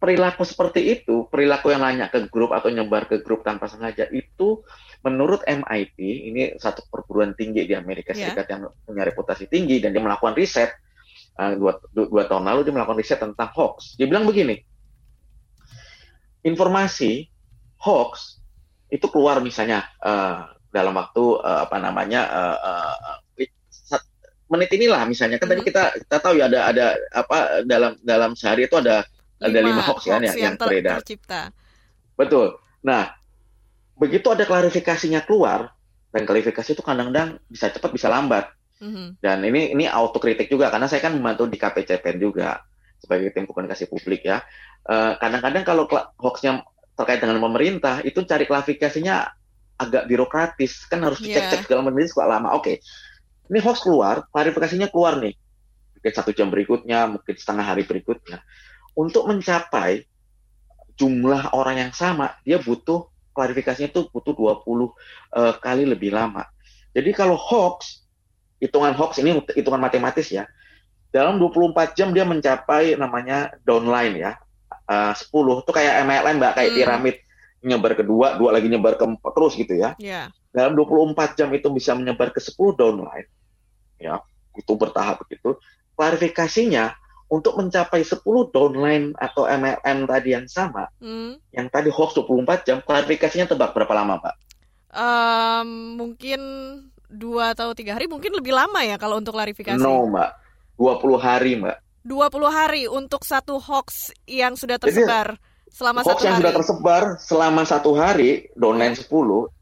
perilaku 0.02 0.42
seperti 0.42 0.98
itu, 0.98 1.30
perilaku 1.30 1.70
yang 1.70 1.86
nanya 1.86 2.10
ke 2.10 2.26
grup 2.26 2.58
atau 2.58 2.74
nyebar 2.74 3.06
ke 3.06 3.22
grup 3.22 3.46
tanpa 3.46 3.70
sengaja 3.70 4.10
itu 4.10 4.66
menurut 5.06 5.46
MIT, 5.46 5.98
ini 6.02 6.42
satu 6.58 6.90
perguruan 6.90 7.38
tinggi 7.38 7.70
di 7.70 7.78
Amerika 7.78 8.18
iya. 8.18 8.34
Serikat 8.34 8.50
yeah. 8.50 8.54
yang 8.58 8.74
punya 8.82 9.04
reputasi 9.06 9.46
tinggi 9.46 9.78
dan 9.78 9.94
dia 9.94 10.02
melakukan 10.02 10.34
riset, 10.34 10.74
uh, 11.38 11.54
dua, 11.54 11.78
dua 11.94 12.26
tahun 12.26 12.50
lalu 12.50 12.66
dia 12.66 12.74
melakukan 12.74 12.98
riset 12.98 13.22
tentang 13.22 13.54
hoax. 13.54 13.94
Dia 14.02 14.10
bilang 14.10 14.26
begini, 14.26 14.58
informasi 16.42 17.30
hoax 17.78 18.42
itu 18.90 19.06
keluar 19.14 19.38
misalnya 19.38 19.86
uh, 20.02 20.50
dalam 20.74 20.98
waktu 20.98 21.24
uh, 21.46 21.70
apa 21.70 21.78
namanya 21.78 22.22
uh, 22.26 22.58
uh, 22.58 22.98
menit 24.52 24.68
inilah 24.76 25.08
misalnya 25.08 25.40
kan 25.40 25.48
hmm. 25.48 25.54
tadi 25.56 25.62
kita 25.64 25.84
kita 26.04 26.18
tahu 26.20 26.36
ya 26.36 26.52
ada 26.52 26.60
ada 26.68 26.86
apa 27.16 27.64
dalam 27.64 27.96
dalam 28.04 28.36
sehari 28.36 28.68
itu 28.68 28.76
ada 28.76 29.08
ada 29.42 29.60
lima 29.60 29.82
hoax, 29.82 30.06
ya, 30.06 30.22
yang, 30.22 30.38
yang 30.38 30.56
beredar. 30.56 31.02
Tercipta. 31.02 31.50
Betul. 32.14 32.62
Nah, 32.86 33.10
begitu 33.98 34.30
ada 34.30 34.46
klarifikasinya 34.46 35.26
keluar 35.26 35.74
dan 36.14 36.22
klarifikasi 36.26 36.78
itu 36.78 36.84
kadang-kadang 36.86 37.42
bisa 37.50 37.74
cepat 37.74 37.92
bisa 37.94 38.08
lambat. 38.08 38.54
Mm-hmm. 38.82 39.08
Dan 39.22 39.38
ini 39.46 39.74
ini 39.78 39.86
autokritik 39.86 40.50
juga 40.50 40.74
karena 40.74 40.90
saya 40.90 41.06
kan 41.06 41.14
membantu 41.14 41.46
di 41.46 41.58
KPCPN 41.58 42.18
juga 42.18 42.62
sebagai 43.02 43.34
tim 43.34 43.50
komunikasi 43.50 43.90
publik 43.90 44.26
ya. 44.26 44.42
kadang 44.82 45.18
kadang-kadang 45.22 45.64
kalau 45.66 45.86
hoaxnya 46.18 46.66
terkait 46.98 47.22
dengan 47.22 47.38
pemerintah 47.38 48.02
itu 48.02 48.26
cari 48.26 48.50
klarifikasinya 48.50 49.30
agak 49.78 50.06
birokratis 50.06 50.86
kan 50.86 51.02
harus 51.02 51.22
iya. 51.22 51.42
cek-cek 51.42 51.70
segala 51.70 51.90
macam 51.90 52.02
lama. 52.30 52.50
Oke, 52.54 52.62
okay. 52.62 52.76
ini 53.50 53.62
hoax 53.62 53.82
keluar, 53.82 54.26
klarifikasinya 54.30 54.90
keluar 54.94 55.18
nih. 55.18 55.34
Mungkin 55.98 56.12
satu 56.14 56.34
jam 56.34 56.50
berikutnya, 56.50 57.10
mungkin 57.10 57.34
setengah 57.38 57.66
hari 57.66 57.86
berikutnya. 57.86 58.42
Untuk 59.02 59.26
mencapai 59.26 60.06
jumlah 60.94 61.58
orang 61.58 61.90
yang 61.90 61.94
sama, 61.98 62.38
dia 62.46 62.62
butuh 62.62 63.10
klarifikasinya 63.34 63.90
itu 63.90 64.06
butuh 64.14 64.38
20 64.38 64.62
uh, 64.62 64.90
kali 65.58 65.90
lebih 65.90 66.14
lama. 66.14 66.46
Jadi 66.94 67.10
kalau 67.10 67.34
hoax 67.34 68.06
hitungan 68.62 68.94
hoax 68.94 69.18
ini 69.18 69.42
hitungan 69.58 69.82
matematis 69.82 70.30
ya. 70.30 70.46
Dalam 71.10 71.42
24 71.42 71.98
jam 71.98 72.14
dia 72.14 72.24
mencapai 72.30 72.94
namanya 72.94 73.50
downline 73.66 74.22
ya. 74.22 74.32
Uh, 74.86 75.18
10 75.18 75.66
itu 75.66 75.72
kayak 75.74 76.06
MLM 76.06 76.38
Mbak, 76.38 76.54
kayak 76.62 76.70
hmm. 76.70 76.78
piramid 76.78 77.16
nyebar 77.62 77.94
ke 77.98 78.04
dua, 78.06 78.38
dua 78.38 78.54
lagi 78.54 78.70
nyebar 78.70 79.02
ke 79.02 79.06
empat 79.10 79.32
terus 79.34 79.54
gitu 79.58 79.74
ya. 79.74 79.98
Yeah. 79.98 80.30
Dalam 80.54 80.78
24 80.78 81.40
jam 81.40 81.50
itu 81.58 81.74
bisa 81.74 81.98
menyebar 81.98 82.30
ke 82.30 82.38
10 82.38 82.54
downline. 82.78 83.26
Ya, 83.98 84.22
itu 84.54 84.72
bertahap 84.78 85.26
begitu. 85.26 85.58
Klarifikasinya 85.98 87.01
untuk 87.32 87.56
mencapai 87.56 88.04
10 88.04 88.20
downline 88.52 89.16
atau 89.16 89.48
MLM 89.48 90.04
tadi 90.04 90.36
yang 90.36 90.46
sama, 90.52 90.92
hmm. 91.00 91.40
yang 91.56 91.72
tadi 91.72 91.88
hoax 91.88 92.20
24 92.20 92.68
jam, 92.68 92.78
klarifikasinya 92.84 93.48
tebak 93.48 93.72
berapa 93.72 93.96
lama, 93.96 94.20
Pak? 94.20 94.36
Um, 94.92 95.96
mungkin 95.96 96.42
dua 97.08 97.56
atau 97.56 97.72
tiga 97.72 97.96
hari 97.96 98.12
mungkin 98.12 98.36
lebih 98.36 98.52
lama 98.52 98.84
ya 98.84 99.00
kalau 99.00 99.24
untuk 99.24 99.36
klarifikasi. 99.36 99.80
No 99.80 100.12
mbak, 100.12 100.36
20 100.76 101.16
hari, 101.16 101.52
Mbak. 101.60 101.78
20 102.04 102.50
hari 102.52 102.84
untuk 102.92 103.22
satu 103.24 103.62
hoax 103.62 104.10
yang 104.26 104.58
sudah 104.58 104.82
tersebar 104.82 105.38
Jadi, 105.38 105.72
selama 105.72 106.00
hoax 106.02 106.12
satu 106.18 106.24
yang 106.26 106.36
hari. 106.36 106.42
sudah 106.44 106.54
tersebar 106.60 107.04
selama 107.22 107.62
satu 107.64 107.92
hari, 107.96 108.52
downline 108.60 108.98
10, 108.98 109.08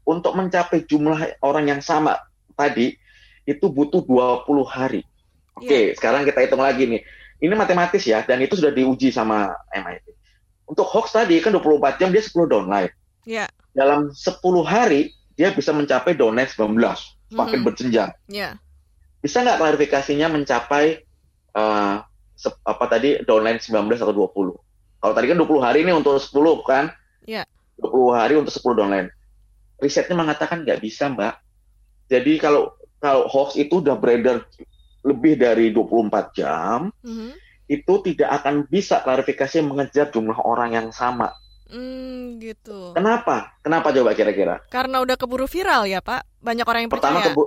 untuk 0.08 0.32
mencapai 0.34 0.82
jumlah 0.88 1.38
orang 1.44 1.70
yang 1.70 1.82
sama 1.84 2.16
tadi, 2.58 2.96
itu 3.44 3.66
butuh 3.70 4.02
20 4.02 4.48
hari. 4.66 5.06
Oke, 5.54 5.68
okay, 5.68 5.84
ya. 5.92 5.94
sekarang 5.94 6.24
kita 6.24 6.38
hitung 6.42 6.64
lagi 6.64 6.88
nih. 6.88 7.02
Ini 7.40 7.56
matematis 7.56 8.04
ya, 8.04 8.20
dan 8.24 8.44
itu 8.44 8.56
sudah 8.56 8.68
diuji 8.68 9.08
sama 9.08 9.48
MIT. 9.72 10.12
Untuk 10.68 10.86
hoax 10.86 11.16
tadi 11.16 11.40
kan 11.40 11.56
24 11.56 11.98
jam 11.98 12.12
dia 12.12 12.22
10 12.22 12.46
downline. 12.46 12.92
Ya. 13.24 13.48
Dalam 13.72 14.12
10 14.12 14.38
hari 14.62 15.16
dia 15.34 15.50
bisa 15.56 15.72
mencapai 15.72 16.12
downline 16.14 16.46
19, 16.46 16.76
semakin 17.32 17.58
hmm. 17.58 17.66
berjenjang. 17.66 18.10
Ya. 18.28 18.60
Bisa 19.24 19.40
nggak 19.40 19.56
klarifikasinya 19.56 20.28
mencapai 20.28 21.00
uh, 21.56 22.04
apa 22.64 22.84
tadi 22.88 23.24
downline 23.24 23.56
19 23.56 23.88
atau 23.98 24.12
20? 24.12 25.00
Kalau 25.00 25.14
tadi 25.16 25.26
kan 25.32 25.36
20 25.40 25.64
hari 25.64 25.78
ini 25.82 25.92
untuk 25.96 26.20
10 26.20 26.28
kan? 26.68 26.92
Ya. 27.24 27.48
20 27.80 28.20
hari 28.20 28.34
untuk 28.36 28.52
10 28.52 28.78
downline. 28.84 29.08
Risetnya 29.80 30.12
mengatakan 30.12 30.60
nggak 30.60 30.84
bisa, 30.84 31.08
Mbak. 31.08 31.34
Jadi 32.12 32.36
kalau 32.36 32.76
kalau 33.00 33.24
hoax 33.32 33.56
itu 33.56 33.80
udah 33.80 33.96
beredar 33.96 34.44
lebih 35.00 35.40
dari 35.40 35.72
24 35.72 36.36
jam, 36.36 36.92
mm 37.00 37.12
-hmm. 37.12 37.30
itu 37.70 37.94
tidak 38.12 38.30
akan 38.42 38.68
bisa 38.68 39.00
klarifikasi 39.00 39.64
mengejar 39.64 40.12
jumlah 40.12 40.36
orang 40.44 40.76
yang 40.76 40.88
sama. 40.92 41.32
Hmm, 41.70 42.42
gitu. 42.42 42.92
Kenapa? 42.98 43.54
Kenapa 43.62 43.94
coba 43.94 44.10
kira-kira? 44.12 44.58
Karena 44.68 44.98
udah 44.98 45.14
keburu 45.14 45.46
viral 45.46 45.86
ya, 45.86 46.02
Pak. 46.02 46.26
Banyak 46.42 46.66
orang 46.66 46.80
yang 46.84 46.92
pertama 46.92 47.22
percaya. 47.22 47.30
Kebu 47.30 47.42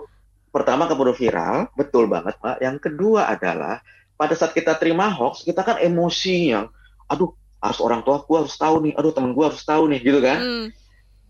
pertama 0.53 0.83
keburu 0.87 1.13
viral, 1.13 1.67
betul 1.75 2.07
banget, 2.07 2.39
Pak. 2.39 2.63
Yang 2.63 2.77
kedua 2.87 3.27
adalah 3.27 3.83
pada 4.15 4.33
saat 4.39 4.55
kita 4.55 4.79
terima 4.79 5.11
hoax, 5.11 5.43
kita 5.43 5.59
kan 5.59 5.77
emosi 5.83 6.55
yang, 6.55 6.71
aduh, 7.11 7.35
harus 7.59 7.79
orang 7.83 7.99
tua 8.07 8.23
gua 8.23 8.47
harus 8.47 8.55
tahu 8.55 8.87
nih, 8.87 8.93
aduh 8.95 9.11
temen 9.11 9.35
gua 9.35 9.51
harus 9.51 9.63
tahu 9.67 9.91
nih, 9.91 9.99
gitu 9.99 10.23
kan? 10.23 10.39
Hmm. 10.39 10.67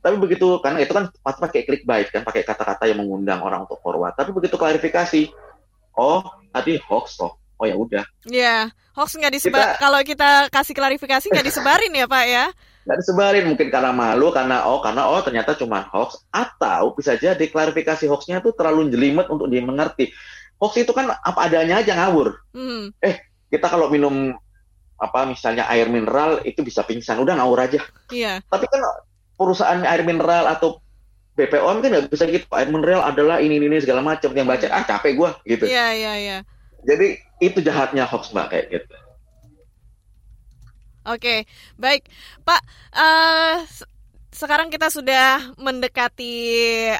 Tapi 0.03 0.15
begitu, 0.19 0.59
karena 0.59 0.83
itu 0.83 0.91
kan 0.91 1.09
pakai 1.23 1.63
clickbait 1.63 2.11
kan, 2.11 2.21
pakai 2.27 2.43
kata-kata 2.43 2.91
yang 2.91 2.99
mengundang 2.99 3.39
orang 3.41 3.63
untuk 3.63 3.79
forward. 3.79 4.13
Tapi 4.13 4.35
begitu 4.35 4.59
klarifikasi, 4.59 5.31
oh 5.97 6.21
tadi 6.51 6.77
hoax 6.77 7.17
toh, 7.17 7.33
oh 7.57 7.65
ya 7.65 7.75
udah. 7.79 8.03
Iya, 8.27 8.69
hoax 8.93 9.15
nggak 9.15 9.33
disebar. 9.33 9.77
Kita... 9.77 9.81
Kalau 9.81 9.99
kita 10.03 10.29
kasih 10.51 10.73
klarifikasi 10.75 11.25
nggak 11.31 11.47
disebarin 11.47 11.93
ya 11.95 12.05
Pak 12.05 12.25
ya? 12.27 12.45
Nggak 12.83 12.97
disebarin, 12.99 13.45
mungkin 13.47 13.67
karena 13.71 13.95
malu, 13.95 14.27
karena 14.35 14.67
oh 14.67 14.83
karena 14.83 15.07
oh 15.07 15.23
ternyata 15.23 15.55
cuma 15.55 15.87
hoax, 15.87 16.27
atau 16.35 16.91
bisa 16.91 17.15
jadi 17.15 17.47
klarifikasi 17.47 18.03
hoaxnya 18.11 18.43
itu 18.43 18.51
terlalu 18.51 18.91
jelimet 18.91 19.31
untuk 19.31 19.47
dimengerti. 19.47 20.11
Hoax 20.59 20.83
itu 20.83 20.91
kan 20.91 21.07
apa 21.15 21.39
adanya 21.47 21.79
aja 21.79 21.95
ngawur. 21.95 22.35
Hmm. 22.51 22.91
Eh 22.99 23.23
kita 23.47 23.71
kalau 23.71 23.87
minum 23.87 24.35
apa 24.99 25.23
misalnya 25.23 25.63
air 25.71 25.87
mineral 25.87 26.43
itu 26.43 26.59
bisa 26.59 26.83
pingsan, 26.83 27.23
udah 27.23 27.39
ngawur 27.39 27.63
aja. 27.63 27.79
Iya. 28.11 28.43
Tapi 28.51 28.67
kan 28.67 28.83
perusahaan 29.39 29.79
air 29.87 30.03
mineral 30.03 30.51
atau 30.51 30.82
BPOM 31.33 31.81
kan 31.81 31.89
nggak 31.89 32.13
bisa 32.13 32.29
gitu 32.29 32.45
air 32.53 32.69
mineral 32.69 33.01
adalah 33.01 33.41
ini 33.41 33.57
ini 33.57 33.81
segala 33.81 34.05
macam 34.05 34.29
yang 34.37 34.45
baca 34.45 34.69
ah 34.69 34.85
capek 34.85 35.17
gue 35.17 35.29
gitu. 35.49 35.65
Iya 35.65 35.87
iya 35.97 36.13
iya. 36.21 36.37
Jadi 36.85 37.17
itu 37.41 37.57
jahatnya 37.65 38.05
hoax 38.05 38.29
mbak 38.29 38.53
kayak 38.53 38.65
gitu. 38.69 38.95
Oke 41.09 41.49
baik 41.81 42.05
Pak. 42.45 42.61
Uh, 42.93 43.65
sekarang 44.33 44.73
kita 44.73 44.89
sudah 44.89 45.53
mendekati 45.61 46.35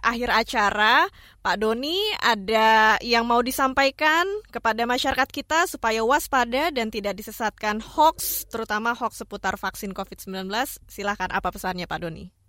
akhir 0.01 0.29
acara. 0.29 1.09
Pak 1.43 1.59
Doni, 1.59 1.99
ada 2.23 2.95
yang 3.03 3.27
mau 3.27 3.43
disampaikan 3.43 4.23
kepada 4.47 4.87
masyarakat 4.87 5.27
kita 5.27 5.67
supaya 5.67 5.99
waspada 5.99 6.71
dan 6.71 6.87
tidak 6.87 7.19
disesatkan 7.19 7.83
hoax, 7.83 8.47
terutama 8.47 8.95
hoax 8.95 9.27
seputar 9.27 9.59
vaksin 9.59 9.91
COVID-19. 9.91 10.47
Silahkan 10.87 11.27
apa 11.27 11.51
pesannya 11.51 11.83
Pak 11.83 11.99
Doni? 11.99 12.42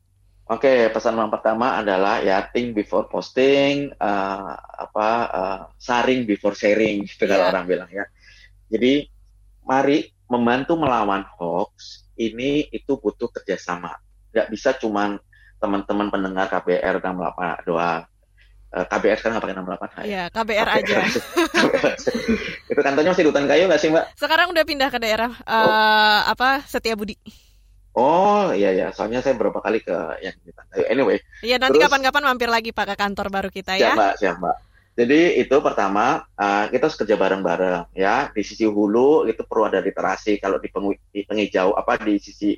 Oke, 0.45 0.93
pesan 0.93 1.17
yang 1.17 1.33
pertama 1.33 1.81
adalah 1.81 2.21
ya 2.21 2.45
think 2.53 2.77
before 2.77 3.09
posting, 3.09 3.89
uh, 3.97 4.53
apa 4.59 5.09
uh, 5.33 5.61
saring 5.81 6.29
before 6.29 6.53
sharing, 6.53 7.01
gitu 7.09 7.25
yeah. 7.25 7.41
kalau 7.41 7.45
orang 7.49 7.65
bilang 7.65 7.89
ya. 7.89 8.05
Jadi 8.69 9.09
mari 9.65 10.05
membantu 10.29 10.77
melawan 10.77 11.25
hoax 11.41 12.05
ini 12.21 12.69
itu 12.69 13.01
butuh 13.01 13.33
kerjasama. 13.33 13.97
Nggak 14.37 14.49
bisa 14.53 14.77
cuman 14.77 15.17
teman-teman 15.57 16.13
pendengar 16.13 16.53
KBR 16.53 17.01
dan 17.01 17.17
melakukan 17.17 17.65
doa 17.65 18.05
Eh, 18.75 18.87
KBR 18.91 19.19
sekarang 19.23 19.35
nggak 19.39 19.45
pakai 19.47 19.55
nama 19.55 19.69
delapan 19.71 19.89
Iya, 20.03 20.23
KBR, 20.35 20.69
aja. 20.83 20.99
itu 22.67 22.81
kantornya 22.83 23.15
masih 23.15 23.23
di 23.23 23.31
hutan 23.31 23.47
kayu 23.47 23.71
nggak 23.71 23.79
sih 23.79 23.89
mbak? 23.95 24.05
Sekarang 24.19 24.51
udah 24.51 24.65
pindah 24.67 24.91
ke 24.91 24.99
daerah 24.99 25.31
uh, 25.47 25.55
oh. 25.55 26.21
apa 26.35 26.67
Setia 26.67 26.99
Budi. 26.99 27.15
Oh 27.95 28.51
iya 28.51 28.75
ya, 28.75 28.87
soalnya 28.91 29.23
saya 29.23 29.39
beberapa 29.39 29.63
kali 29.63 29.79
ke 29.79 29.95
yang 30.19 30.35
di 30.43 30.51
kayu. 30.51 30.85
Anyway. 30.91 31.23
Iya 31.47 31.63
nanti 31.63 31.79
kapan-kapan 31.79 32.23
mampir 32.27 32.51
lagi 32.51 32.75
pak 32.75 32.91
ke 32.91 32.95
kantor 32.99 33.31
baru 33.31 33.49
kita 33.55 33.79
ya. 33.79 33.95
Siap 33.95 33.95
mbak, 33.95 34.13
siap 34.19 34.37
mbak. 34.43 34.57
Jadi 34.95 35.43
itu 35.43 35.57
pertama 35.59 36.23
uh, 36.39 36.67
kita 36.71 36.87
harus 36.87 36.99
kerja 36.99 37.15
bareng-bareng 37.19 37.95
ya 37.99 38.31
di 38.31 38.43
sisi 38.47 38.63
hulu 38.63 39.27
itu 39.27 39.43
perlu 39.43 39.67
ada 39.67 39.83
literasi 39.83 40.39
kalau 40.39 40.63
di, 40.63 40.71
pengu- 40.71 40.99
di 41.11 41.27
pengejau 41.27 41.75
apa 41.75 41.99
di 41.99 42.15
sisi 42.23 42.55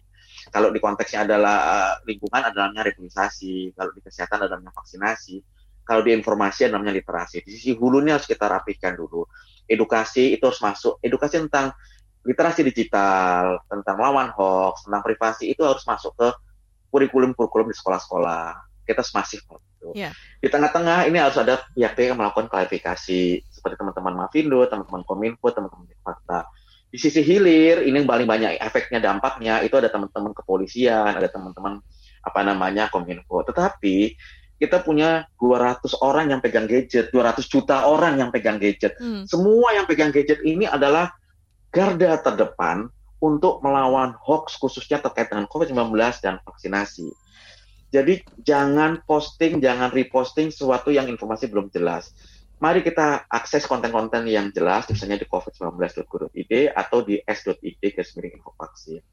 kalau 0.53 0.69
di 0.69 0.77
konteksnya 0.77 1.25
adalah 1.25 1.57
uh, 1.65 1.93
lingkungan 2.05 2.53
adalahnya 2.53 2.85
regulasi 2.85 3.73
kalau 3.73 3.93
di 3.93 4.05
kesehatan 4.05 4.45
adalahnya 4.45 4.69
vaksinasi 4.73 5.41
kalau 5.85 6.01
di 6.05 6.13
informasi 6.13 6.69
namanya 6.69 6.93
literasi. 6.97 7.41
Di 7.41 7.51
sisi 7.57 7.73
hulunya 7.77 8.17
harus 8.17 8.29
kita 8.29 8.49
rapikan 8.49 8.97
dulu. 8.97 9.25
Edukasi 9.65 10.37
itu 10.37 10.45
harus 10.45 10.61
masuk. 10.61 11.01
Edukasi 11.01 11.41
tentang 11.45 11.73
literasi 12.27 12.67
digital, 12.67 13.63
tentang 13.71 13.97
lawan 14.03 14.35
hoax, 14.35 14.85
tentang 14.85 15.07
privasi 15.07 15.55
itu 15.55 15.63
harus 15.63 15.87
masuk 15.87 16.13
ke 16.19 16.29
kurikulum-kurikulum 16.91 17.71
di 17.71 17.77
sekolah-sekolah. 17.79 18.67
Kita 18.87 19.03
masih 19.15 19.43
gitu. 19.87 19.95
Yeah. 19.95 20.13
Di 20.43 20.51
tengah-tengah 20.51 21.07
ini 21.07 21.19
harus 21.23 21.39
ada 21.39 21.63
pihak-pihak 21.75 22.15
yang 22.15 22.19
melakukan 22.19 22.51
klarifikasi 22.51 23.21
seperti 23.47 23.75
teman-teman 23.79 24.27
Mavindo, 24.27 24.61
teman-teman 24.67 25.03
Kominfo, 25.07 25.47
teman-teman 25.55 25.87
Fakta. 26.03 26.51
Di 26.91 26.99
sisi 26.99 27.23
hilir 27.23 27.83
ini 27.83 28.03
yang 28.03 28.09
paling 28.09 28.27
banyak 28.27 28.63
efeknya 28.63 29.03
dampaknya 29.03 29.63
itu 29.63 29.75
ada 29.79 29.91
teman-teman 29.91 30.33
kepolisian, 30.35 31.13
ada 31.15 31.29
teman-teman 31.31 31.83
apa 32.23 32.41
namanya 32.43 32.91
Kominfo. 32.91 33.43
Tetapi 33.47 34.17
kita 34.57 34.81
punya 34.81 35.29
200 35.37 35.85
orang 36.01 36.33
yang 36.33 36.41
pegang 36.41 36.65
gadget, 36.65 37.13
200 37.13 37.45
juta 37.45 37.85
orang 37.85 38.17
yang 38.17 38.31
pegang 38.33 38.57
gadget. 38.57 38.97
Hmm. 38.97 39.29
Semua 39.29 39.77
yang 39.77 39.85
pegang 39.85 40.09
gadget 40.09 40.41
ini 40.43 40.65
adalah 40.65 41.13
garda 41.77 42.17
terdepan 42.25 42.89
untuk 43.21 43.61
melawan 43.61 44.17
hoax 44.17 44.57
khususnya 44.57 44.97
terkait 45.05 45.29
dengan 45.29 45.45
COVID-19 45.45 45.93
dan 46.25 46.41
vaksinasi. 46.41 47.13
Jadi 47.93 48.25
jangan 48.41 49.05
posting, 49.05 49.61
jangan 49.61 49.93
reposting 49.93 50.49
sesuatu 50.49 50.89
yang 50.89 51.05
informasi 51.07 51.53
belum 51.53 51.69
jelas. 51.69 52.17
Mari 52.57 52.81
kita 52.81 53.29
akses 53.29 53.69
konten-konten 53.69 54.25
yang 54.25 54.49
jelas, 54.49 54.89
misalnya 54.89 55.21
di 55.21 55.29
covid19.go.id 55.29 56.73
atau 56.73 57.05
di 57.05 57.21
s.id 57.21 57.83
garis 57.85 58.17
miring 58.17 58.41
info 58.41 58.57
vaksin. 58.57 59.05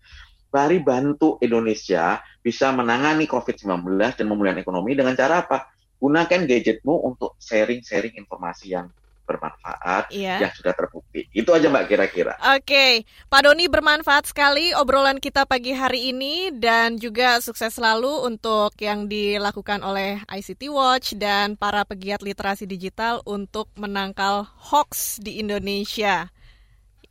Mari 0.54 0.80
bantu 0.80 1.42
Indonesia 1.44 2.24
bisa 2.40 2.72
menangani 2.72 3.26
COVID-19 3.26 4.00
dan 4.16 4.26
memulihkan 4.30 4.62
ekonomi 4.64 4.94
dengan 4.96 5.18
cara 5.18 5.44
apa? 5.44 5.66
Gunakan 6.00 6.46
gadgetmu 6.46 7.04
untuk 7.04 7.36
sharing-sharing 7.42 8.16
informasi 8.16 8.72
yang 8.72 8.88
bermanfaat 9.24 10.12
iya. 10.12 10.44
yang 10.44 10.54
sudah 10.54 10.76
terbukti. 10.76 11.28
Itu 11.32 11.56
aja 11.56 11.72
Mbak 11.72 11.86
kira-kira. 11.88 12.34
Oke, 12.54 12.64
okay. 12.64 12.92
Pak 13.32 13.42
Doni 13.48 13.66
bermanfaat 13.72 14.30
sekali 14.30 14.76
obrolan 14.76 15.18
kita 15.18 15.48
pagi 15.48 15.72
hari 15.72 16.12
ini 16.12 16.52
dan 16.52 17.00
juga 17.00 17.40
sukses 17.40 17.74
selalu 17.74 18.28
untuk 18.28 18.76
yang 18.80 19.08
dilakukan 19.08 19.82
oleh 19.82 20.20
ICT 20.28 20.62
Watch 20.70 21.16
dan 21.16 21.56
para 21.56 21.88
pegiat 21.88 22.22
literasi 22.22 22.68
digital 22.68 23.24
untuk 23.24 23.72
menangkal 23.80 24.46
hoax 24.72 25.20
di 25.24 25.40
Indonesia. 25.40 26.30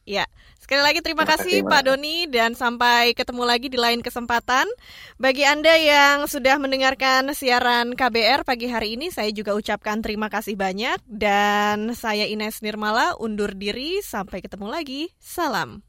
Ya, 0.03 0.27
sekali 0.63 0.81
lagi 0.81 1.03
terima, 1.03 1.27
terima 1.27 1.35
kasih, 1.35 1.67
kasih 1.67 1.71
Pak 1.71 1.83
Doni 1.91 2.17
dan 2.31 2.55
sampai 2.55 3.13
ketemu 3.19 3.43
lagi 3.43 3.67
di 3.67 3.77
lain 3.77 4.01
kesempatan. 4.01 4.71
Bagi 5.19 5.43
Anda 5.43 5.75
yang 5.75 6.31
sudah 6.31 6.63
mendengarkan 6.63 7.35
siaran 7.35 7.99
KBR 7.99 8.47
pagi 8.47 8.71
hari 8.71 8.95
ini, 8.95 9.11
saya 9.11 9.35
juga 9.35 9.59
ucapkan 9.59 9.99
terima 10.01 10.31
kasih 10.31 10.55
banyak 10.55 11.03
dan 11.11 11.99
saya 11.99 12.31
Ines 12.31 12.63
Nirmala 12.63 13.19
undur 13.19 13.53
diri 13.59 13.99
sampai 14.01 14.39
ketemu 14.39 14.71
lagi. 14.71 15.11
Salam. 15.19 15.83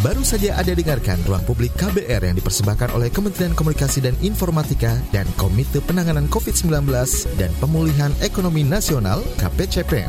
Baru 0.00 0.24
saja 0.24 0.56
Anda 0.56 0.72
dengarkan 0.72 1.20
ruang 1.28 1.44
publik 1.44 1.76
KBR 1.76 2.24
yang 2.24 2.36
dipersembahkan 2.40 2.96
oleh 2.96 3.12
Kementerian 3.12 3.52
Komunikasi 3.52 4.00
dan 4.00 4.16
Informatika 4.24 4.96
dan 5.12 5.28
Komite 5.36 5.84
Penanganan 5.84 6.24
COVID-19 6.32 6.88
dan 7.36 7.52
Pemulihan 7.60 8.08
Ekonomi 8.24 8.64
Nasional 8.64 9.20
KPCPN. 9.36 10.08